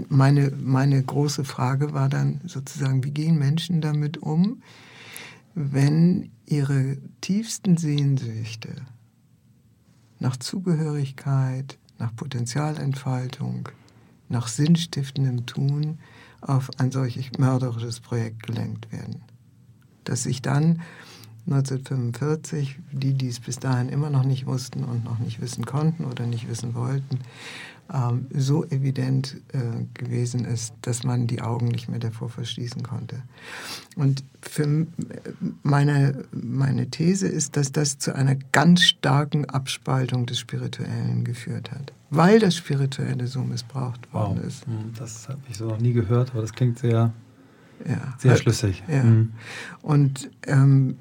meine, 0.10 0.52
meine 0.62 1.02
große 1.02 1.44
Frage 1.44 1.94
war 1.94 2.10
dann 2.10 2.42
sozusagen, 2.46 3.04
wie 3.04 3.12
gehen 3.12 3.38
Menschen 3.38 3.82
damit 3.82 4.18
um, 4.18 4.62
wenn 5.56 6.30
ihre 6.50 6.98
tiefsten 7.22 7.78
Sehnsüchte 7.78 8.76
nach 10.20 10.36
Zugehörigkeit, 10.38 11.78
nach 11.98 12.16
Potenzialentfaltung, 12.16 13.70
nach 14.28 14.48
sinnstiftendem 14.48 15.46
Tun 15.46 16.00
auf 16.42 16.70
ein 16.80 16.92
solches 16.92 17.38
mörderisches 17.38 18.00
Projekt 18.00 18.44
gelenkt 18.44 18.92
werden. 18.92 19.22
Dass 20.04 20.24
sich 20.24 20.42
dann 20.42 20.82
1945, 21.52 22.80
die, 22.92 23.14
die 23.14 23.28
es 23.28 23.40
bis 23.40 23.60
dahin 23.60 23.90
immer 23.90 24.10
noch 24.10 24.24
nicht 24.24 24.46
wussten 24.46 24.84
und 24.84 25.04
noch 25.04 25.20
nicht 25.20 25.42
wissen 25.42 25.66
konnten 25.66 26.06
oder 26.06 26.26
nicht 26.26 26.48
wissen 26.50 26.76
wollten, 26.76 27.20
ähm, 27.92 28.28
so 28.32 28.66
evident 28.66 29.38
äh, 29.52 29.86
gewesen 29.96 30.46
ist, 30.46 30.74
dass 30.82 31.04
man 31.04 31.26
die 31.26 31.42
Augen 31.42 31.70
nicht 31.70 31.90
mehr 31.90 32.00
davor 32.00 32.30
verschließen 32.30 32.84
konnte. 32.84 33.24
Und 33.96 34.24
für 34.42 34.86
meine, 35.64 36.26
meine 36.32 36.90
These 36.92 37.28
ist, 37.28 37.58
dass 37.58 37.72
das 37.72 37.98
zu 37.98 38.14
einer 38.14 38.36
ganz 38.36 38.84
starken 38.84 39.46
Abspaltung 39.46 40.28
des 40.28 40.38
Spirituellen 40.38 41.24
geführt 41.24 41.72
hat, 41.72 41.92
weil 42.12 42.40
das 42.40 42.56
Spirituelle 42.56 43.26
so 43.26 43.44
missbraucht 43.44 44.14
worden 44.14 44.38
wow. 44.38 44.48
ist. 44.48 44.68
Hm, 44.68 44.94
das 44.98 45.28
habe 45.28 45.40
ich 45.50 45.58
so 45.58 45.66
noch 45.66 45.80
nie 45.80 45.94
gehört, 45.94 46.32
aber 46.32 46.42
das 46.42 46.54
klingt 46.54 46.78
sehr, 46.78 47.12
ja. 47.88 48.14
sehr 48.18 48.36
schlüssig. 48.38 48.84
Ja. 48.88 49.04
Mhm. 49.04 49.32
Und 49.82 50.30
ähm, 50.48 50.96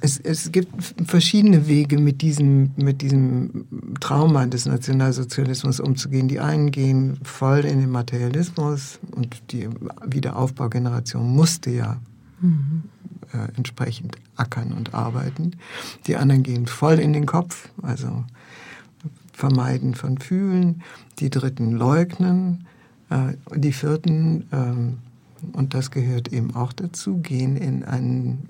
es, 0.00 0.18
es 0.18 0.52
gibt 0.52 0.72
verschiedene 1.06 1.66
Wege, 1.66 1.98
mit 1.98 2.22
diesem, 2.22 2.70
mit 2.76 3.02
diesem 3.02 3.66
Trauma 4.00 4.46
des 4.46 4.66
Nationalsozialismus 4.66 5.80
umzugehen. 5.80 6.28
Die 6.28 6.40
einen 6.40 6.70
gehen 6.70 7.18
voll 7.24 7.60
in 7.60 7.80
den 7.80 7.90
Materialismus 7.90 9.00
und 9.10 9.42
die 9.50 9.68
Wiederaufbaugeneration 10.06 11.28
musste 11.34 11.70
ja 11.70 12.00
mhm. 12.40 12.84
äh, 13.32 13.56
entsprechend 13.56 14.16
ackern 14.36 14.72
und 14.72 14.94
arbeiten. 14.94 15.56
Die 16.06 16.16
anderen 16.16 16.42
gehen 16.42 16.66
voll 16.66 16.98
in 16.98 17.12
den 17.12 17.26
Kopf, 17.26 17.68
also 17.82 18.24
vermeiden 19.32 19.94
von 19.94 20.18
Fühlen. 20.18 20.82
Die 21.18 21.30
dritten 21.30 21.72
leugnen. 21.72 22.66
Äh, 23.10 23.34
die 23.54 23.72
vierten 23.72 24.46
ähm, 24.52 24.98
und 25.52 25.74
das 25.74 25.90
gehört 25.90 26.32
eben 26.32 26.54
auch 26.54 26.72
dazu, 26.72 27.18
gehen 27.18 27.56
in 27.56 27.84
einen 27.84 28.46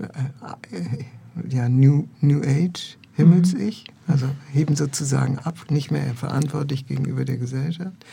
äh, 0.71 1.49
ja, 1.49 1.69
New, 1.69 2.07
New 2.21 2.43
Age, 2.43 2.99
Himmels-Ich, 3.15 3.85
mhm. 3.89 4.13
also 4.13 4.27
heben 4.53 4.77
sozusagen 4.77 5.39
ab, 5.39 5.71
nicht 5.71 5.91
mehr 5.91 6.15
verantwortlich 6.15 6.87
gegenüber 6.87 7.25
der 7.25 7.39
Gesellschaft. 7.39 8.05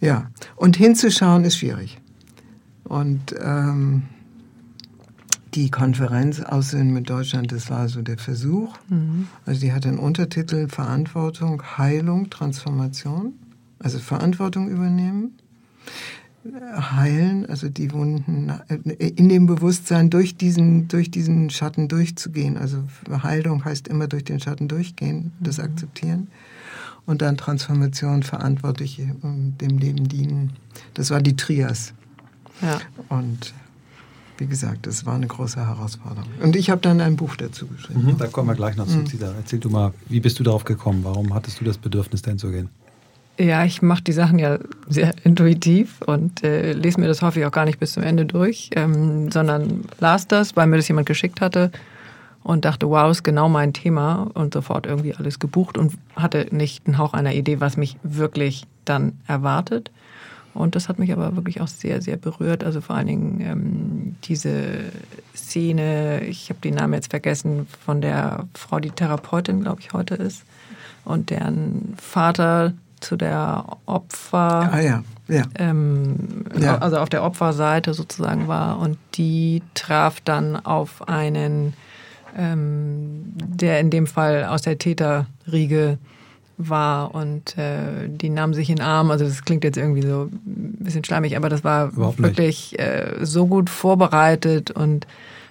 Ja, 0.00 0.30
und 0.56 0.76
hinzuschauen 0.76 1.44
ist 1.44 1.58
schwierig. 1.58 1.98
Und 2.84 3.34
ähm, 3.40 4.04
die 5.54 5.70
Konferenz 5.70 6.40
Aussehen 6.40 6.92
mit 6.92 7.10
Deutschland, 7.10 7.52
das 7.52 7.70
war 7.70 7.88
so 7.88 8.02
der 8.02 8.18
Versuch. 8.18 8.76
Mhm. 8.88 9.28
Also 9.44 9.60
die 9.60 9.72
hat 9.72 9.84
den 9.84 9.98
Untertitel 9.98 10.68
Verantwortung, 10.68 11.62
Heilung, 11.76 12.30
Transformation. 12.30 13.34
Also 13.78 13.98
Verantwortung 13.98 14.68
übernehmen 14.68 15.32
heilen, 16.44 17.46
also 17.46 17.68
die 17.68 17.92
Wunden 17.92 18.50
in 18.98 19.28
dem 19.28 19.46
Bewusstsein 19.46 20.08
durch 20.08 20.36
diesen, 20.36 20.88
durch 20.88 21.10
diesen 21.10 21.50
Schatten 21.50 21.88
durchzugehen. 21.88 22.56
Also 22.56 22.82
Heilung 23.10 23.64
heißt 23.64 23.88
immer 23.88 24.06
durch 24.06 24.24
den 24.24 24.40
Schatten 24.40 24.68
durchgehen, 24.68 25.32
das 25.40 25.58
mhm. 25.58 25.64
akzeptieren. 25.64 26.28
Und 27.06 27.22
dann 27.22 27.36
Transformation, 27.36 28.22
verantwortlich 28.22 29.02
dem 29.22 29.78
Leben 29.78 30.08
dienen. 30.08 30.52
Das 30.94 31.10
war 31.10 31.20
die 31.20 31.34
Trias. 31.34 31.92
Ja. 32.62 32.80
Und 33.08 33.52
wie 34.38 34.46
gesagt, 34.46 34.86
das 34.86 35.04
war 35.04 35.14
eine 35.14 35.26
große 35.26 35.66
Herausforderung. 35.66 36.30
Und 36.42 36.56
ich 36.56 36.70
habe 36.70 36.80
dann 36.80 37.00
ein 37.00 37.16
Buch 37.16 37.36
dazu 37.36 37.66
geschrieben. 37.66 38.04
Mhm, 38.04 38.18
da 38.18 38.26
kommen 38.26 38.48
wir 38.48 38.54
gleich 38.54 38.76
noch 38.76 38.86
zu. 38.86 38.96
Mhm. 38.96 39.08
Erzähl 39.36 39.58
du 39.58 39.68
mal, 39.68 39.92
wie 40.08 40.20
bist 40.20 40.38
du 40.38 40.42
darauf 40.42 40.64
gekommen? 40.64 41.00
Warum 41.02 41.34
hattest 41.34 41.60
du 41.60 41.64
das 41.64 41.76
Bedürfnis, 41.76 42.22
dahin 42.22 42.38
zu 42.38 42.50
gehen? 42.50 42.70
Ja, 43.38 43.64
ich 43.64 43.80
mache 43.80 44.02
die 44.02 44.12
Sachen 44.12 44.38
ja 44.38 44.58
sehr 44.86 45.14
intuitiv 45.24 46.02
und 46.02 46.44
äh, 46.44 46.72
lese 46.72 47.00
mir 47.00 47.08
das 47.08 47.22
häufig 47.22 47.46
auch 47.46 47.52
gar 47.52 47.64
nicht 47.64 47.80
bis 47.80 47.92
zum 47.92 48.02
Ende 48.02 48.26
durch, 48.26 48.70
ähm, 48.76 49.30
sondern 49.30 49.84
las 49.98 50.28
das, 50.28 50.56
weil 50.56 50.66
mir 50.66 50.76
das 50.76 50.88
jemand 50.88 51.06
geschickt 51.06 51.40
hatte 51.40 51.70
und 52.42 52.64
dachte, 52.64 52.88
wow, 52.88 53.10
ist 53.10 53.22
genau 53.22 53.48
mein 53.48 53.72
Thema 53.72 54.30
und 54.34 54.54
sofort 54.54 54.86
irgendwie 54.86 55.14
alles 55.14 55.38
gebucht 55.38 55.78
und 55.78 55.94
hatte 56.16 56.48
nicht 56.50 56.86
einen 56.86 56.98
Hauch 56.98 57.14
einer 57.14 57.32
Idee, 57.32 57.60
was 57.60 57.76
mich 57.76 57.96
wirklich 58.02 58.64
dann 58.84 59.18
erwartet. 59.26 59.90
Und 60.52 60.74
das 60.74 60.88
hat 60.88 60.98
mich 60.98 61.12
aber 61.12 61.36
wirklich 61.36 61.60
auch 61.60 61.68
sehr, 61.68 62.02
sehr 62.02 62.16
berührt. 62.16 62.64
Also 62.64 62.80
vor 62.80 62.96
allen 62.96 63.06
Dingen 63.06 63.40
ähm, 63.40 64.16
diese 64.24 64.80
Szene, 65.34 66.24
ich 66.24 66.50
habe 66.50 66.60
den 66.60 66.74
Namen 66.74 66.94
jetzt 66.94 67.10
vergessen, 67.10 67.66
von 67.84 68.00
der 68.00 68.46
Frau, 68.54 68.80
die 68.80 68.90
Therapeutin, 68.90 69.62
glaube 69.62 69.80
ich, 69.80 69.92
heute 69.92 70.14
ist, 70.14 70.44
und 71.04 71.30
deren 71.30 71.94
Vater 71.96 72.74
zu 73.00 73.16
der 73.16 73.64
Opfer, 73.86 74.70
ah, 74.72 74.80
ja. 74.80 75.02
Ja. 75.28 75.44
Ähm, 75.58 76.44
ja. 76.58 76.78
also 76.78 76.98
auf 76.98 77.08
der 77.08 77.22
Opferseite 77.22 77.94
sozusagen 77.94 78.48
war 78.48 78.80
und 78.80 78.98
die 79.14 79.62
traf 79.74 80.20
dann 80.20 80.56
auf 80.56 81.08
einen, 81.08 81.74
ähm, 82.36 83.32
der 83.36 83.78
in 83.78 83.90
dem 83.90 84.08
Fall 84.08 84.44
aus 84.44 84.62
der 84.62 84.78
Täterriege 84.78 85.98
war 86.58 87.14
und 87.14 87.56
äh, 87.56 88.08
die 88.08 88.28
nahmen 88.28 88.54
sich 88.54 88.70
in 88.70 88.76
den 88.76 88.84
Arm. 88.84 89.10
Also 89.10 89.24
das 89.24 89.44
klingt 89.44 89.64
jetzt 89.64 89.78
irgendwie 89.78 90.02
so 90.02 90.24
ein 90.24 90.76
bisschen 90.80 91.04
schleimig, 91.04 91.36
aber 91.36 91.48
das 91.48 91.64
war 91.64 91.96
wirklich 91.96 92.78
äh, 92.78 93.18
so 93.22 93.46
gut 93.46 93.70
vorbereitet 93.70 94.70
und 94.70 95.06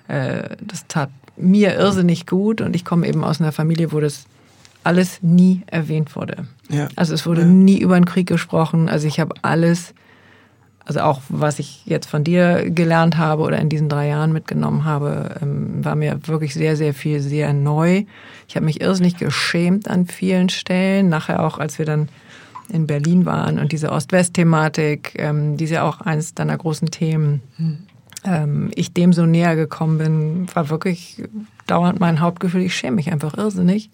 äh, 0.08 0.56
das 0.62 0.88
tat 0.88 1.10
mir 1.38 1.76
irrsinnig 1.76 2.28
gut 2.28 2.60
und 2.62 2.76
ich 2.76 2.84
komme 2.84 3.08
eben 3.08 3.24
aus 3.24 3.40
einer 3.40 3.54
Familie, 3.54 3.92
wo 3.92 4.00
das 4.00 4.26
alles 4.84 5.20
nie 5.22 5.62
erwähnt 5.68 6.16
wurde. 6.16 6.46
Ja. 6.70 6.88
Also 6.96 7.14
es 7.14 7.26
wurde 7.26 7.42
ja. 7.42 7.48
nie 7.48 7.80
über 7.80 7.96
den 7.96 8.06
Krieg 8.06 8.28
gesprochen. 8.28 8.90
Also 8.90 9.08
ich 9.08 9.20
habe 9.20 9.36
alles, 9.42 9.94
also 10.86 11.02
auch 11.02 11.22
was 11.30 11.60
ich 11.60 11.86
jetzt 11.86 12.08
von 12.08 12.24
dir 12.24 12.70
gelernt 12.70 13.18
habe 13.18 13.44
oder 13.44 13.60
in 13.60 13.70
diesen 13.70 13.90
drei 13.90 14.08
Jahren 14.08 14.32
mitgenommen 14.32 14.86
habe, 14.86 15.36
ähm, 15.42 15.84
war 15.84 15.96
mir 15.96 16.20
wirklich 16.28 16.54
sehr, 16.54 16.76
sehr 16.76 16.94
viel, 16.94 17.20
sehr 17.20 17.54
neu. 17.54 18.06
Ich 18.48 18.56
habe 18.56 18.66
mich 18.66 18.82
irrsinnig 18.82 19.18
geschämt 19.18 19.90
an 19.90 20.06
vielen 20.06 20.50
Stellen. 20.50 21.10
Nachher 21.10 21.44
auch, 21.44 21.58
als 21.58 21.80
wir 21.80 21.86
dann 21.86 22.10
in 22.72 22.86
Berlin 22.86 23.26
waren 23.26 23.60
und 23.60 23.72
diese 23.72 23.92
Ost-West-Thematik, 23.92 25.14
ähm, 25.18 25.58
die 25.58 25.64
ist 25.64 25.72
ja 25.72 25.84
auch 25.84 26.02
eines 26.02 26.36
deiner 26.36 26.58
großen 26.58 26.92
Themen. 26.92 27.42
Hm. 27.58 27.78
Ähm, 28.26 28.72
ich 28.76 28.94
dem 28.94 29.12
so 29.14 29.26
näher 29.26 29.56
gekommen 29.56 29.98
bin, 29.98 30.48
war 30.54 30.70
wirklich 30.70 31.24
dauernd 31.68 32.00
mein 32.00 32.20
Hauptgefühl. 32.20 32.62
Ich 32.62 32.76
schäme 32.76 32.98
mich 32.98 33.12
einfach 33.12 33.38
irrsinnig. 33.38 33.90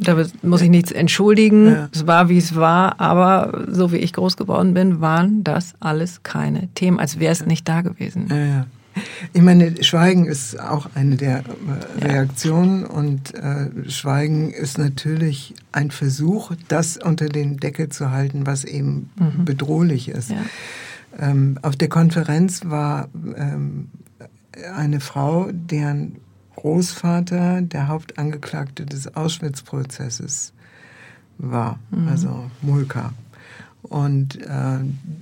Da 0.00 0.16
muss 0.42 0.62
ich 0.62 0.70
nichts 0.70 0.90
entschuldigen. 0.90 1.66
Ja. 1.66 1.88
Es 1.92 2.06
war, 2.06 2.28
wie 2.28 2.38
es 2.38 2.54
war. 2.54 3.00
Aber 3.00 3.66
so 3.68 3.92
wie 3.92 3.98
ich 3.98 4.12
groß 4.12 4.36
geworden 4.36 4.74
bin, 4.74 5.00
waren 5.00 5.44
das 5.44 5.74
alles 5.80 6.22
keine 6.22 6.68
Themen, 6.74 6.98
als 6.98 7.18
wäre 7.18 7.32
es 7.32 7.46
nicht 7.46 7.68
da 7.68 7.82
gewesen. 7.82 8.26
Ja, 8.30 8.36
ja. 8.36 8.66
Ich 9.32 9.40
meine, 9.40 9.82
Schweigen 9.82 10.26
ist 10.26 10.60
auch 10.60 10.88
eine 10.94 11.16
der 11.16 11.38
äh, 11.38 12.04
Reaktionen 12.04 12.84
und 12.84 13.34
äh, 13.34 13.70
Schweigen 13.88 14.50
ist 14.50 14.76
natürlich 14.76 15.54
ein 15.72 15.90
Versuch, 15.90 16.52
das 16.68 16.98
unter 16.98 17.28
den 17.28 17.56
Deckel 17.56 17.88
zu 17.88 18.10
halten, 18.10 18.46
was 18.46 18.64
eben 18.64 19.10
mhm. 19.18 19.44
bedrohlich 19.44 20.08
ist. 20.08 20.34
Ähm, 21.18 21.58
auf 21.62 21.76
der 21.76 21.88
Konferenz 21.88 22.66
war 22.66 23.08
ähm, 23.36 23.88
eine 24.74 25.00
Frau, 25.00 25.48
deren 25.52 26.16
Großvater 26.62 27.60
der 27.60 27.88
Hauptangeklagte 27.88 28.86
des 28.86 29.16
Auschwitz-Prozesses 29.16 30.52
war, 31.38 31.80
mhm. 31.90 32.06
also 32.06 32.50
Mulka. 32.62 33.12
Und 33.82 34.40
äh, 34.42 34.78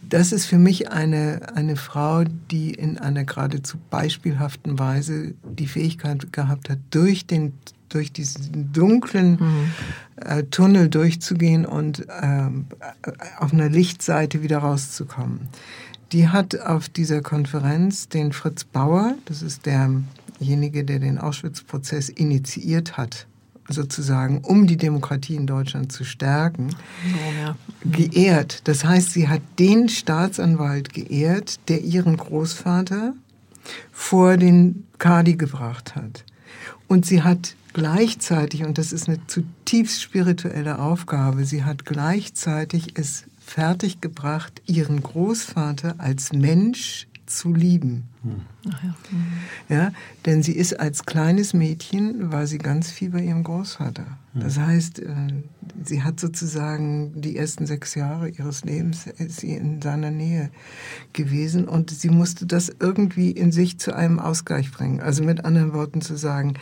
das 0.07 0.33
ist 0.33 0.45
für 0.45 0.59
mich 0.59 0.93
eine, 0.93 1.41
eine 1.55 1.77
Frau, 1.77 2.25
die 2.51 2.75
in 2.75 2.99
einer 2.99 3.25
geradezu 3.25 3.79
beispielhaften 3.89 4.79
Weise 4.79 5.33
die 5.43 5.67
Fähigkeit 5.67 6.31
gehabt 6.31 6.69
hat, 6.69 6.79
durch, 6.91 7.27
den, 7.27 7.55
durch 7.89 8.13
diesen 8.13 8.71
dunklen 8.75 9.39
mhm. 9.41 9.71
äh, 10.17 10.43
Tunnel 10.43 10.91
durchzugehen 10.91 11.65
und 11.65 12.07
äh, 12.07 12.51
auf 13.39 13.55
einer 13.55 13.71
Lichtseite 13.71 14.43
wieder 14.43 14.59
rauszukommen. 14.59 15.49
Die 16.13 16.29
hat 16.29 16.61
auf 16.61 16.91
dieser 16.91 17.23
Konferenz 17.23 18.11
den 18.11 18.33
Fritz 18.33 18.65
Bauer, 18.65 19.15
das 19.25 19.41
ist 19.41 19.65
der 19.65 19.89
derjenige, 20.41 20.85
der 20.85 20.99
den 20.99 21.19
Auschwitz-Prozess 21.19 22.09
initiiert 22.09 22.97
hat, 22.97 23.27
sozusagen, 23.69 24.39
um 24.39 24.67
die 24.67 24.77
Demokratie 24.77 25.37
in 25.37 25.47
Deutschland 25.47 25.93
zu 25.93 26.05
stärken, 26.05 26.71
oh, 26.71 27.41
ja. 27.41 27.57
geehrt. 27.85 28.67
Das 28.67 28.85
heißt, 28.85 29.13
sie 29.13 29.29
hat 29.29 29.43
den 29.59 29.89
Staatsanwalt 29.89 30.93
geehrt, 30.93 31.61
der 31.69 31.83
ihren 31.83 32.17
Großvater 32.17 33.15
vor 33.93 34.37
den 34.37 34.87
Kadi 34.99 35.37
gebracht 35.37 35.95
hat. 35.95 36.25
Und 36.89 37.07
sie 37.07 37.23
hat 37.23 37.55
gleichzeitig, 37.73 38.65
und 38.65 38.79
das 38.79 38.93
ist 38.93 39.09
eine 39.09 39.25
zutiefst 39.27 40.03
spirituelle 40.03 40.81
Aufgabe, 40.81 41.45
sie 41.45 41.63
hat 41.63 41.85
gleichzeitig 41.85 42.95
es 42.99 43.25
fertiggebracht, 43.41 44.63
ihren 44.67 45.03
Großvater 45.03 45.97
als 45.99 46.33
Mensch 46.33 47.07
zu 47.31 47.55
lieben. 47.55 48.09
Ja. 49.69 49.75
Ja. 49.75 49.93
denn 50.27 50.43
sie 50.43 50.53
ist 50.53 50.79
als 50.79 51.07
kleines 51.07 51.55
Mädchen, 51.55 52.31
war 52.33 52.47
sie 52.47 52.59
ganz 52.59 52.91
viel 52.91 53.11
bei 53.11 53.23
ihrem 53.23 53.45
Großvater. 53.45 54.07
Hm. 54.35 54.41
Das 54.43 54.59
heißt, 54.59 54.99
äh, 54.99 55.15
sie 55.85 56.03
hat 56.03 56.21
sozusagen 56.21 57.21
die 57.21 57.37
ersten 57.37 57.67
sechs 57.67 57.95
Jahre 57.95 58.29
ihres 58.29 58.65
Lebens 58.65 59.07
ist 59.07 59.41
sie 59.41 59.55
in 59.55 59.81
seiner 59.81 60.11
Nähe 60.11 60.51
gewesen 61.13 61.67
und 61.67 61.91
sie 61.91 62.11
musste 62.11 62.47
das 62.47 62.71
irgendwie 62.81 63.31
in 63.31 63.53
sich 63.53 63.79
zu 63.79 63.95
einem 63.95 64.19
Ausgleich 64.19 64.71
bringen. 64.71 65.01
Also 65.01 65.25
mit 65.25 65.45
anderen 65.45 65.73
Worten 65.73 66.01
zu 66.01 66.17
sagen, 66.17 66.55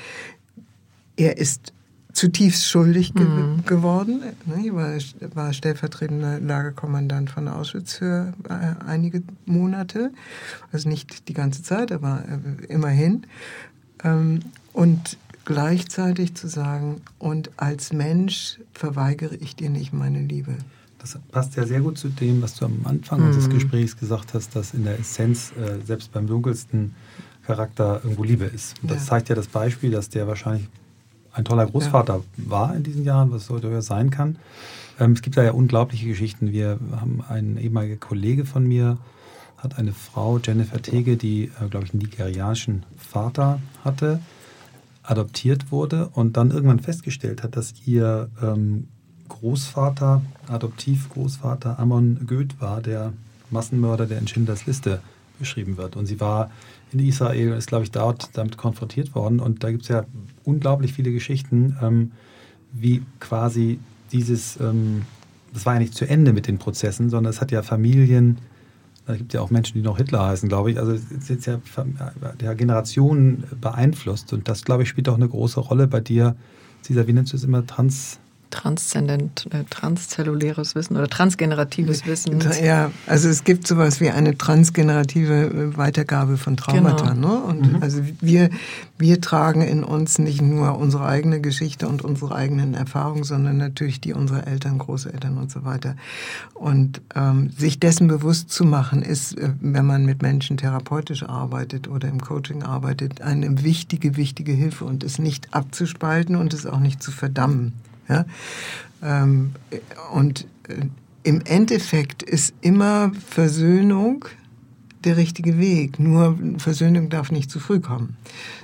er 1.16 1.38
ist 1.38 1.72
zutiefst 2.18 2.68
schuldig 2.68 3.14
ge 3.14 3.24
mhm. 3.24 3.64
geworden. 3.64 4.22
Ich 4.62 4.74
war, 4.74 4.90
war 5.34 5.52
stellvertretender 5.52 6.40
Lagerkommandant 6.40 7.30
von 7.30 7.46
Auschwitz 7.46 7.94
für 7.94 8.32
äh, 8.48 8.84
einige 8.84 9.22
Monate. 9.46 10.10
Also 10.72 10.88
nicht 10.88 11.28
die 11.28 11.34
ganze 11.34 11.62
Zeit, 11.62 11.92
aber 11.92 12.24
äh, 12.28 12.66
immerhin. 12.66 13.26
Ähm, 14.02 14.40
und 14.72 15.16
gleichzeitig 15.44 16.34
zu 16.34 16.48
sagen, 16.48 17.00
und 17.18 17.50
als 17.56 17.92
Mensch 17.92 18.58
verweigere 18.72 19.36
ich 19.36 19.54
dir 19.54 19.70
nicht 19.70 19.92
meine 19.92 20.20
Liebe. 20.20 20.54
Das 20.98 21.16
passt 21.30 21.54
ja 21.56 21.64
sehr 21.64 21.80
gut 21.80 21.96
zu 21.98 22.08
dem, 22.08 22.42
was 22.42 22.56
du 22.56 22.64
am 22.64 22.80
Anfang 22.84 23.20
mhm. 23.20 23.26
unseres 23.28 23.48
Gesprächs 23.48 23.96
gesagt 23.96 24.34
hast, 24.34 24.56
dass 24.56 24.74
in 24.74 24.84
der 24.84 24.98
Essenz, 24.98 25.52
äh, 25.52 25.84
selbst 25.86 26.12
beim 26.12 26.26
dunkelsten 26.26 26.96
Charakter 27.46 28.00
irgendwo 28.02 28.24
Liebe 28.24 28.44
ist. 28.44 28.74
Und 28.82 28.90
das 28.90 29.04
ja. 29.04 29.10
zeigt 29.10 29.28
ja 29.28 29.36
das 29.36 29.46
Beispiel, 29.46 29.92
dass 29.92 30.08
der 30.08 30.26
wahrscheinlich 30.26 30.68
ein 31.38 31.44
toller 31.44 31.66
Großvater 31.66 32.16
ja. 32.16 32.50
war 32.50 32.74
in 32.74 32.82
diesen 32.82 33.04
Jahren, 33.04 33.30
was 33.30 33.46
so 33.46 33.58
durchaus 33.60 33.86
sein 33.86 34.10
kann. 34.10 34.36
Ähm, 34.98 35.12
es 35.12 35.22
gibt 35.22 35.36
da 35.36 35.44
ja 35.44 35.52
unglaubliche 35.52 36.06
Geschichten. 36.06 36.52
Wir 36.52 36.78
haben 36.96 37.22
einen 37.28 37.56
ehemaligen 37.56 38.00
Kollege 38.00 38.44
von 38.44 38.66
mir, 38.66 38.98
hat 39.56 39.78
eine 39.78 39.92
Frau, 39.92 40.38
Jennifer 40.38 40.82
Tege, 40.82 41.16
die, 41.16 41.44
äh, 41.44 41.68
glaube 41.70 41.86
ich, 41.86 41.92
einen 41.92 42.02
nigerianischen 42.02 42.82
Vater 42.96 43.60
hatte, 43.84 44.20
adoptiert 45.04 45.70
wurde 45.70 46.08
und 46.08 46.36
dann 46.36 46.50
irgendwann 46.50 46.80
festgestellt 46.80 47.44
hat, 47.44 47.56
dass 47.56 47.74
ihr 47.86 48.28
ähm, 48.42 48.88
Großvater, 49.28 50.22
Adoptivgroßvater 50.48 51.78
Amon 51.78 52.26
Goeth 52.26 52.60
war, 52.60 52.80
der 52.80 53.12
Massenmörder, 53.50 54.06
der 54.06 54.18
in 54.18 54.26
Schindlers 54.26 54.66
Liste 54.66 55.00
beschrieben 55.38 55.76
wird. 55.76 55.96
Und 55.96 56.06
sie 56.06 56.20
war 56.20 56.50
in 56.92 57.00
Israel 57.00 57.52
und 57.52 57.58
ist, 57.58 57.68
glaube 57.68 57.84
ich, 57.84 57.90
dort 57.90 58.30
damit 58.34 58.56
konfrontiert 58.56 59.14
worden. 59.14 59.40
Und 59.40 59.64
da 59.64 59.70
gibt 59.70 59.82
es 59.82 59.88
ja 59.88 60.04
unglaublich 60.44 60.92
viele 60.92 61.12
Geschichten, 61.12 61.76
ähm, 61.82 62.12
wie 62.72 63.02
quasi 63.20 63.78
dieses, 64.12 64.58
ähm, 64.60 65.02
das 65.52 65.66
war 65.66 65.74
ja 65.74 65.80
nicht 65.80 65.94
zu 65.94 66.08
Ende 66.08 66.32
mit 66.32 66.46
den 66.46 66.58
Prozessen, 66.58 67.10
sondern 67.10 67.30
es 67.30 67.40
hat 67.40 67.50
ja 67.50 67.62
Familien, 67.62 68.38
da 69.06 69.16
gibt 69.16 69.32
es 69.32 69.38
ja 69.38 69.40
auch 69.40 69.50
Menschen, 69.50 69.74
die 69.74 69.82
noch 69.82 69.96
Hitler 69.96 70.26
heißen, 70.26 70.50
glaube 70.50 70.70
ich. 70.70 70.78
Also 70.78 70.92
es 70.92 71.30
ist 71.30 71.46
ja 71.46 71.58
der 72.40 72.54
Generationen 72.54 73.44
beeinflusst. 73.58 74.34
Und 74.34 74.48
das, 74.48 74.64
glaube 74.64 74.82
ich, 74.82 74.90
spielt 74.90 75.08
auch 75.08 75.14
eine 75.14 75.28
große 75.28 75.60
Rolle 75.60 75.86
bei 75.86 76.00
dir. 76.00 76.36
Wie 76.86 77.12
nennst 77.12 77.32
du 77.32 77.38
es 77.38 77.44
immer, 77.44 77.66
Trans 77.66 78.18
transzendent, 78.50 79.46
äh, 79.50 79.64
transzelluläres 79.68 80.74
Wissen 80.74 80.96
oder 80.96 81.08
transgeneratives 81.08 82.06
Wissen. 82.06 82.38
Ja, 82.62 82.90
also 83.06 83.28
es 83.28 83.44
gibt 83.44 83.66
sowas 83.66 84.00
wie 84.00 84.10
eine 84.10 84.36
transgenerative 84.36 85.46
äh, 85.46 85.76
Weitergabe 85.76 86.36
von 86.36 86.56
Traumata. 86.56 87.14
Genau. 87.14 87.28
Ne? 87.28 87.42
Und 87.42 87.72
mhm. 87.72 87.82
also 87.82 88.02
wir, 88.20 88.50
wir 88.98 89.20
tragen 89.20 89.62
in 89.62 89.84
uns 89.84 90.18
nicht 90.18 90.40
nur 90.40 90.78
unsere 90.78 91.06
eigene 91.06 91.40
Geschichte 91.40 91.88
und 91.88 92.02
unsere 92.02 92.34
eigenen 92.34 92.74
Erfahrungen, 92.74 93.24
sondern 93.24 93.56
natürlich 93.56 94.00
die 94.00 94.14
unserer 94.14 94.46
Eltern, 94.46 94.78
Großeltern 94.78 95.38
und 95.38 95.50
so 95.50 95.64
weiter. 95.64 95.96
Und 96.54 97.00
ähm, 97.14 97.50
sich 97.56 97.80
dessen 97.80 98.08
bewusst 98.08 98.50
zu 98.50 98.64
machen, 98.64 99.02
ist, 99.02 99.38
äh, 99.38 99.50
wenn 99.60 99.86
man 99.86 100.06
mit 100.06 100.22
Menschen 100.22 100.56
therapeutisch 100.56 101.22
arbeitet 101.22 101.88
oder 101.88 102.08
im 102.08 102.20
Coaching 102.20 102.62
arbeitet, 102.62 103.20
eine 103.20 103.62
wichtige, 103.62 104.16
wichtige 104.16 104.52
Hilfe 104.52 104.84
und 104.84 105.04
es 105.04 105.18
nicht 105.18 105.54
abzuspalten 105.54 106.36
und 106.36 106.54
es 106.54 106.66
auch 106.66 106.80
nicht 106.80 107.02
zu 107.02 107.10
verdammen. 107.10 107.72
Ja? 108.08 108.24
Ähm, 109.02 109.52
und 110.12 110.46
äh, 110.68 110.86
im 111.22 111.42
Endeffekt 111.44 112.22
ist 112.22 112.54
immer 112.60 113.12
Versöhnung 113.28 114.24
der 115.04 115.16
richtige 115.16 115.58
Weg. 115.58 115.98
Nur 115.98 116.38
Versöhnung 116.58 117.08
darf 117.08 117.30
nicht 117.30 117.50
zu 117.50 117.60
früh 117.60 117.80
kommen. 117.80 118.16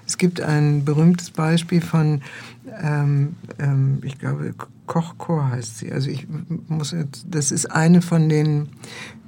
Es 0.07 0.19
gibt 0.19 0.41
ein 0.41 0.85
berühmtes 0.85 1.31
Beispiel 1.31 1.81
von, 1.81 2.23
ähm, 2.83 3.37
ähm, 3.59 3.99
ich 4.03 4.19
glaube, 4.19 4.55
Kochchor 4.87 5.51
heißt 5.51 5.79
sie. 5.79 5.93
Also 5.93 6.11
ich 6.11 6.27
muss 6.69 6.93
jetzt, 6.93 7.27
das 7.29 7.51
ist 7.51 7.71
eine 7.71 8.03
von 8.03 8.29
den 8.29 8.69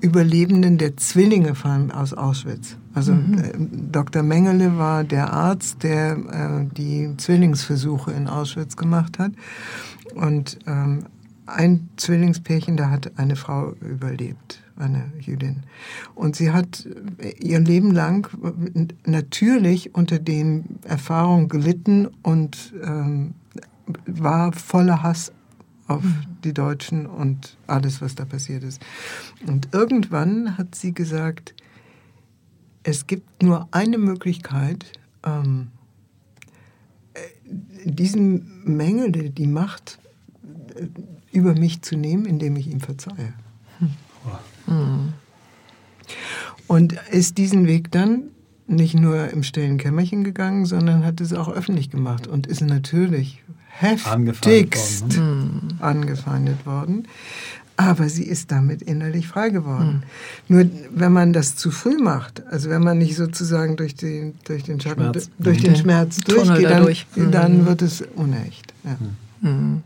Überlebenden 0.01 0.79
der 0.79 0.97
Zwillinge 0.97 1.55
von, 1.55 1.91
aus 1.91 2.13
Auschwitz. 2.13 2.77
Also 2.95 3.15
mhm. 3.15 3.39
äh, 3.39 3.53
Dr. 3.93 4.23
Mengele 4.23 4.77
war 4.77 5.05
der 5.05 5.33
Arzt, 5.33 5.83
der 5.83 6.17
äh, 6.17 6.75
die 6.77 7.15
Zwillingsversuche 7.17 8.13
in 8.13 8.29
Auschwitz 8.29 8.77
gemacht 8.77 9.19
hat. 9.19 9.33
Und 10.17 10.59
ähm, 10.67 11.05
ein 11.47 11.89
Zwillingspärchen, 11.97 12.77
da 12.77 12.91
hat 12.91 13.19
eine 13.19 13.37
Frau 13.37 13.73
überlebt, 13.81 14.63
eine 14.77 15.13
Jüdin. 15.21 15.63
Und 16.15 16.37
sie 16.37 16.51
hat 16.51 16.87
äh, 17.19 17.31
ihr 17.39 17.61
Leben 17.61 17.93
lang 17.93 18.29
natürlich 19.05 19.95
unter 19.95 20.19
den 20.19 20.81
Erfahrungen 20.85 21.49
gelitten 21.49 22.09
und 22.23 22.75
ähm, 22.83 23.35
war 24.07 24.53
voller 24.53 25.03
Hass 25.03 25.33
auf 25.87 26.03
mhm. 26.03 26.25
die 26.43 26.53
Deutschen 26.53 27.07
und 27.07 27.57
alles, 27.67 28.01
was 28.01 28.15
da 28.15 28.25
passiert 28.25 28.65
ist. 28.65 28.83
Und 29.47 29.69
irgendwann 29.73 30.59
hat 30.59 30.75
sie 30.75 30.93
gesagt, 30.93 31.55
es 32.83 33.07
gibt 33.07 33.43
nur 33.43 33.69
eine 33.71 33.99
Möglichkeit, 33.99 34.87
ähm, 35.25 35.69
äh, 37.15 37.21
diesen 37.85 38.65
Mängel, 38.65 39.13
die 39.31 39.47
Macht 39.47 39.99
äh, 40.03 40.06
über 41.33 41.55
mich 41.55 41.83
zu 41.83 41.97
nehmen, 41.97 42.27
indem 42.27 42.57
ich 42.57 42.69
ihm 42.71 42.81
verzeihe. 42.81 43.33
Hm. 44.67 45.13
Und 46.67 46.95
ist 47.11 47.39
diesen 47.39 47.67
Weg 47.67 47.91
dann 47.91 48.25
nicht 48.67 48.95
nur 48.95 49.31
im 49.31 49.43
stillen 49.43 49.79
Kämmerchen 49.79 50.25
gegangen, 50.25 50.67
sondern 50.67 51.05
hat 51.05 51.21
es 51.21 51.33
auch 51.33 51.49
öffentlich 51.49 51.91
gemacht 51.91 52.27
und 52.27 52.47
ist 52.47 52.63
natürlich 52.63 53.43
heftigst 53.69 54.09
angefeindet 54.09 55.07
worden. 55.07 55.69
Ne? 55.69 55.85
angefeindet 55.85 56.67
worden. 56.67 57.09
Aber 57.79 58.09
sie 58.09 58.25
ist 58.25 58.51
damit 58.51 58.81
innerlich 58.81 59.29
frei 59.29 59.51
geworden. 59.51 60.03
Mhm. 60.49 60.57
Nur 60.57 60.71
wenn 60.95 61.13
man 61.13 61.35
das 61.35 61.57
zu 61.57 61.71
früh 61.71 61.99
macht, 61.99 62.43
also 62.47 62.71
wenn 62.71 62.83
man 62.83 62.97
nicht 62.97 63.17
sozusagen 63.17 63.77
durch 63.77 63.95
den, 63.95 64.35
durch 64.45 64.63
den 64.63 64.81
Schatten, 64.81 65.03
Schmerz. 65.03 65.31
durch 65.39 65.61
den, 65.61 65.77
Schmerz 65.77 66.17
durchgeht, 66.21 66.71
dann, 66.71 66.83
durch. 66.83 67.07
dann 67.15 67.59
mhm. 67.59 67.67
wird 67.67 67.83
es 67.83 68.03
unecht. 68.17 68.73
Ja. 68.83 68.97
Mhm. 69.49 69.83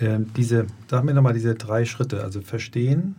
Ähm, 0.00 0.32
diese, 0.34 0.66
sag 0.88 1.04
mir 1.04 1.14
nochmal 1.14 1.34
diese 1.34 1.54
drei 1.54 1.84
Schritte. 1.84 2.24
Also 2.24 2.40
verstehen, 2.40 3.16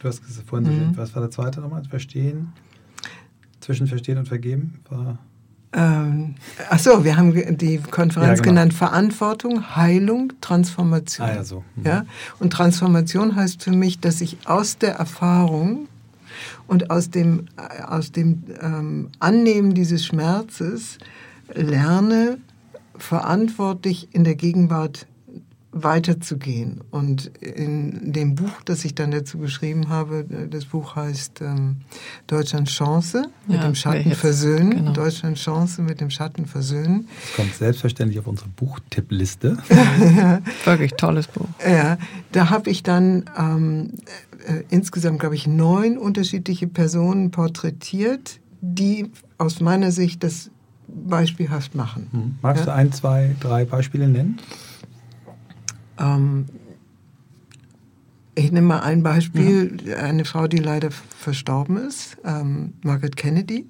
du 0.00 0.08
hast 0.08 0.22
vorhin, 0.46 0.90
mhm. 0.90 0.96
was 0.96 1.14
war 1.14 1.22
der 1.22 1.30
zweite 1.30 1.60
nochmal? 1.60 1.84
Verstehen, 1.84 2.52
zwischen 3.60 3.86
Verstehen 3.86 4.18
und 4.18 4.26
Vergeben 4.26 4.80
war. 4.90 5.18
Ähm, 5.72 6.34
ach 6.70 6.78
so, 6.78 7.04
wir 7.04 7.16
haben 7.16 7.34
die 7.58 7.78
Konferenz 7.78 8.38
ja, 8.38 8.42
genau. 8.42 8.54
genannt 8.54 8.74
Verantwortung, 8.74 9.76
Heilung, 9.76 10.32
Transformation. 10.40 11.28
Ah, 11.28 11.34
ja, 11.34 11.44
so. 11.44 11.62
Mhm. 11.76 11.84
ja? 11.84 12.06
Und 12.40 12.52
Transformation 12.52 13.36
heißt 13.36 13.62
für 13.62 13.72
mich, 13.72 14.00
dass 14.00 14.20
ich 14.20 14.38
aus 14.46 14.78
der 14.78 14.94
Erfahrung 14.94 15.86
und 16.66 16.90
aus 16.90 17.10
dem, 17.10 17.46
äh, 17.56 17.82
aus 17.82 18.12
dem 18.12 18.44
ähm, 18.60 19.10
Annehmen 19.18 19.74
dieses 19.74 20.06
Schmerzes 20.06 20.98
lerne, 21.54 22.38
verantwortlich 22.96 24.08
in 24.12 24.24
der 24.24 24.34
Gegenwart 24.34 25.06
weiterzugehen. 25.70 26.80
Und 26.90 27.26
in 27.38 28.12
dem 28.12 28.34
Buch, 28.34 28.62
das 28.64 28.84
ich 28.84 28.94
dann 28.94 29.10
dazu 29.10 29.38
geschrieben 29.38 29.88
habe, 29.88 30.24
das 30.50 30.64
Buch 30.64 30.96
heißt 30.96 31.42
ähm, 31.42 31.76
Deutschland 32.26 32.68
Chance 32.68 33.24
mit 33.46 33.56
ja, 33.56 33.64
dem 33.64 33.74
Schatten 33.74 34.12
versöhnen. 34.12 34.70
Genau. 34.70 34.92
Deutschland 34.92 35.36
Chance 35.36 35.82
mit 35.82 36.00
dem 36.00 36.08
Schatten 36.10 36.46
versöhnen. 36.46 37.08
Das 37.20 37.36
kommt 37.36 37.54
selbstverständlich 37.54 38.18
auf 38.18 38.26
unsere 38.26 38.48
Buchtippliste. 38.48 39.58
Wirklich 40.64 40.92
tolles 40.94 41.26
Buch. 41.26 41.48
Ja, 41.66 41.98
da 42.32 42.48
habe 42.48 42.70
ich 42.70 42.82
dann 42.82 43.24
ähm, 43.36 43.92
äh, 44.46 44.62
insgesamt, 44.70 45.20
glaube 45.20 45.34
ich, 45.34 45.46
neun 45.46 45.98
unterschiedliche 45.98 46.66
Personen 46.66 47.30
porträtiert, 47.30 48.40
die 48.62 49.10
aus 49.36 49.60
meiner 49.60 49.92
Sicht 49.92 50.24
das 50.24 50.50
beispielhaft 50.88 51.74
machen. 51.74 52.08
Hm. 52.10 52.36
Magst 52.40 52.64
ja? 52.64 52.72
du 52.72 52.74
ein, 52.74 52.92
zwei, 52.92 53.36
drei 53.40 53.66
Beispiele 53.66 54.08
nennen? 54.08 54.38
Ähm, 55.98 56.46
ich 58.34 58.52
nehme 58.52 58.68
mal 58.68 58.80
ein 58.80 59.02
Beispiel, 59.02 59.78
ja. 59.84 59.96
eine 59.96 60.24
Frau, 60.24 60.46
die 60.46 60.58
leider 60.58 60.90
verstorben 60.92 61.76
ist, 61.76 62.18
ähm, 62.24 62.74
Margaret 62.82 63.16
Kennedy. 63.16 63.66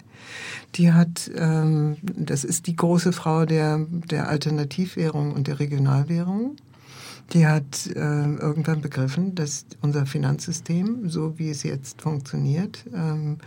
Die 0.74 0.92
hat, 0.92 1.30
ähm, 1.34 1.96
das 2.02 2.44
ist 2.44 2.66
die 2.66 2.76
große 2.76 3.12
Frau 3.12 3.46
der, 3.46 3.86
der 3.88 4.28
Alternativwährung 4.28 5.32
und 5.32 5.46
der 5.46 5.58
Regionalwährung. 5.58 6.56
Die 7.32 7.46
hat 7.46 7.86
äh, 7.86 7.98
irgendwann 7.98 8.82
begriffen, 8.82 9.34
dass 9.34 9.64
unser 9.80 10.04
Finanzsystem, 10.04 11.08
so 11.08 11.38
wie 11.38 11.48
es 11.48 11.62
jetzt 11.62 12.02
funktioniert, 12.02 12.84
ähm, 12.94 13.38
äh, 13.38 13.44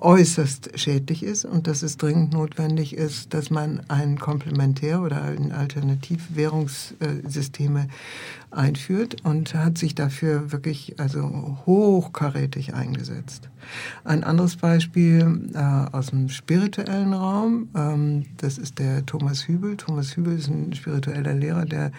äußerst 0.00 0.78
schädlich 0.78 1.22
ist 1.22 1.44
und 1.44 1.68
dass 1.68 1.82
es 1.82 1.96
dringend 1.96 2.32
notwendig 2.32 2.96
ist, 2.96 3.32
dass 3.32 3.48
man 3.50 3.82
ein 3.88 4.18
Komplementär- 4.18 5.02
oder 5.02 5.22
ein 5.22 5.52
Alternativwährungssysteme 5.52 7.86
einführt 8.50 9.24
und 9.24 9.54
hat 9.54 9.78
sich 9.78 9.94
dafür 9.94 10.50
wirklich 10.50 10.98
also 10.98 11.58
hochkarätig 11.64 12.74
eingesetzt. 12.74 13.50
Ein 14.04 14.24
anderes 14.24 14.56
Beispiel 14.56 15.48
äh, 15.54 15.58
aus 15.58 16.06
dem 16.06 16.28
spirituellen 16.28 17.14
Raum, 17.14 17.68
ähm, 17.76 18.24
das 18.38 18.58
ist 18.58 18.80
der 18.80 19.06
Thomas 19.06 19.46
Hübel. 19.46 19.76
Thomas 19.76 20.16
Hübel 20.16 20.36
ist 20.36 20.48
ein 20.48 20.74
spiritueller 20.74 21.34
Lehrer, 21.34 21.66
der 21.66 21.92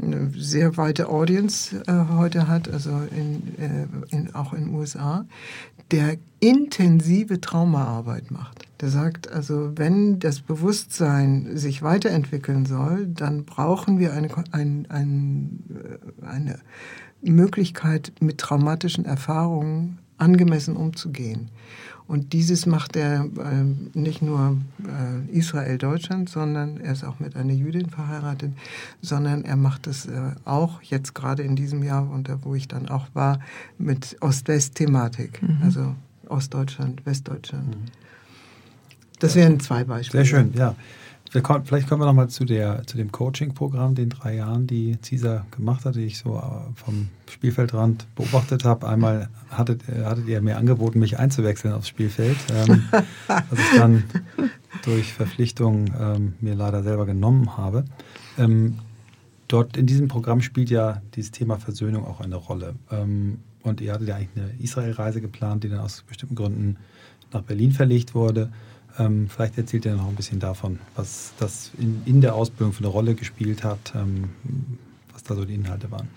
eine 0.00 0.30
sehr 0.36 0.76
weite 0.76 1.08
Audience 1.08 1.82
äh, 1.86 2.14
heute 2.14 2.48
hat, 2.48 2.68
also 2.68 2.90
in, 3.10 3.56
äh, 3.58 4.14
in, 4.14 4.34
auch 4.34 4.52
in 4.52 4.66
den 4.66 4.74
USA, 4.74 5.26
der 5.90 6.16
intensive 6.40 7.40
Traumaarbeit 7.40 8.30
macht. 8.30 8.66
Der 8.80 8.90
sagt 8.90 9.30
also, 9.30 9.72
wenn 9.76 10.18
das 10.18 10.40
Bewusstsein 10.40 11.56
sich 11.56 11.82
weiterentwickeln 11.82 12.66
soll, 12.66 13.06
dann 13.06 13.44
brauchen 13.44 13.98
wir 13.98 14.12
eine, 14.12 14.28
ein, 14.52 14.86
ein, 14.90 15.60
äh, 16.22 16.26
eine 16.26 16.58
Möglichkeit, 17.22 18.12
mit 18.20 18.38
traumatischen 18.38 19.04
Erfahrungen 19.04 19.98
angemessen 20.18 20.76
umzugehen. 20.76 21.50
Und 22.08 22.32
dieses 22.32 22.66
macht 22.66 22.94
er 22.96 23.24
äh, 23.24 23.98
nicht 23.98 24.22
nur 24.22 24.58
äh, 24.84 25.36
Israel-Deutschland, 25.36 26.28
sondern 26.28 26.78
er 26.80 26.92
ist 26.92 27.04
auch 27.04 27.18
mit 27.18 27.34
einer 27.34 27.52
Jüdin 27.52 27.90
verheiratet, 27.90 28.52
sondern 29.02 29.44
er 29.44 29.56
macht 29.56 29.86
es 29.86 30.06
äh, 30.06 30.32
auch 30.44 30.82
jetzt 30.82 31.14
gerade 31.14 31.42
in 31.42 31.56
diesem 31.56 31.82
Jahr, 31.82 32.08
und 32.08 32.28
da 32.28 32.38
wo 32.42 32.54
ich 32.54 32.68
dann 32.68 32.88
auch 32.88 33.06
war, 33.14 33.40
mit 33.76 34.16
Ost-West-Thematik. 34.20 35.42
Mhm. 35.42 35.58
Also 35.64 35.94
Ostdeutschland, 36.28 37.04
Westdeutschland. 37.06 37.76
Mhm. 37.76 37.84
Das 39.18 39.34
wären 39.34 39.60
zwei 39.60 39.84
Beispiele. 39.84 40.24
Sehr 40.24 40.38
schön, 40.38 40.52
ja. 40.54 40.74
Vielleicht 41.42 41.88
kommen 41.88 42.00
wir 42.00 42.06
nochmal 42.06 42.28
zu, 42.28 42.44
zu 42.46 42.96
dem 42.96 43.12
Coaching-Programm, 43.12 43.94
den 43.94 44.08
drei 44.08 44.36
Jahren, 44.36 44.66
die 44.66 44.96
CISA 45.02 45.44
gemacht 45.50 45.84
hat, 45.84 45.96
die 45.96 46.04
ich 46.04 46.18
so 46.18 46.36
äh, 46.36 46.74
vom 46.74 47.08
Spielfeldrand 47.28 48.06
beobachtet 48.14 48.64
habe. 48.64 48.88
Einmal 48.88 49.28
hattet, 49.50 49.88
äh, 49.88 50.04
hattet 50.04 50.28
ihr 50.28 50.40
mir 50.40 50.56
angeboten, 50.56 50.98
mich 50.98 51.18
einzuwechseln 51.18 51.74
aufs 51.74 51.88
Spielfeld, 51.88 52.36
ähm, 52.50 52.84
was 53.26 53.58
ich 53.58 53.78
dann 53.78 54.04
durch 54.84 55.12
Verpflichtung 55.12 55.92
ähm, 56.00 56.34
mir 56.40 56.54
leider 56.54 56.82
selber 56.82 57.06
genommen 57.06 57.56
habe. 57.56 57.84
Ähm, 58.38 58.78
dort 59.48 59.76
in 59.76 59.86
diesem 59.86 60.08
Programm 60.08 60.40
spielt 60.40 60.70
ja 60.70 61.02
dieses 61.14 61.32
Thema 61.32 61.58
Versöhnung 61.58 62.06
auch 62.06 62.20
eine 62.20 62.36
Rolle. 62.36 62.76
Ähm, 62.90 63.38
und 63.62 63.80
ihr 63.80 63.92
hattet 63.92 64.08
ja 64.08 64.16
eigentlich 64.16 64.30
eine 64.36 64.54
Israel-Reise 64.62 65.20
geplant, 65.20 65.64
die 65.64 65.68
dann 65.68 65.80
aus 65.80 66.02
bestimmten 66.06 66.36
Gründen 66.36 66.76
nach 67.32 67.42
Berlin 67.42 67.72
verlegt 67.72 68.14
wurde. 68.14 68.52
Ähm, 68.98 69.28
vielleicht 69.28 69.58
erzählt 69.58 69.84
ihr 69.84 69.94
noch 69.94 70.08
ein 70.08 70.14
bisschen 70.14 70.40
davon, 70.40 70.78
was 70.94 71.32
das 71.38 71.70
in, 71.78 72.02
in 72.06 72.20
der 72.20 72.34
Ausbildung 72.34 72.72
für 72.72 72.80
eine 72.80 72.88
Rolle 72.88 73.14
gespielt 73.14 73.64
hat, 73.64 73.92
ähm, 73.94 74.30
was 75.12 75.22
da 75.22 75.34
so 75.34 75.44
die 75.44 75.54
Inhalte 75.54 75.90
waren. 75.90 76.08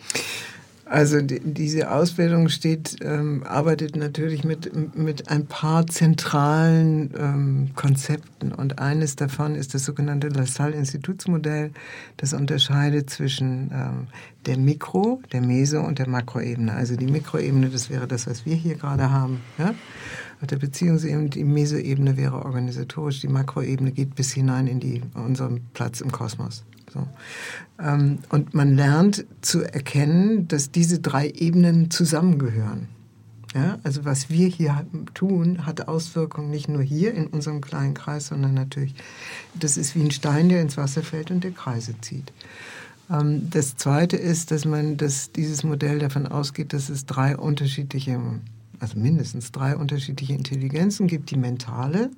Also 0.90 1.22
die, 1.22 1.40
diese 1.40 1.92
Ausbildung 1.92 2.50
steht, 2.50 2.96
ähm, 3.02 3.44
arbeitet 3.48 3.96
natürlich 3.96 4.44
mit, 4.44 4.98
mit 4.98 5.30
ein 5.30 5.46
paar 5.46 5.86
zentralen 5.86 7.14
ähm, 7.16 7.70
Konzepten 7.76 8.52
und 8.52 8.80
eines 8.80 9.16
davon 9.16 9.54
ist 9.54 9.76
das 9.76 9.86
sogenannte 9.86 10.30
LaSalle-Institutsmodell. 10.30 11.72
Das 12.18 12.34
unterscheidet 12.34 13.12
zwischen 13.12 13.70
ähm, 13.72 14.08
der 14.48 14.58
Mikro-, 14.58 15.22
der 15.32 15.42
Meso- 15.42 15.82
und 15.82 16.00
der 16.00 16.10
Makroebene. 16.10 16.74
Also 16.74 16.96
die 16.96 17.06
Mikroebene, 17.06 17.70
das 17.70 17.92
wäre 17.92 18.08
das, 18.08 18.26
was 18.26 18.48
wir 18.48 18.56
hier 18.56 18.74
gerade 18.74 19.12
haben. 19.12 19.42
Ja? 19.60 19.76
Auf 20.42 20.48
der 20.48 20.58
Beziehungsebene, 20.58 21.30
die 21.30 21.44
Mesoebene 21.44 22.18
wäre 22.18 22.44
organisatorisch, 22.44 23.20
die 23.20 23.28
Makroebene 23.28 23.92
geht 23.92 24.16
bis 24.16 24.32
hinein 24.32 24.66
in 24.66 24.80
die, 24.80 25.04
unseren 25.14 25.62
Platz 25.76 26.02
im 26.02 26.12
Kosmos. 26.12 26.64
So. 26.92 27.08
Ähm, 27.80 28.20
und 28.30 28.54
man 28.54 28.76
lernt 28.76 29.26
zu 29.42 29.62
erkennen, 29.64 30.48
dass 30.48 30.72
diese 30.72 31.00
drei 31.00 31.30
Ebenen 31.30 31.92
zusammengehören. 31.92 32.88
Ja, 33.56 33.80
also 33.84 34.06
was 34.06 34.30
wir 34.30 34.48
hier 34.48 34.86
tun, 35.16 35.66
hat 35.66 35.88
Auswirkungen 35.88 36.52
nicht 36.52 36.70
nur 36.70 36.84
hier 36.84 37.16
in 37.16 37.26
unserem 37.26 37.62
kleinen 37.62 37.96
Kreis, 37.96 38.28
sondern 38.28 38.54
natürlich, 38.54 38.94
das 39.56 39.76
ist 39.76 39.96
wie 39.96 40.02
ein 40.02 40.12
Stein, 40.12 40.50
der 40.50 40.62
ins 40.62 40.78
Wasser 40.78 41.02
fällt 41.02 41.32
und 41.32 41.44
der 41.44 41.52
Kreise 41.52 41.96
zieht. 42.02 42.32
Ähm, 43.10 43.50
das 43.50 43.76
Zweite 43.76 44.18
ist, 44.18 44.52
dass 44.52 44.66
man 44.66 44.98
dass 44.98 45.32
dieses 45.32 45.64
Modell 45.64 45.98
davon 45.98 46.28
ausgeht, 46.28 46.74
dass 46.74 46.90
es 46.90 47.08
drei 47.08 47.36
unterschiedliche 47.36 48.20
also 48.80 48.98
mindestens 48.98 49.52
drei 49.52 49.76
unterschiedliche 49.76 50.34
Intelligenzen 50.34 51.08
gibt, 51.08 51.32
die 51.32 51.38
mentale, 51.38 52.12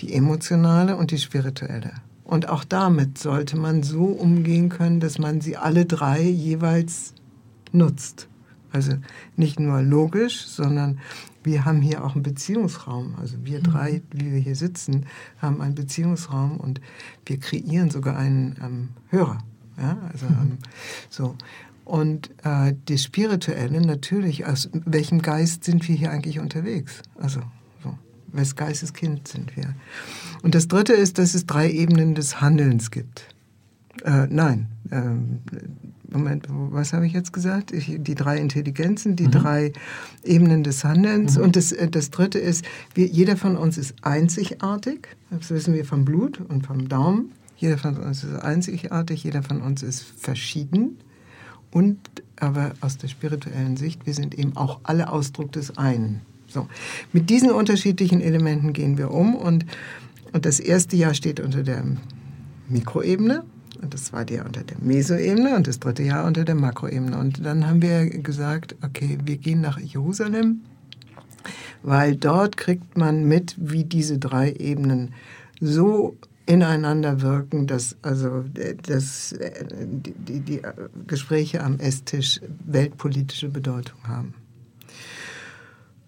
die 0.00 0.12
emotionale 0.12 0.96
und 0.96 1.10
die 1.10 1.18
spirituelle. 1.18 1.92
Und 2.26 2.48
auch 2.48 2.64
damit 2.64 3.18
sollte 3.18 3.56
man 3.56 3.84
so 3.84 4.04
umgehen 4.04 4.68
können, 4.68 4.98
dass 4.98 5.18
man 5.18 5.40
sie 5.40 5.56
alle 5.56 5.86
drei 5.86 6.20
jeweils 6.22 7.14
nutzt. 7.72 8.28
Also 8.72 8.94
nicht 9.36 9.60
nur 9.60 9.80
logisch, 9.80 10.44
sondern 10.46 10.98
wir 11.44 11.64
haben 11.64 11.80
hier 11.80 12.04
auch 12.04 12.14
einen 12.14 12.24
Beziehungsraum. 12.24 13.14
Also 13.20 13.36
wir 13.44 13.60
drei, 13.60 14.02
mhm. 14.12 14.20
wie 14.20 14.32
wir 14.32 14.40
hier 14.40 14.56
sitzen, 14.56 15.06
haben 15.38 15.60
einen 15.60 15.76
Beziehungsraum 15.76 16.58
und 16.58 16.80
wir 17.24 17.38
kreieren 17.38 17.90
sogar 17.90 18.16
einen 18.16 18.56
ähm, 18.62 18.88
Hörer. 19.08 19.38
Ja, 19.78 19.96
also 20.12 20.26
ähm, 20.26 20.58
so. 21.08 21.36
Und 21.84 22.30
äh, 22.42 22.74
das 22.86 23.04
Spirituelle 23.04 23.80
natürlich, 23.80 24.44
aus 24.44 24.68
welchem 24.72 25.22
Geist 25.22 25.62
sind 25.62 25.86
wir 25.86 25.94
hier 25.94 26.10
eigentlich 26.10 26.40
unterwegs? 26.40 27.02
Also, 27.14 27.40
so, 27.40 27.46
wes 28.36 28.56
Geistes 28.56 28.92
Kind 28.92 29.28
sind 29.28 29.56
wir? 29.56 29.74
Und 30.42 30.54
das 30.54 30.68
Dritte 30.68 30.92
ist, 30.92 31.18
dass 31.18 31.34
es 31.34 31.46
drei 31.46 31.70
Ebenen 31.70 32.14
des 32.14 32.40
Handelns 32.40 32.90
gibt. 32.90 33.34
Äh, 34.04 34.26
nein, 34.28 34.68
ähm, 34.90 35.40
Moment, 36.10 36.46
was 36.48 36.92
habe 36.92 37.06
ich 37.06 37.12
jetzt 37.12 37.32
gesagt? 37.32 37.72
Ich, 37.72 37.96
die 37.98 38.14
drei 38.14 38.38
Intelligenzen, 38.38 39.16
die 39.16 39.26
mhm. 39.26 39.32
drei 39.32 39.72
Ebenen 40.22 40.62
des 40.62 40.84
Handelns. 40.84 41.36
Mhm. 41.36 41.44
Und 41.44 41.56
das, 41.56 41.72
äh, 41.72 41.88
das 41.88 42.10
Dritte 42.10 42.38
ist, 42.38 42.64
wir, 42.94 43.06
jeder 43.06 43.36
von 43.36 43.56
uns 43.56 43.76
ist 43.78 43.94
einzigartig. 44.02 45.08
Das 45.30 45.50
wissen 45.50 45.74
wir 45.74 45.84
vom 45.84 46.04
Blut 46.04 46.40
und 46.40 46.66
vom 46.66 46.88
Daumen. 46.88 47.32
Jeder 47.56 47.78
von 47.78 47.96
uns 47.96 48.22
ist 48.22 48.34
einzigartig, 48.36 49.24
jeder 49.24 49.42
von 49.42 49.62
uns 49.62 49.82
ist 49.82 50.02
verschieden. 50.02 50.98
Und 51.70 51.98
aber 52.38 52.72
aus 52.80 52.98
der 52.98 53.08
spirituellen 53.08 53.76
Sicht, 53.76 54.06
wir 54.06 54.14
sind 54.14 54.38
eben 54.38 54.56
auch 54.56 54.80
alle 54.82 55.10
Ausdruck 55.10 55.52
des 55.52 55.76
einen. 55.78 56.20
So. 56.56 56.68
Mit 57.12 57.28
diesen 57.28 57.50
unterschiedlichen 57.50 58.22
Elementen 58.22 58.72
gehen 58.72 58.96
wir 58.96 59.10
um 59.10 59.34
und, 59.34 59.66
und 60.32 60.46
das 60.46 60.58
erste 60.58 60.96
Jahr 60.96 61.12
steht 61.12 61.38
unter 61.38 61.62
der 61.62 61.84
Mikroebene 62.70 63.44
und 63.82 63.92
das 63.92 64.04
zweite 64.04 64.36
Jahr 64.36 64.46
unter 64.46 64.62
der 64.62 64.78
Mesoebene 64.80 65.54
und 65.54 65.66
das 65.66 65.80
dritte 65.80 66.02
Jahr 66.02 66.24
unter 66.24 66.46
der 66.46 66.54
Makroebene. 66.54 67.18
Und 67.18 67.44
dann 67.44 67.66
haben 67.66 67.82
wir 67.82 68.08
gesagt, 68.08 68.74
okay, 68.82 69.18
wir 69.22 69.36
gehen 69.36 69.60
nach 69.60 69.78
Jerusalem, 69.78 70.62
weil 71.82 72.16
dort 72.16 72.56
kriegt 72.56 72.96
man 72.96 73.24
mit, 73.28 73.54
wie 73.58 73.84
diese 73.84 74.18
drei 74.18 74.52
Ebenen 74.52 75.12
so 75.60 76.16
ineinander 76.46 77.20
wirken, 77.20 77.66
dass 77.66 77.96
also 78.00 78.44
dass 78.86 79.34
die, 79.38 80.40
die 80.40 80.62
Gespräche 81.06 81.62
am 81.62 81.78
Esstisch 81.80 82.40
weltpolitische 82.64 83.50
Bedeutung 83.50 83.98
haben. 84.08 84.45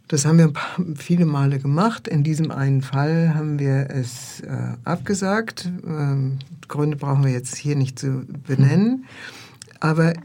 Das 0.09 0.25
haben 0.25 0.39
wir 0.39 0.53
viele 0.97 1.27
Male 1.27 1.59
gemacht. 1.59 2.09
In 2.09 2.25
diesem 2.25 2.51
einen 2.51 2.81
Fall 2.81 3.35
haben 3.35 3.59
wir 3.59 3.91
es 3.91 4.41
äh, 4.41 4.75
abgesagt. 4.85 5.71
Ähm, 5.87 6.39
Gründe 6.67 6.97
brauchen 6.97 7.25
wir 7.25 7.31
jetzt 7.31 7.57
hier 7.57 7.77
nicht 7.77 7.99
zu 7.99 8.25
benennen. 8.47 9.05
Aber 9.81 10.17
äh, 10.17 10.21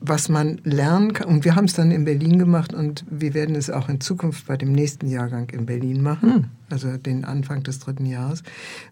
was 0.00 0.28
man 0.28 0.60
lernen 0.64 1.12
kann, 1.12 1.28
und 1.28 1.44
wir 1.44 1.54
haben 1.54 1.66
es 1.66 1.74
dann 1.74 1.92
in 1.92 2.04
Berlin 2.04 2.38
gemacht 2.38 2.74
und 2.74 3.04
wir 3.08 3.32
werden 3.32 3.54
es 3.54 3.70
auch 3.70 3.88
in 3.88 4.00
Zukunft 4.00 4.46
bei 4.46 4.56
dem 4.56 4.72
nächsten 4.72 5.06
Jahrgang 5.06 5.48
in 5.50 5.66
Berlin 5.66 6.02
machen, 6.02 6.34
hm. 6.34 6.44
also 6.68 6.96
den 6.96 7.24
Anfang 7.24 7.62
des 7.62 7.78
dritten 7.78 8.06
Jahres, 8.06 8.42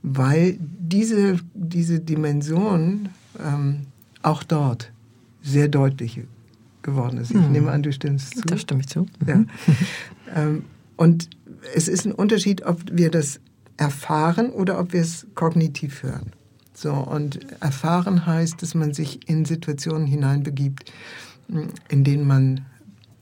weil 0.03 0.57
diese, 0.61 1.39
diese 1.55 2.01
Dimension 2.01 3.09
ähm, 3.45 3.87
auch 4.23 4.43
dort 4.43 4.93
sehr 5.43 5.69
deutlich 5.69 6.23
geworden 6.89 7.19
ist. 7.19 7.31
Ich 7.31 7.37
hm. 7.37 7.53
nehme 7.53 7.71
an, 7.71 7.83
du 7.83 7.93
stimmst 7.93 8.37
zu. 8.37 8.43
Da 8.43 8.57
stimme 8.57 8.81
ich 8.81 8.89
zu. 8.89 9.07
Ja. 9.27 9.37
Mhm. 9.37 9.49
ähm, 10.35 10.65
und 10.97 11.31
es 11.75 11.89
ist 11.89 12.07
ein 12.07 12.13
Unterschied, 12.13 12.65
ob 12.65 12.81
wir 12.91 13.11
das 13.11 13.41
erfahren 13.77 14.51
oder 14.51 14.81
ob 14.81 14.93
wir 14.93 15.01
es 15.01 15.27
kognitiv 15.35 16.03
hören. 16.03 16.33
So, 16.75 16.93
und 16.93 17.41
erfahren 17.61 18.27
heißt, 18.27 18.63
dass 18.63 18.75
man 18.75 18.95
sich 18.95 19.29
in 19.29 19.45
Situationen 19.45 20.07
hineinbegibt, 20.07 20.93
in 21.89 22.05
denen 22.05 22.27
man 22.27 22.67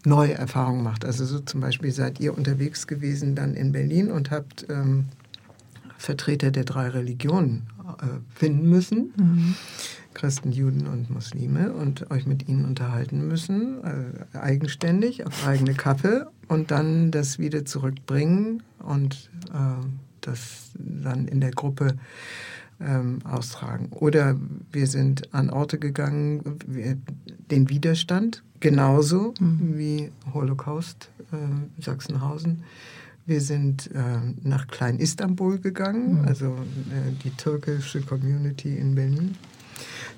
neue 0.05 0.35
Erfahrungen 0.35 0.83
macht. 0.83 1.05
Also 1.05 1.25
so 1.25 1.41
zum 1.41 1.61
Beispiel 1.61 1.91
seid 1.91 2.21
ihr 2.21 2.37
unterwegs 2.37 2.87
gewesen 2.87 3.35
dann 3.35 3.55
in 3.55 3.73
Berlin 3.73 4.11
und 4.11 4.31
habt 4.31 4.67
ähm, 4.69 5.07
Vertreter 5.99 6.51
der 6.51 6.65
drei 6.65 6.89
Religionen 6.89 7.67
äh, 8.01 8.07
finden 8.35 8.69
müssen. 8.69 9.13
Mhm. 9.17 9.55
Christen, 10.17 10.51
Juden 10.51 10.87
und 10.87 11.11
Muslime 11.11 11.75
und 11.75 12.11
euch 12.11 12.27
mit 12.27 12.49
ihnen 12.49 12.65
unterhalten 12.65 13.29
müssen, 13.29 13.85
äh, 13.85 14.39
eigenständig, 14.39 15.27
auf 15.27 15.47
eigene 15.47 15.75
Kappe 15.75 16.29
und 16.49 16.71
dann 16.71 17.11
das 17.11 17.39
wieder 17.39 17.67
zurückbringen 17.67 18.63
und 18.79 19.31
äh, 19.53 19.85
das 20.23 20.71
dann 20.75 21.29
in 21.29 21.43
der 21.43 21.51
Gruppe 21.51 21.97
ähm, 22.81 23.19
austragen. 23.25 23.89
Oder 23.91 24.37
wir 24.73 24.87
sind 24.87 25.35
an 25.35 25.51
Orte 25.51 25.79
gegangen, 25.79 26.59
wir, 26.67 26.97
den 27.51 27.69
Widerstand, 27.69 28.43
genauso 28.61 29.35
mhm. 29.39 29.77
wie 29.77 30.11
Holocaust 30.33 31.11
äh, 31.31 31.83
Sachsenhausen. 31.83 32.65
Wir 33.27 33.43
sind 33.43 33.91
äh, 33.93 34.01
nach 34.45 34.67
Klein-Istanbul 34.69 35.59
gegangen, 35.59 36.23
mhm. 36.23 36.29
also 36.29 36.47
äh, 36.47 37.13
die 37.23 37.33
türkische 37.33 38.01
Community 38.01 38.79
in 38.79 38.95
Berlin. 38.95 39.37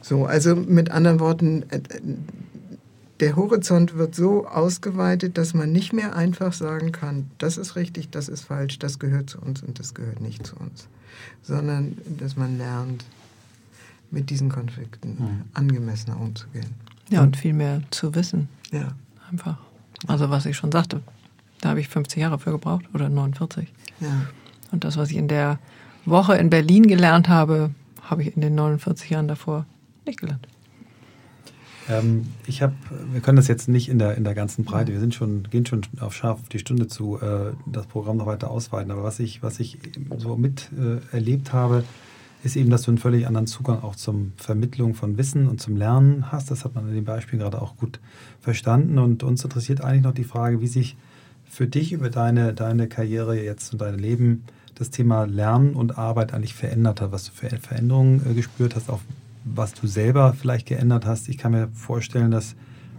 So, 0.02 0.26
also 0.26 0.56
mit 0.56 0.90
anderen 0.90 1.20
Worten, 1.20 1.64
äh, 1.70 1.80
der 3.20 3.34
Horizont 3.34 3.96
wird 3.96 4.14
so 4.14 4.46
ausgeweitet, 4.46 5.38
dass 5.38 5.52
man 5.52 5.72
nicht 5.72 5.92
mehr 5.92 6.14
einfach 6.14 6.52
sagen 6.52 6.92
kann, 6.92 7.30
das 7.38 7.56
ist 7.56 7.74
richtig, 7.74 8.10
das 8.10 8.28
ist 8.28 8.42
falsch, 8.42 8.78
das 8.78 8.98
gehört 8.98 9.30
zu 9.30 9.40
uns 9.40 9.62
und 9.62 9.78
das 9.78 9.94
gehört 9.94 10.20
nicht 10.20 10.46
zu 10.46 10.56
uns 10.56 10.88
sondern 11.42 11.96
dass 12.18 12.36
man 12.36 12.58
lernt, 12.58 13.04
mit 14.10 14.30
diesen 14.30 14.48
Konflikten 14.48 15.16
mhm. 15.18 15.42
angemessener 15.52 16.18
umzugehen. 16.18 16.74
Ja, 17.10 17.22
und 17.22 17.36
viel 17.36 17.52
mehr 17.52 17.82
zu 17.90 18.14
wissen. 18.14 18.48
Ja. 18.70 18.88
Einfach. 19.30 19.58
Also 20.06 20.30
was 20.30 20.46
ich 20.46 20.56
schon 20.56 20.72
sagte, 20.72 21.02
Da 21.60 21.70
habe 21.70 21.80
ich 21.80 21.88
50 21.88 22.18
Jahre 22.18 22.38
für 22.38 22.52
gebraucht 22.52 22.84
oder 22.94 23.08
49. 23.08 23.70
Ja. 24.00 24.08
Und 24.70 24.84
das, 24.84 24.96
was 24.96 25.10
ich 25.10 25.16
in 25.16 25.28
der 25.28 25.58
Woche 26.06 26.36
in 26.36 26.48
Berlin 26.48 26.86
gelernt 26.86 27.28
habe, 27.28 27.70
habe 28.10 28.22
ich 28.22 28.34
in 28.34 28.40
den 28.40 28.54
49 28.54 29.10
Jahren 29.10 29.28
davor 29.28 29.66
nicht 30.06 30.20
gelernt. 30.20 30.46
Ähm, 31.88 32.26
ich 32.46 32.62
habe, 32.62 32.74
wir 33.12 33.20
können 33.20 33.36
das 33.36 33.48
jetzt 33.48 33.68
nicht 33.68 33.88
in 33.88 33.98
der, 33.98 34.16
in 34.16 34.24
der 34.24 34.34
ganzen 34.34 34.64
Breite, 34.64 34.92
wir 34.92 35.00
sind 35.00 35.14
schon, 35.14 35.44
gehen 35.44 35.64
schon 35.64 35.82
auf 36.00 36.14
scharf 36.14 36.40
auf 36.40 36.48
die 36.48 36.58
Stunde 36.58 36.86
zu, 36.86 37.18
äh, 37.20 37.52
das 37.66 37.86
Programm 37.86 38.18
noch 38.18 38.26
weiter 38.26 38.50
ausweiten. 38.50 38.90
Aber 38.90 39.02
was 39.02 39.20
ich, 39.20 39.42
was 39.42 39.58
ich 39.60 39.78
so 40.18 40.36
mit 40.36 40.70
äh, 40.78 41.14
erlebt 41.14 41.52
habe, 41.52 41.84
ist 42.44 42.56
eben, 42.56 42.70
dass 42.70 42.82
du 42.82 42.90
einen 42.90 42.98
völlig 42.98 43.26
anderen 43.26 43.46
Zugang 43.46 43.82
auch 43.82 43.96
zum 43.96 44.32
Vermittlung 44.36 44.94
von 44.94 45.18
Wissen 45.18 45.48
und 45.48 45.60
zum 45.60 45.76
Lernen 45.76 46.30
hast. 46.30 46.50
Das 46.50 46.64
hat 46.64 46.74
man 46.74 46.88
in 46.88 46.94
dem 46.94 47.04
Beispiel 47.04 47.38
gerade 47.38 47.60
auch 47.60 47.76
gut 47.76 47.98
verstanden. 48.40 48.98
Und 48.98 49.22
uns 49.22 49.42
interessiert 49.42 49.80
eigentlich 49.80 50.04
noch 50.04 50.14
die 50.14 50.24
Frage, 50.24 50.60
wie 50.60 50.68
sich 50.68 50.96
für 51.48 51.66
dich 51.66 51.92
über 51.92 52.10
deine, 52.10 52.54
deine 52.54 52.88
Karriere 52.88 53.42
jetzt 53.42 53.72
und 53.72 53.80
dein 53.80 53.98
Leben 53.98 54.44
das 54.78 54.90
Thema 54.90 55.24
Lernen 55.24 55.74
und 55.74 55.98
Arbeit 55.98 56.32
eigentlich 56.32 56.54
verändert 56.54 57.00
hat, 57.00 57.12
was 57.12 57.24
du 57.24 57.32
für 57.32 57.48
Veränderungen 57.48 58.22
äh, 58.30 58.34
gespürt 58.34 58.76
hast, 58.76 58.88
auch 58.90 59.00
was 59.44 59.74
du 59.74 59.86
selber 59.86 60.34
vielleicht 60.34 60.66
geändert 60.66 61.06
hast. 61.06 61.28
Ich 61.28 61.38
kann 61.38 61.52
mir 61.52 61.68
vorstellen, 61.72 62.30
dass 62.30 62.54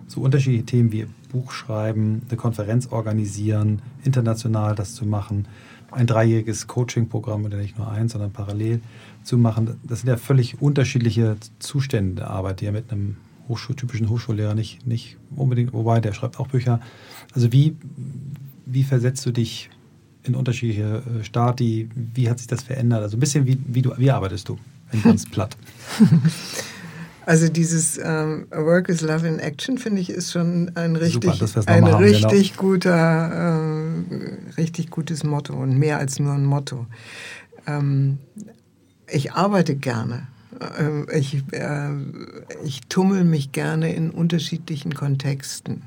so 0.07 0.21
unterschiedliche 0.21 0.65
Themen 0.65 0.91
wie 0.91 1.07
Buch 1.31 1.51
schreiben, 1.51 2.23
eine 2.27 2.37
Konferenz 2.37 2.87
organisieren, 2.91 3.81
international 4.03 4.75
das 4.75 4.95
zu 4.95 5.05
machen, 5.05 5.47
ein 5.91 6.07
dreijähriges 6.07 6.67
Coaching-Programm 6.67 7.45
oder 7.45 7.57
nicht 7.57 7.77
nur 7.77 7.89
eins, 7.89 8.13
sondern 8.13 8.31
parallel 8.31 8.81
zu 9.23 9.37
machen, 9.37 9.79
das 9.83 10.01
sind 10.01 10.09
ja 10.09 10.17
völlig 10.17 10.61
unterschiedliche 10.61 11.37
Zustände 11.59 12.15
der 12.15 12.29
Arbeit, 12.29 12.61
die 12.61 12.65
ja 12.65 12.71
mit 12.71 12.91
einem 12.91 13.17
Hochschul 13.47 13.75
typischen 13.75 14.09
Hochschullehrer 14.09 14.53
nicht, 14.53 14.85
nicht 14.85 15.17
unbedingt, 15.35 15.73
wobei 15.73 15.99
der 15.99 16.13
schreibt 16.13 16.39
auch 16.39 16.47
Bücher. 16.47 16.79
Also 17.33 17.51
wie, 17.51 17.75
wie 18.65 18.83
versetzt 18.83 19.25
du 19.25 19.31
dich 19.31 19.69
in 20.23 20.35
unterschiedliche 20.35 21.03
äh, 21.19 21.23
Stati? 21.23 21.89
Wie 22.13 22.29
hat 22.29 22.39
sich 22.39 22.47
das 22.47 22.63
verändert? 22.63 23.01
Also 23.01 23.17
ein 23.17 23.19
bisschen 23.19 23.45
wie, 23.45 23.57
wie, 23.67 23.81
du, 23.81 23.91
wie 23.97 24.11
arbeitest 24.11 24.49
du? 24.49 24.57
Ganz 25.03 25.25
platt. 25.29 25.55
Also 27.25 27.47
dieses 27.47 27.99
ähm, 28.03 28.47
Work 28.49 28.89
is 28.89 29.01
Love 29.01 29.27
in 29.27 29.37
Action 29.37 29.77
finde 29.77 30.01
ich 30.01 30.09
ist 30.09 30.31
schon 30.31 30.71
ein 30.73 30.95
richtig, 30.95 31.35
Super, 31.35 31.61
ein 31.67 31.85
haben, 31.85 32.03
richtig 32.03 32.53
genau. 32.57 32.69
guter, 32.69 33.59
äh, 34.09 34.59
richtig 34.59 34.89
gutes 34.89 35.23
Motto 35.23 35.53
und 35.53 35.77
mehr 35.77 35.99
als 35.99 36.19
nur 36.19 36.33
ein 36.33 36.43
Motto. 36.43 36.87
Ähm, 37.67 38.17
ich 39.11 39.33
arbeite 39.33 39.75
gerne. 39.75 40.27
Ähm, 40.79 41.07
ich, 41.13 41.43
äh, 41.51 41.89
ich 42.63 42.81
tummel 42.89 43.23
mich 43.23 43.51
gerne 43.51 43.93
in 43.93 44.09
unterschiedlichen 44.09 44.95
Kontexten. 44.95 45.83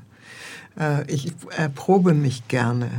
Äh, 0.79 1.11
ich 1.11 1.33
erprobe 1.57 2.13
mich 2.13 2.47
gerne. 2.47 2.89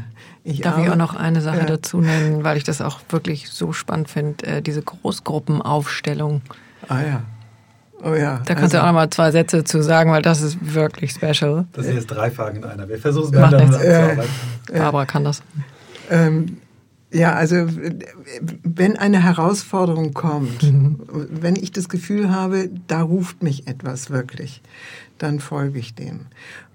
Ich 0.47 0.61
Darf 0.61 0.79
ich 0.79 0.91
auch 0.91 0.97
noch 0.97 1.15
eine 1.15 1.41
Sache 1.41 1.61
ja. 1.61 1.65
dazu 1.65 2.03
nennen, 2.03 2.45
weil 2.45 2.59
ich 2.59 2.65
das 2.65 2.83
auch 2.83 3.01
wirklich 3.09 3.49
so 3.49 3.73
spannend 3.73 4.11
finde, 4.11 4.47
äh, 4.47 4.63
diese 4.63 4.83
Großgruppenaufstellung. 4.83 6.43
Ah 6.87 7.01
ja. 7.01 7.23
Oh 8.03 8.15
ja. 8.15 8.43
Da 8.45 8.55
kannst 8.55 8.75
also, 8.75 8.77
du 8.77 8.83
auch 8.83 8.87
noch 8.87 8.93
mal 8.93 9.09
zwei 9.09 9.31
Sätze 9.31 9.65
zu 9.65 9.83
sagen, 9.83 10.11
weil 10.11 10.21
das 10.21 10.43
ist 10.43 10.75
wirklich 10.75 11.13
special. 11.13 11.65
Das 11.73 11.87
sind 11.87 11.95
jetzt 11.95 12.09
drei 12.09 12.31
Fragen 12.31 12.59
in 12.59 12.65
einer. 12.65 12.87
Wir 12.87 12.99
versuchen 12.99 13.27
es 13.27 13.31
miteinander 13.31 13.77
abzuarbeiten. 13.77 14.31
Barbara 14.71 15.07
kann 15.07 15.25
das. 15.25 15.43
Ähm, 16.11 16.59
ja, 17.11 17.33
also 17.33 17.67
wenn 18.65 18.99
eine 18.99 19.23
Herausforderung 19.23 20.13
kommt, 20.15 20.65
mhm. 20.65 20.99
wenn 21.31 21.55
ich 21.57 21.71
das 21.71 21.89
Gefühl 21.89 22.31
habe, 22.31 22.69
da 22.89 23.03
ruft 23.03 23.43
mich 23.43 23.69
etwas 23.69 24.11
wirklich, 24.11 24.63
dann 25.19 25.41
folge 25.41 25.79
ich 25.79 25.95
dem. 25.95 26.27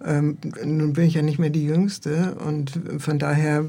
Ähm, 0.03 0.37
nun 0.63 0.93
bin 0.93 1.05
ich 1.05 1.15
ja 1.15 1.21
nicht 1.21 1.39
mehr 1.39 1.49
die 1.49 1.65
Jüngste 1.65 2.35
und 2.35 2.79
von 2.99 3.19
daher, 3.19 3.65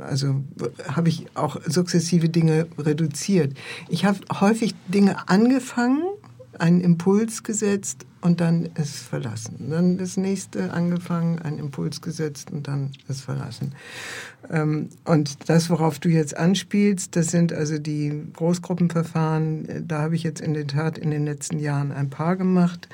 also 0.00 0.42
habe 0.88 1.08
ich 1.08 1.26
auch 1.34 1.60
sukzessive 1.66 2.28
Dinge 2.28 2.66
reduziert. 2.78 3.56
Ich 3.88 4.04
habe 4.04 4.18
häufig 4.40 4.74
Dinge 4.88 5.28
angefangen, 5.28 6.02
einen 6.58 6.80
Impuls 6.80 7.42
gesetzt 7.42 8.06
und 8.20 8.40
dann 8.40 8.68
es 8.74 8.98
verlassen. 8.98 9.70
Dann 9.70 9.98
das 9.98 10.16
nächste 10.16 10.72
angefangen, 10.72 11.38
einen 11.40 11.58
Impuls 11.58 12.00
gesetzt 12.00 12.50
und 12.50 12.66
dann 12.66 12.90
es 13.08 13.20
verlassen. 13.20 13.72
Ähm, 14.50 14.88
und 15.04 15.48
das, 15.48 15.70
worauf 15.70 15.98
du 15.98 16.08
jetzt 16.08 16.36
anspielst, 16.36 17.14
das 17.16 17.28
sind 17.28 17.52
also 17.52 17.78
die 17.78 18.24
Großgruppenverfahren. 18.34 19.84
Da 19.86 20.00
habe 20.02 20.16
ich 20.16 20.22
jetzt 20.22 20.40
in 20.40 20.54
der 20.54 20.66
Tat 20.66 20.98
in 20.98 21.10
den 21.10 21.24
letzten 21.24 21.58
Jahren 21.58 21.92
ein 21.92 22.10
paar 22.10 22.36
gemacht. 22.36 22.88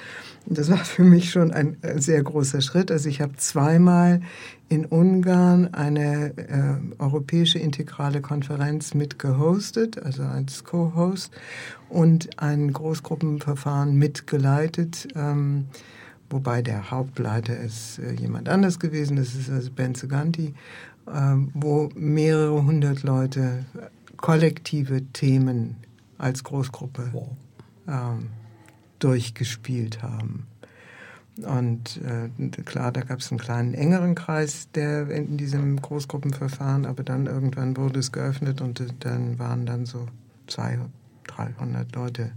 Das 0.47 0.71
war 0.71 0.79
für 0.85 1.05
mich 1.05 1.31
schon 1.31 1.53
ein 1.53 1.83
äh, 1.83 2.01
sehr 2.01 2.23
großer 2.23 2.61
Schritt. 2.61 2.91
Also 2.91 3.09
ich 3.09 3.21
habe 3.21 3.37
zweimal 3.37 4.21
in 4.69 4.87
Ungarn 4.87 5.73
eine 5.73 6.33
äh, 6.37 7.03
europäische 7.03 7.59
integrale 7.59 8.21
Konferenz 8.21 8.95
mit 8.95 9.19
gehostet, 9.19 10.03
also 10.03 10.23
als 10.23 10.65
Co-Host 10.65 11.33
und 11.89 12.41
ein 12.41 12.73
Großgruppenverfahren 12.73 13.95
mitgeleitet, 13.95 15.09
ähm, 15.17 15.67
wobei 16.31 16.63
der 16.63 16.91
Hauptleiter 16.91 17.57
ist 17.57 17.99
äh, 17.99 18.13
jemand 18.13 18.49
anders 18.49 18.79
gewesen, 18.79 19.17
das 19.17 19.35
ist 19.35 19.51
also 19.51 19.71
Ben 19.71 19.95
Seganti, 19.95 20.55
äh, 21.07 21.37
wo 21.55 21.91
mehrere 21.95 22.65
hundert 22.65 23.03
Leute 23.03 23.65
kollektive 24.17 25.03
Themen 25.13 25.77
als 26.19 26.45
Großgruppe 26.45 27.11
ähm, 27.89 28.31
durchgespielt 28.99 30.03
haben. 30.03 30.47
Und 31.43 32.01
äh, 32.03 32.49
klar, 32.63 32.93
da 32.93 33.01
gab 33.01 33.19
es 33.19 33.31
einen 33.31 33.41
kleinen 33.41 33.75
engeren 33.75 34.15
Kreis, 34.15 34.69
der 34.73 35.11
in 35.11 35.37
diesem 35.37 35.83
Großgruppenverfahren, 35.83 36.87
aber 36.87 37.03
dann 37.03 37.27
irgendwann 37.27 37.77
wurde 37.77 37.99
es 37.99 38.13
geöffnet 38.13 38.61
und 38.61 38.81
äh, 38.81 38.87
dann 39.01 39.39
waren 39.39 39.67
dann 39.67 39.85
so 39.85 40.07
200, 40.47 40.89
300 41.27 41.95
Leute 41.95 42.31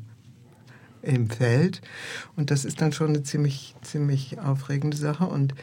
im 1.08 1.30
Feld. 1.30 1.82
Und 2.36 2.52
das 2.52 2.66
ist 2.66 2.82
dann 2.82 2.92
schon 2.92 3.10
eine 3.10 3.24
ziemlich, 3.24 3.76
ziemlich 3.82 4.40
aufregende 4.40 4.98
Sache. 4.98 5.26
Und 5.26 5.54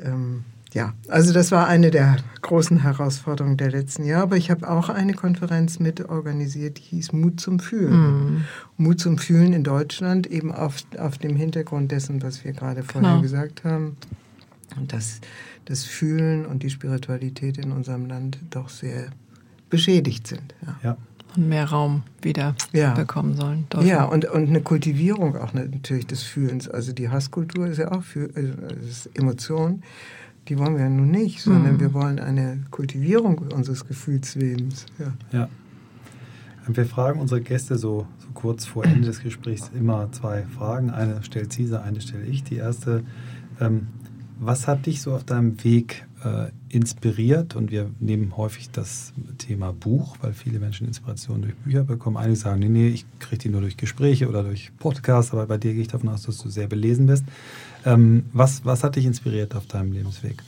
ähm, 0.00 0.44
ja, 0.72 0.92
also 1.06 1.32
das 1.32 1.52
war 1.52 1.68
eine 1.68 1.92
der 1.92 2.16
großen 2.42 2.82
Herausforderungen 2.82 3.56
der 3.56 3.70
letzten 3.70 4.04
Jahre. 4.04 4.24
Aber 4.24 4.36
ich 4.36 4.50
habe 4.50 4.68
auch 4.68 4.88
eine 4.88 5.14
Konferenz 5.14 5.78
mit 5.78 6.08
organisiert, 6.08 6.78
die 6.78 6.96
hieß 6.96 7.12
Mut 7.12 7.40
zum 7.40 7.60
Fühlen. 7.60 7.92
Mhm. 7.92 8.44
Mut 8.76 9.00
zum 9.00 9.18
Fühlen 9.18 9.52
in 9.52 9.62
Deutschland, 9.62 10.26
eben 10.26 10.52
auf, 10.52 10.78
auf 10.98 11.18
dem 11.18 11.36
Hintergrund 11.36 11.92
dessen, 11.92 12.22
was 12.22 12.44
wir 12.44 12.52
gerade 12.52 12.82
vorher 12.82 13.10
genau. 13.10 13.22
gesagt 13.22 13.62
haben. 13.62 13.96
Und 14.76 14.92
dass 14.92 15.20
das 15.66 15.84
Fühlen 15.84 16.44
und 16.44 16.62
die 16.62 16.70
Spiritualität 16.70 17.58
in 17.58 17.70
unserem 17.70 18.06
Land 18.06 18.38
doch 18.50 18.68
sehr 18.68 19.10
beschädigt 19.70 20.26
sind. 20.26 20.54
Ja. 20.66 20.76
ja. 20.82 20.96
Und 21.36 21.48
mehr 21.48 21.68
Raum 21.68 22.02
wieder 22.22 22.54
ja. 22.72 22.94
bekommen 22.94 23.34
sollen. 23.34 23.66
Dürfen. 23.72 23.86
Ja, 23.86 24.04
und, 24.04 24.24
und 24.26 24.48
eine 24.48 24.60
Kultivierung 24.60 25.36
auch 25.36 25.52
natürlich 25.52 26.06
des 26.06 26.22
Fühlens. 26.22 26.68
Also 26.68 26.92
die 26.92 27.08
Hasskultur 27.08 27.66
ist 27.66 27.78
ja 27.78 27.92
auch 27.92 28.02
für, 28.02 28.30
also 28.34 29.08
Emotion 29.14 29.82
die 30.48 30.58
wollen 30.58 30.74
wir 30.74 30.82
ja 30.82 30.90
nun 30.90 31.10
nicht, 31.10 31.40
sondern 31.40 31.74
mhm. 31.74 31.80
wir 31.80 31.94
wollen 31.94 32.18
eine 32.18 32.64
Kultivierung 32.70 33.38
unseres 33.38 33.86
Gefühlslebens. 33.86 34.86
Ja. 34.98 35.12
ja. 35.32 35.48
Wir 36.66 36.86
fragen 36.86 37.20
unsere 37.20 37.40
Gäste 37.40 37.76
so, 37.76 38.06
so 38.18 38.28
kurz 38.32 38.64
vor 38.64 38.84
Ende 38.84 39.06
des 39.06 39.22
Gesprächs 39.22 39.70
immer 39.74 40.10
zwei 40.12 40.44
Fragen. 40.44 40.90
Eine 40.90 41.22
stellt 41.22 41.52
Cesar, 41.52 41.82
eine 41.82 42.00
stelle 42.00 42.24
ich. 42.24 42.42
Die 42.44 42.56
erste, 42.56 43.04
ähm, 43.60 43.88
was 44.38 44.66
hat 44.66 44.86
dich 44.86 45.02
so 45.02 45.14
auf 45.14 45.24
deinem 45.24 45.62
Weg 45.62 46.06
äh, 46.24 46.50
inspiriert? 46.68 47.54
Und 47.56 47.70
wir 47.70 47.90
nehmen 48.00 48.36
häufig 48.36 48.70
das 48.70 49.12
Thema 49.38 49.72
Buch, 49.72 50.16
weil 50.20 50.32
viele 50.32 50.58
Menschen 50.58 50.86
Inspiration 50.86 51.42
durch 51.42 51.54
Bücher 51.56 51.84
bekommen. 51.84 52.16
Einige 52.16 52.36
sagen, 52.36 52.60
nee, 52.60 52.68
nee, 52.68 52.88
ich 52.88 53.04
kriege 53.20 53.38
die 53.38 53.48
nur 53.48 53.60
durch 53.60 53.76
Gespräche 53.76 54.28
oder 54.28 54.42
durch 54.42 54.72
Podcasts, 54.78 55.32
aber 55.32 55.46
bei 55.46 55.58
dir 55.58 55.72
gehe 55.72 55.82
ich 55.82 55.88
davon 55.88 56.08
aus, 56.08 56.22
dass 56.22 56.38
du 56.38 56.48
sehr 56.48 56.66
belesen 56.66 57.06
bist. 57.06 57.24
Ähm, 57.84 58.24
was, 58.32 58.64
was 58.64 58.82
hat 58.82 58.96
dich 58.96 59.04
inspiriert 59.06 59.54
auf 59.54 59.66
deinem 59.66 59.92
Lebensweg? 59.92 60.42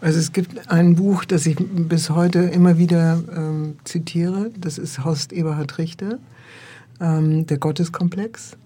Also 0.00 0.18
es 0.18 0.32
gibt 0.32 0.70
ein 0.70 0.96
Buch, 0.96 1.24
das 1.24 1.46
ich 1.46 1.56
bis 1.56 2.10
heute 2.10 2.40
immer 2.40 2.78
wieder 2.78 3.22
ähm, 3.34 3.76
zitiere. 3.84 4.50
Das 4.58 4.78
ist 4.78 5.04
Horst 5.04 5.32
Eberhard 5.32 5.78
Richter, 5.78 6.18
ähm, 7.00 7.46
Der 7.46 7.58
Gotteskomplex. 7.58 8.56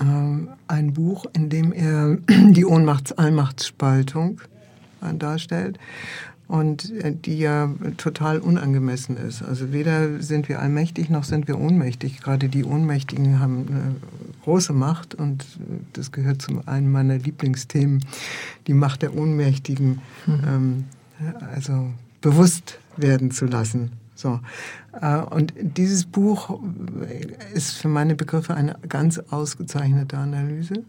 Ähm, 0.00 0.48
ein 0.68 0.92
Buch, 0.92 1.26
in 1.32 1.48
dem 1.48 1.72
er 1.72 2.18
die 2.28 2.64
Ohnmachts-Allmachtsspaltung 2.64 4.40
darstellt 5.18 5.78
und 6.48 6.92
äh, 6.92 7.12
die 7.12 7.38
ja 7.38 7.72
total 7.96 8.38
unangemessen 8.38 9.16
ist. 9.16 9.42
Also 9.42 9.72
weder 9.72 10.20
sind 10.20 10.48
wir 10.48 10.60
allmächtig 10.60 11.10
noch 11.10 11.24
sind 11.24 11.48
wir 11.48 11.58
ohnmächtig. 11.58 12.20
Gerade 12.20 12.48
die 12.48 12.64
Ohnmächtigen 12.64 13.40
haben 13.40 13.66
eine 13.68 13.96
große 14.44 14.72
Macht 14.72 15.14
und 15.14 15.44
das 15.92 16.12
gehört 16.12 16.42
zu 16.42 16.62
einem 16.66 16.92
meiner 16.92 17.18
Lieblingsthemen, 17.18 18.04
die 18.66 18.74
Macht 18.74 19.02
der 19.02 19.16
Ohnmächtigen, 19.16 20.00
mhm. 20.26 20.40
ähm, 20.46 20.84
also 21.52 21.90
bewusst 22.20 22.78
werden 22.96 23.30
zu 23.30 23.46
lassen. 23.46 23.92
So. 24.14 24.40
Äh, 25.00 25.18
und 25.18 25.52
dieses 25.56 26.04
Buch 26.04 26.58
ist 27.54 27.72
für 27.72 27.88
meine 27.88 28.14
Begriffe 28.14 28.54
eine 28.54 28.76
ganz 28.88 29.18
ausgezeichnete 29.18 30.16
Analyse. 30.16 30.84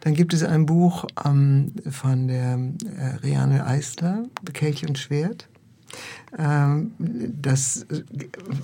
Dann 0.00 0.14
gibt 0.14 0.34
es 0.34 0.42
ein 0.42 0.66
Buch 0.66 1.06
ähm, 1.24 1.72
von 1.90 2.28
der 2.28 2.58
äh, 2.98 3.16
Reane 3.22 3.66
Eisler, 3.66 4.24
Kelch 4.52 4.86
und 4.86 4.98
Schwert. 4.98 5.48
Ähm, 6.38 6.92
das, 6.98 7.86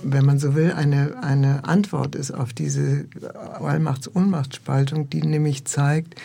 wenn 0.03 0.25
man 0.25 0.39
so 0.39 0.55
will, 0.55 0.73
eine, 0.73 1.23
eine 1.23 1.63
Antwort 1.65 2.15
ist 2.15 2.31
auf 2.31 2.53
diese 2.53 3.05
Allmachts-Ohnmachtsspaltung, 3.59 5.09
die 5.09 5.21
nämlich 5.21 5.65
zeigt, 5.65 6.15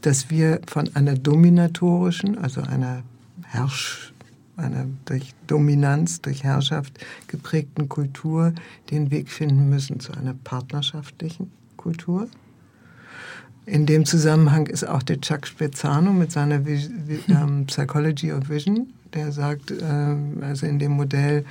dass 0.00 0.30
wir 0.30 0.60
von 0.66 0.94
einer 0.94 1.14
dominatorischen, 1.14 2.38
also 2.38 2.62
einer 2.62 3.02
Herrsch, 3.42 4.12
einer 4.56 4.86
durch 5.04 5.34
Dominanz, 5.46 6.20
durch 6.20 6.44
Herrschaft 6.44 6.98
geprägten 7.26 7.88
Kultur 7.88 8.54
den 8.90 9.10
Weg 9.10 9.30
finden 9.30 9.68
müssen 9.68 10.00
zu 10.00 10.12
einer 10.12 10.34
partnerschaftlichen 10.34 11.50
Kultur. 11.76 12.28
In 13.66 13.86
dem 13.86 14.04
Zusammenhang 14.04 14.66
ist 14.66 14.86
auch 14.86 15.02
der 15.02 15.20
Chuck 15.20 15.46
Spezzano 15.46 16.12
mit 16.12 16.30
seiner 16.30 16.60
ähm, 17.28 17.66
Psychology 17.66 18.32
of 18.32 18.48
Vision, 18.48 18.92
der 19.14 19.32
sagt, 19.32 19.70
äh, 19.70 20.16
also 20.42 20.66
in 20.66 20.78
dem 20.78 20.92
Modell 20.92 21.44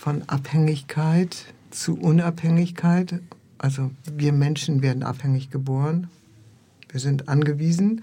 von 0.00 0.22
Abhängigkeit 0.28 1.46
zu 1.70 1.98
Unabhängigkeit, 1.98 3.20
also 3.58 3.90
wir 4.04 4.32
Menschen 4.32 4.82
werden 4.82 5.04
abhängig 5.04 5.50
geboren, 5.50 6.08
wir 6.90 7.00
sind 7.00 7.28
angewiesen 7.28 8.02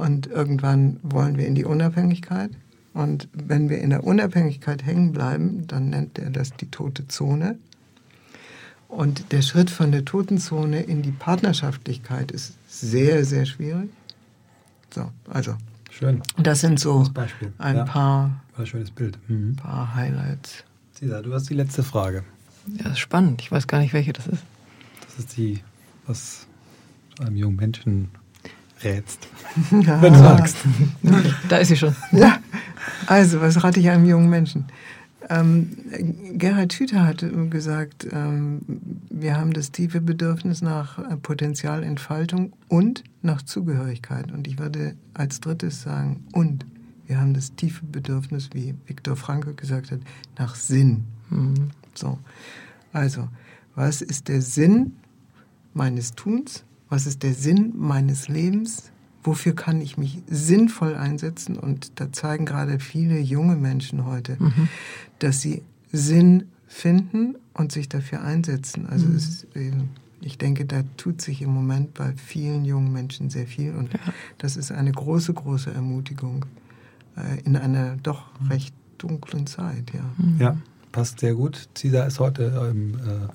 und 0.00 0.26
irgendwann 0.26 0.98
wollen 1.02 1.38
wir 1.38 1.46
in 1.46 1.54
die 1.54 1.64
Unabhängigkeit. 1.64 2.50
Und 2.94 3.28
wenn 3.32 3.68
wir 3.68 3.78
in 3.78 3.90
der 3.90 4.04
Unabhängigkeit 4.04 4.86
hängen 4.86 5.12
bleiben, 5.12 5.66
dann 5.66 5.90
nennt 5.90 6.18
er 6.18 6.30
das 6.30 6.54
die 6.54 6.70
tote 6.70 7.08
Zone. 7.08 7.58
Und 8.88 9.32
der 9.32 9.42
Schritt 9.42 9.70
von 9.70 9.92
der 9.92 10.04
toten 10.04 10.38
Zone 10.38 10.82
in 10.82 11.02
die 11.02 11.10
Partnerschaftlichkeit 11.10 12.30
ist 12.30 12.54
sehr, 12.68 13.24
sehr 13.24 13.46
schwierig. 13.46 13.90
So, 14.94 15.10
also. 15.28 15.56
Schön. 15.90 16.22
Das 16.36 16.60
sind 16.60 16.78
so 16.78 17.04
das 17.14 17.30
ein 17.56 17.76
ja. 17.76 17.84
paar, 17.84 18.40
ein 18.58 18.66
schönes 18.66 18.90
Bild. 18.90 19.18
Mhm. 19.28 19.56
paar 19.56 19.94
Highlights. 19.94 20.64
Cesar, 20.94 21.22
du 21.22 21.32
hast 21.32 21.48
die 21.48 21.54
letzte 21.54 21.82
Frage. 21.82 22.22
Ja, 22.66 22.84
das 22.84 22.92
ist 22.92 22.98
spannend. 22.98 23.40
Ich 23.40 23.50
weiß 23.50 23.66
gar 23.66 23.78
nicht, 23.78 23.94
welche 23.94 24.12
das 24.12 24.26
ist. 24.26 24.42
Das 25.06 25.18
ist 25.18 25.36
die, 25.36 25.60
was 26.06 26.46
einem 27.20 27.36
jungen 27.36 27.56
Menschen 27.56 28.10
rätst. 28.82 29.26
Ja. 29.70 30.02
Wenn 30.02 30.12
du 30.12 30.20
magst. 30.20 30.56
Da 31.48 31.56
ist 31.58 31.68
sie 31.68 31.76
schon. 31.76 31.96
Ja, 32.12 32.40
also, 33.06 33.40
was 33.40 33.62
rate 33.62 33.80
ich 33.80 33.88
einem 33.88 34.04
jungen 34.04 34.28
Menschen? 34.28 34.66
Ähm, 35.28 35.76
Gerhard 36.34 36.72
Hüther 36.74 37.04
hat 37.04 37.24
gesagt, 37.50 38.06
ähm, 38.12 38.60
wir 39.10 39.36
haben 39.36 39.52
das 39.52 39.72
tiefe 39.72 40.00
Bedürfnis 40.00 40.62
nach 40.62 40.98
äh, 40.98 41.16
Potenzialentfaltung 41.16 42.52
und 42.68 43.02
nach 43.22 43.42
Zugehörigkeit. 43.42 44.30
Und 44.30 44.46
ich 44.46 44.58
würde 44.58 44.94
als 45.14 45.40
drittes 45.40 45.82
sagen, 45.82 46.24
und 46.32 46.64
wir 47.06 47.20
haben 47.20 47.34
das 47.34 47.54
tiefe 47.54 47.84
Bedürfnis, 47.84 48.50
wie 48.52 48.74
Viktor 48.86 49.16
Frankl 49.16 49.54
gesagt 49.54 49.90
hat, 49.90 50.00
nach 50.38 50.54
Sinn. 50.54 51.04
Mhm. 51.30 51.70
So. 51.94 52.18
Also, 52.92 53.28
was 53.74 54.02
ist 54.02 54.28
der 54.28 54.42
Sinn 54.42 54.92
meines 55.74 56.12
Tuns? 56.14 56.64
Was 56.88 57.06
ist 57.06 57.22
der 57.22 57.34
Sinn 57.34 57.72
meines 57.76 58.28
Lebens? 58.28 58.90
Wofür 59.26 59.54
kann 59.54 59.80
ich 59.80 59.98
mich 59.98 60.22
sinnvoll 60.28 60.94
einsetzen? 60.94 61.58
Und 61.58 62.00
da 62.00 62.12
zeigen 62.12 62.46
gerade 62.46 62.78
viele 62.78 63.18
junge 63.18 63.56
Menschen 63.56 64.06
heute, 64.06 64.36
mhm. 64.38 64.68
dass 65.18 65.40
sie 65.40 65.62
Sinn 65.92 66.44
finden 66.66 67.36
und 67.54 67.72
sich 67.72 67.88
dafür 67.88 68.22
einsetzen. 68.22 68.86
Also 68.86 69.06
mhm. 69.06 69.16
es, 69.16 69.46
ich 70.20 70.38
denke, 70.38 70.64
da 70.64 70.82
tut 70.96 71.20
sich 71.20 71.42
im 71.42 71.50
Moment 71.50 71.94
bei 71.94 72.12
vielen 72.16 72.64
jungen 72.64 72.92
Menschen 72.92 73.30
sehr 73.30 73.46
viel 73.46 73.74
und 73.74 73.92
ja. 73.92 74.00
das 74.38 74.56
ist 74.56 74.72
eine 74.72 74.92
große, 74.92 75.34
große 75.34 75.72
Ermutigung 75.72 76.46
äh, 77.16 77.40
in 77.44 77.56
einer 77.56 77.96
doch 78.02 78.24
mhm. 78.40 78.48
recht 78.48 78.74
dunklen 78.98 79.46
Zeit. 79.46 79.92
Ja, 79.92 80.04
mhm. 80.18 80.36
ja 80.40 80.56
passt 80.96 81.20
sehr 81.20 81.34
gut. 81.34 81.68
Cesar 81.74 82.06
ist 82.06 82.20
heute 82.20 82.70
ähm, 82.70 82.94
äh, 82.94 83.28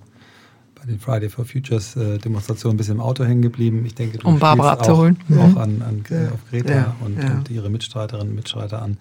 bei 0.82 0.88
den 0.88 1.00
Friday 1.00 1.30
for 1.30 1.46
Futures 1.46 1.96
äh, 1.96 2.18
Demonstrationen 2.18 2.76
ein 2.76 2.78
bisschen 2.78 2.96
im 2.96 3.02
Auto 3.02 3.24
hängen 3.24 3.44
geblieben. 3.44 3.86
Ich 3.86 3.94
denke, 3.94 4.18
du 4.18 4.28
um 4.28 4.40
Barbara 4.40 4.74
abzuholen. 4.74 5.18
Auch, 5.30 5.54
auch 5.54 5.58
an, 5.58 5.82
an 5.82 6.04
ja. 6.10 6.32
auf 6.32 6.40
Greta 6.50 6.74
ja. 6.74 6.96
Und, 7.06 7.22
ja. 7.22 7.32
und, 7.32 7.50
ihre 7.50 7.70
Mitstreiterinnen 7.70 8.30
und 8.30 8.36
Mitstreiter 8.36 8.82
an. 8.82 8.98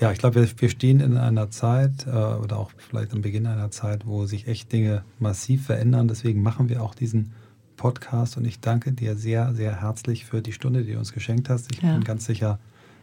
Ja, 0.00 0.10
ich 0.10 0.18
glaube, 0.18 0.36
wir, 0.36 0.48
wir, 0.56 0.68
stehen 0.68 0.98
in 1.00 1.16
einer 1.16 1.50
Zeit 1.50 2.06
äh, 2.06 2.10
oder 2.10 2.58
auch 2.58 2.72
vielleicht 2.76 3.12
am 3.12 3.22
Beginn 3.22 3.46
einer 3.46 3.70
Zeit, 3.70 4.06
wo 4.06 4.26
sich 4.26 4.48
echt 4.48 4.72
Dinge 4.72 5.04
massiv 5.20 5.66
verändern. 5.66 6.08
Deswegen 6.08 6.42
machen 6.42 6.68
wir 6.68 6.82
auch 6.82 6.96
diesen 6.96 7.32
Podcast 7.76 8.36
und 8.36 8.44
ich 8.44 8.60
danke 8.60 8.92
dir 8.92 9.16
sehr, 9.16 9.54
sehr 9.54 9.80
herzlich 9.80 10.24
für 10.24 10.42
die 10.42 10.52
Stunde, 10.52 10.82
die 10.82 10.92
du 10.92 10.98
uns 10.98 11.12
geschenkt 11.12 11.48
hast. 11.48 11.70
Ich 11.72 11.80
bin 11.80 12.02
ganz 12.02 12.24
sicher, 12.24 12.58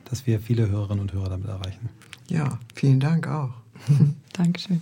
dass 0.09 0.27
wir 0.27 0.39
viele 0.39 0.69
Hörerinnen 0.69 1.01
und 1.01 1.13
Hörer 1.13 1.29
damit 1.29 1.47
erreichen. 1.47 1.89
Ja, 2.27 2.59
vielen 2.75 2.99
Dank 2.99 3.27
auch. 3.27 3.53
Dankeschön. 4.33 4.81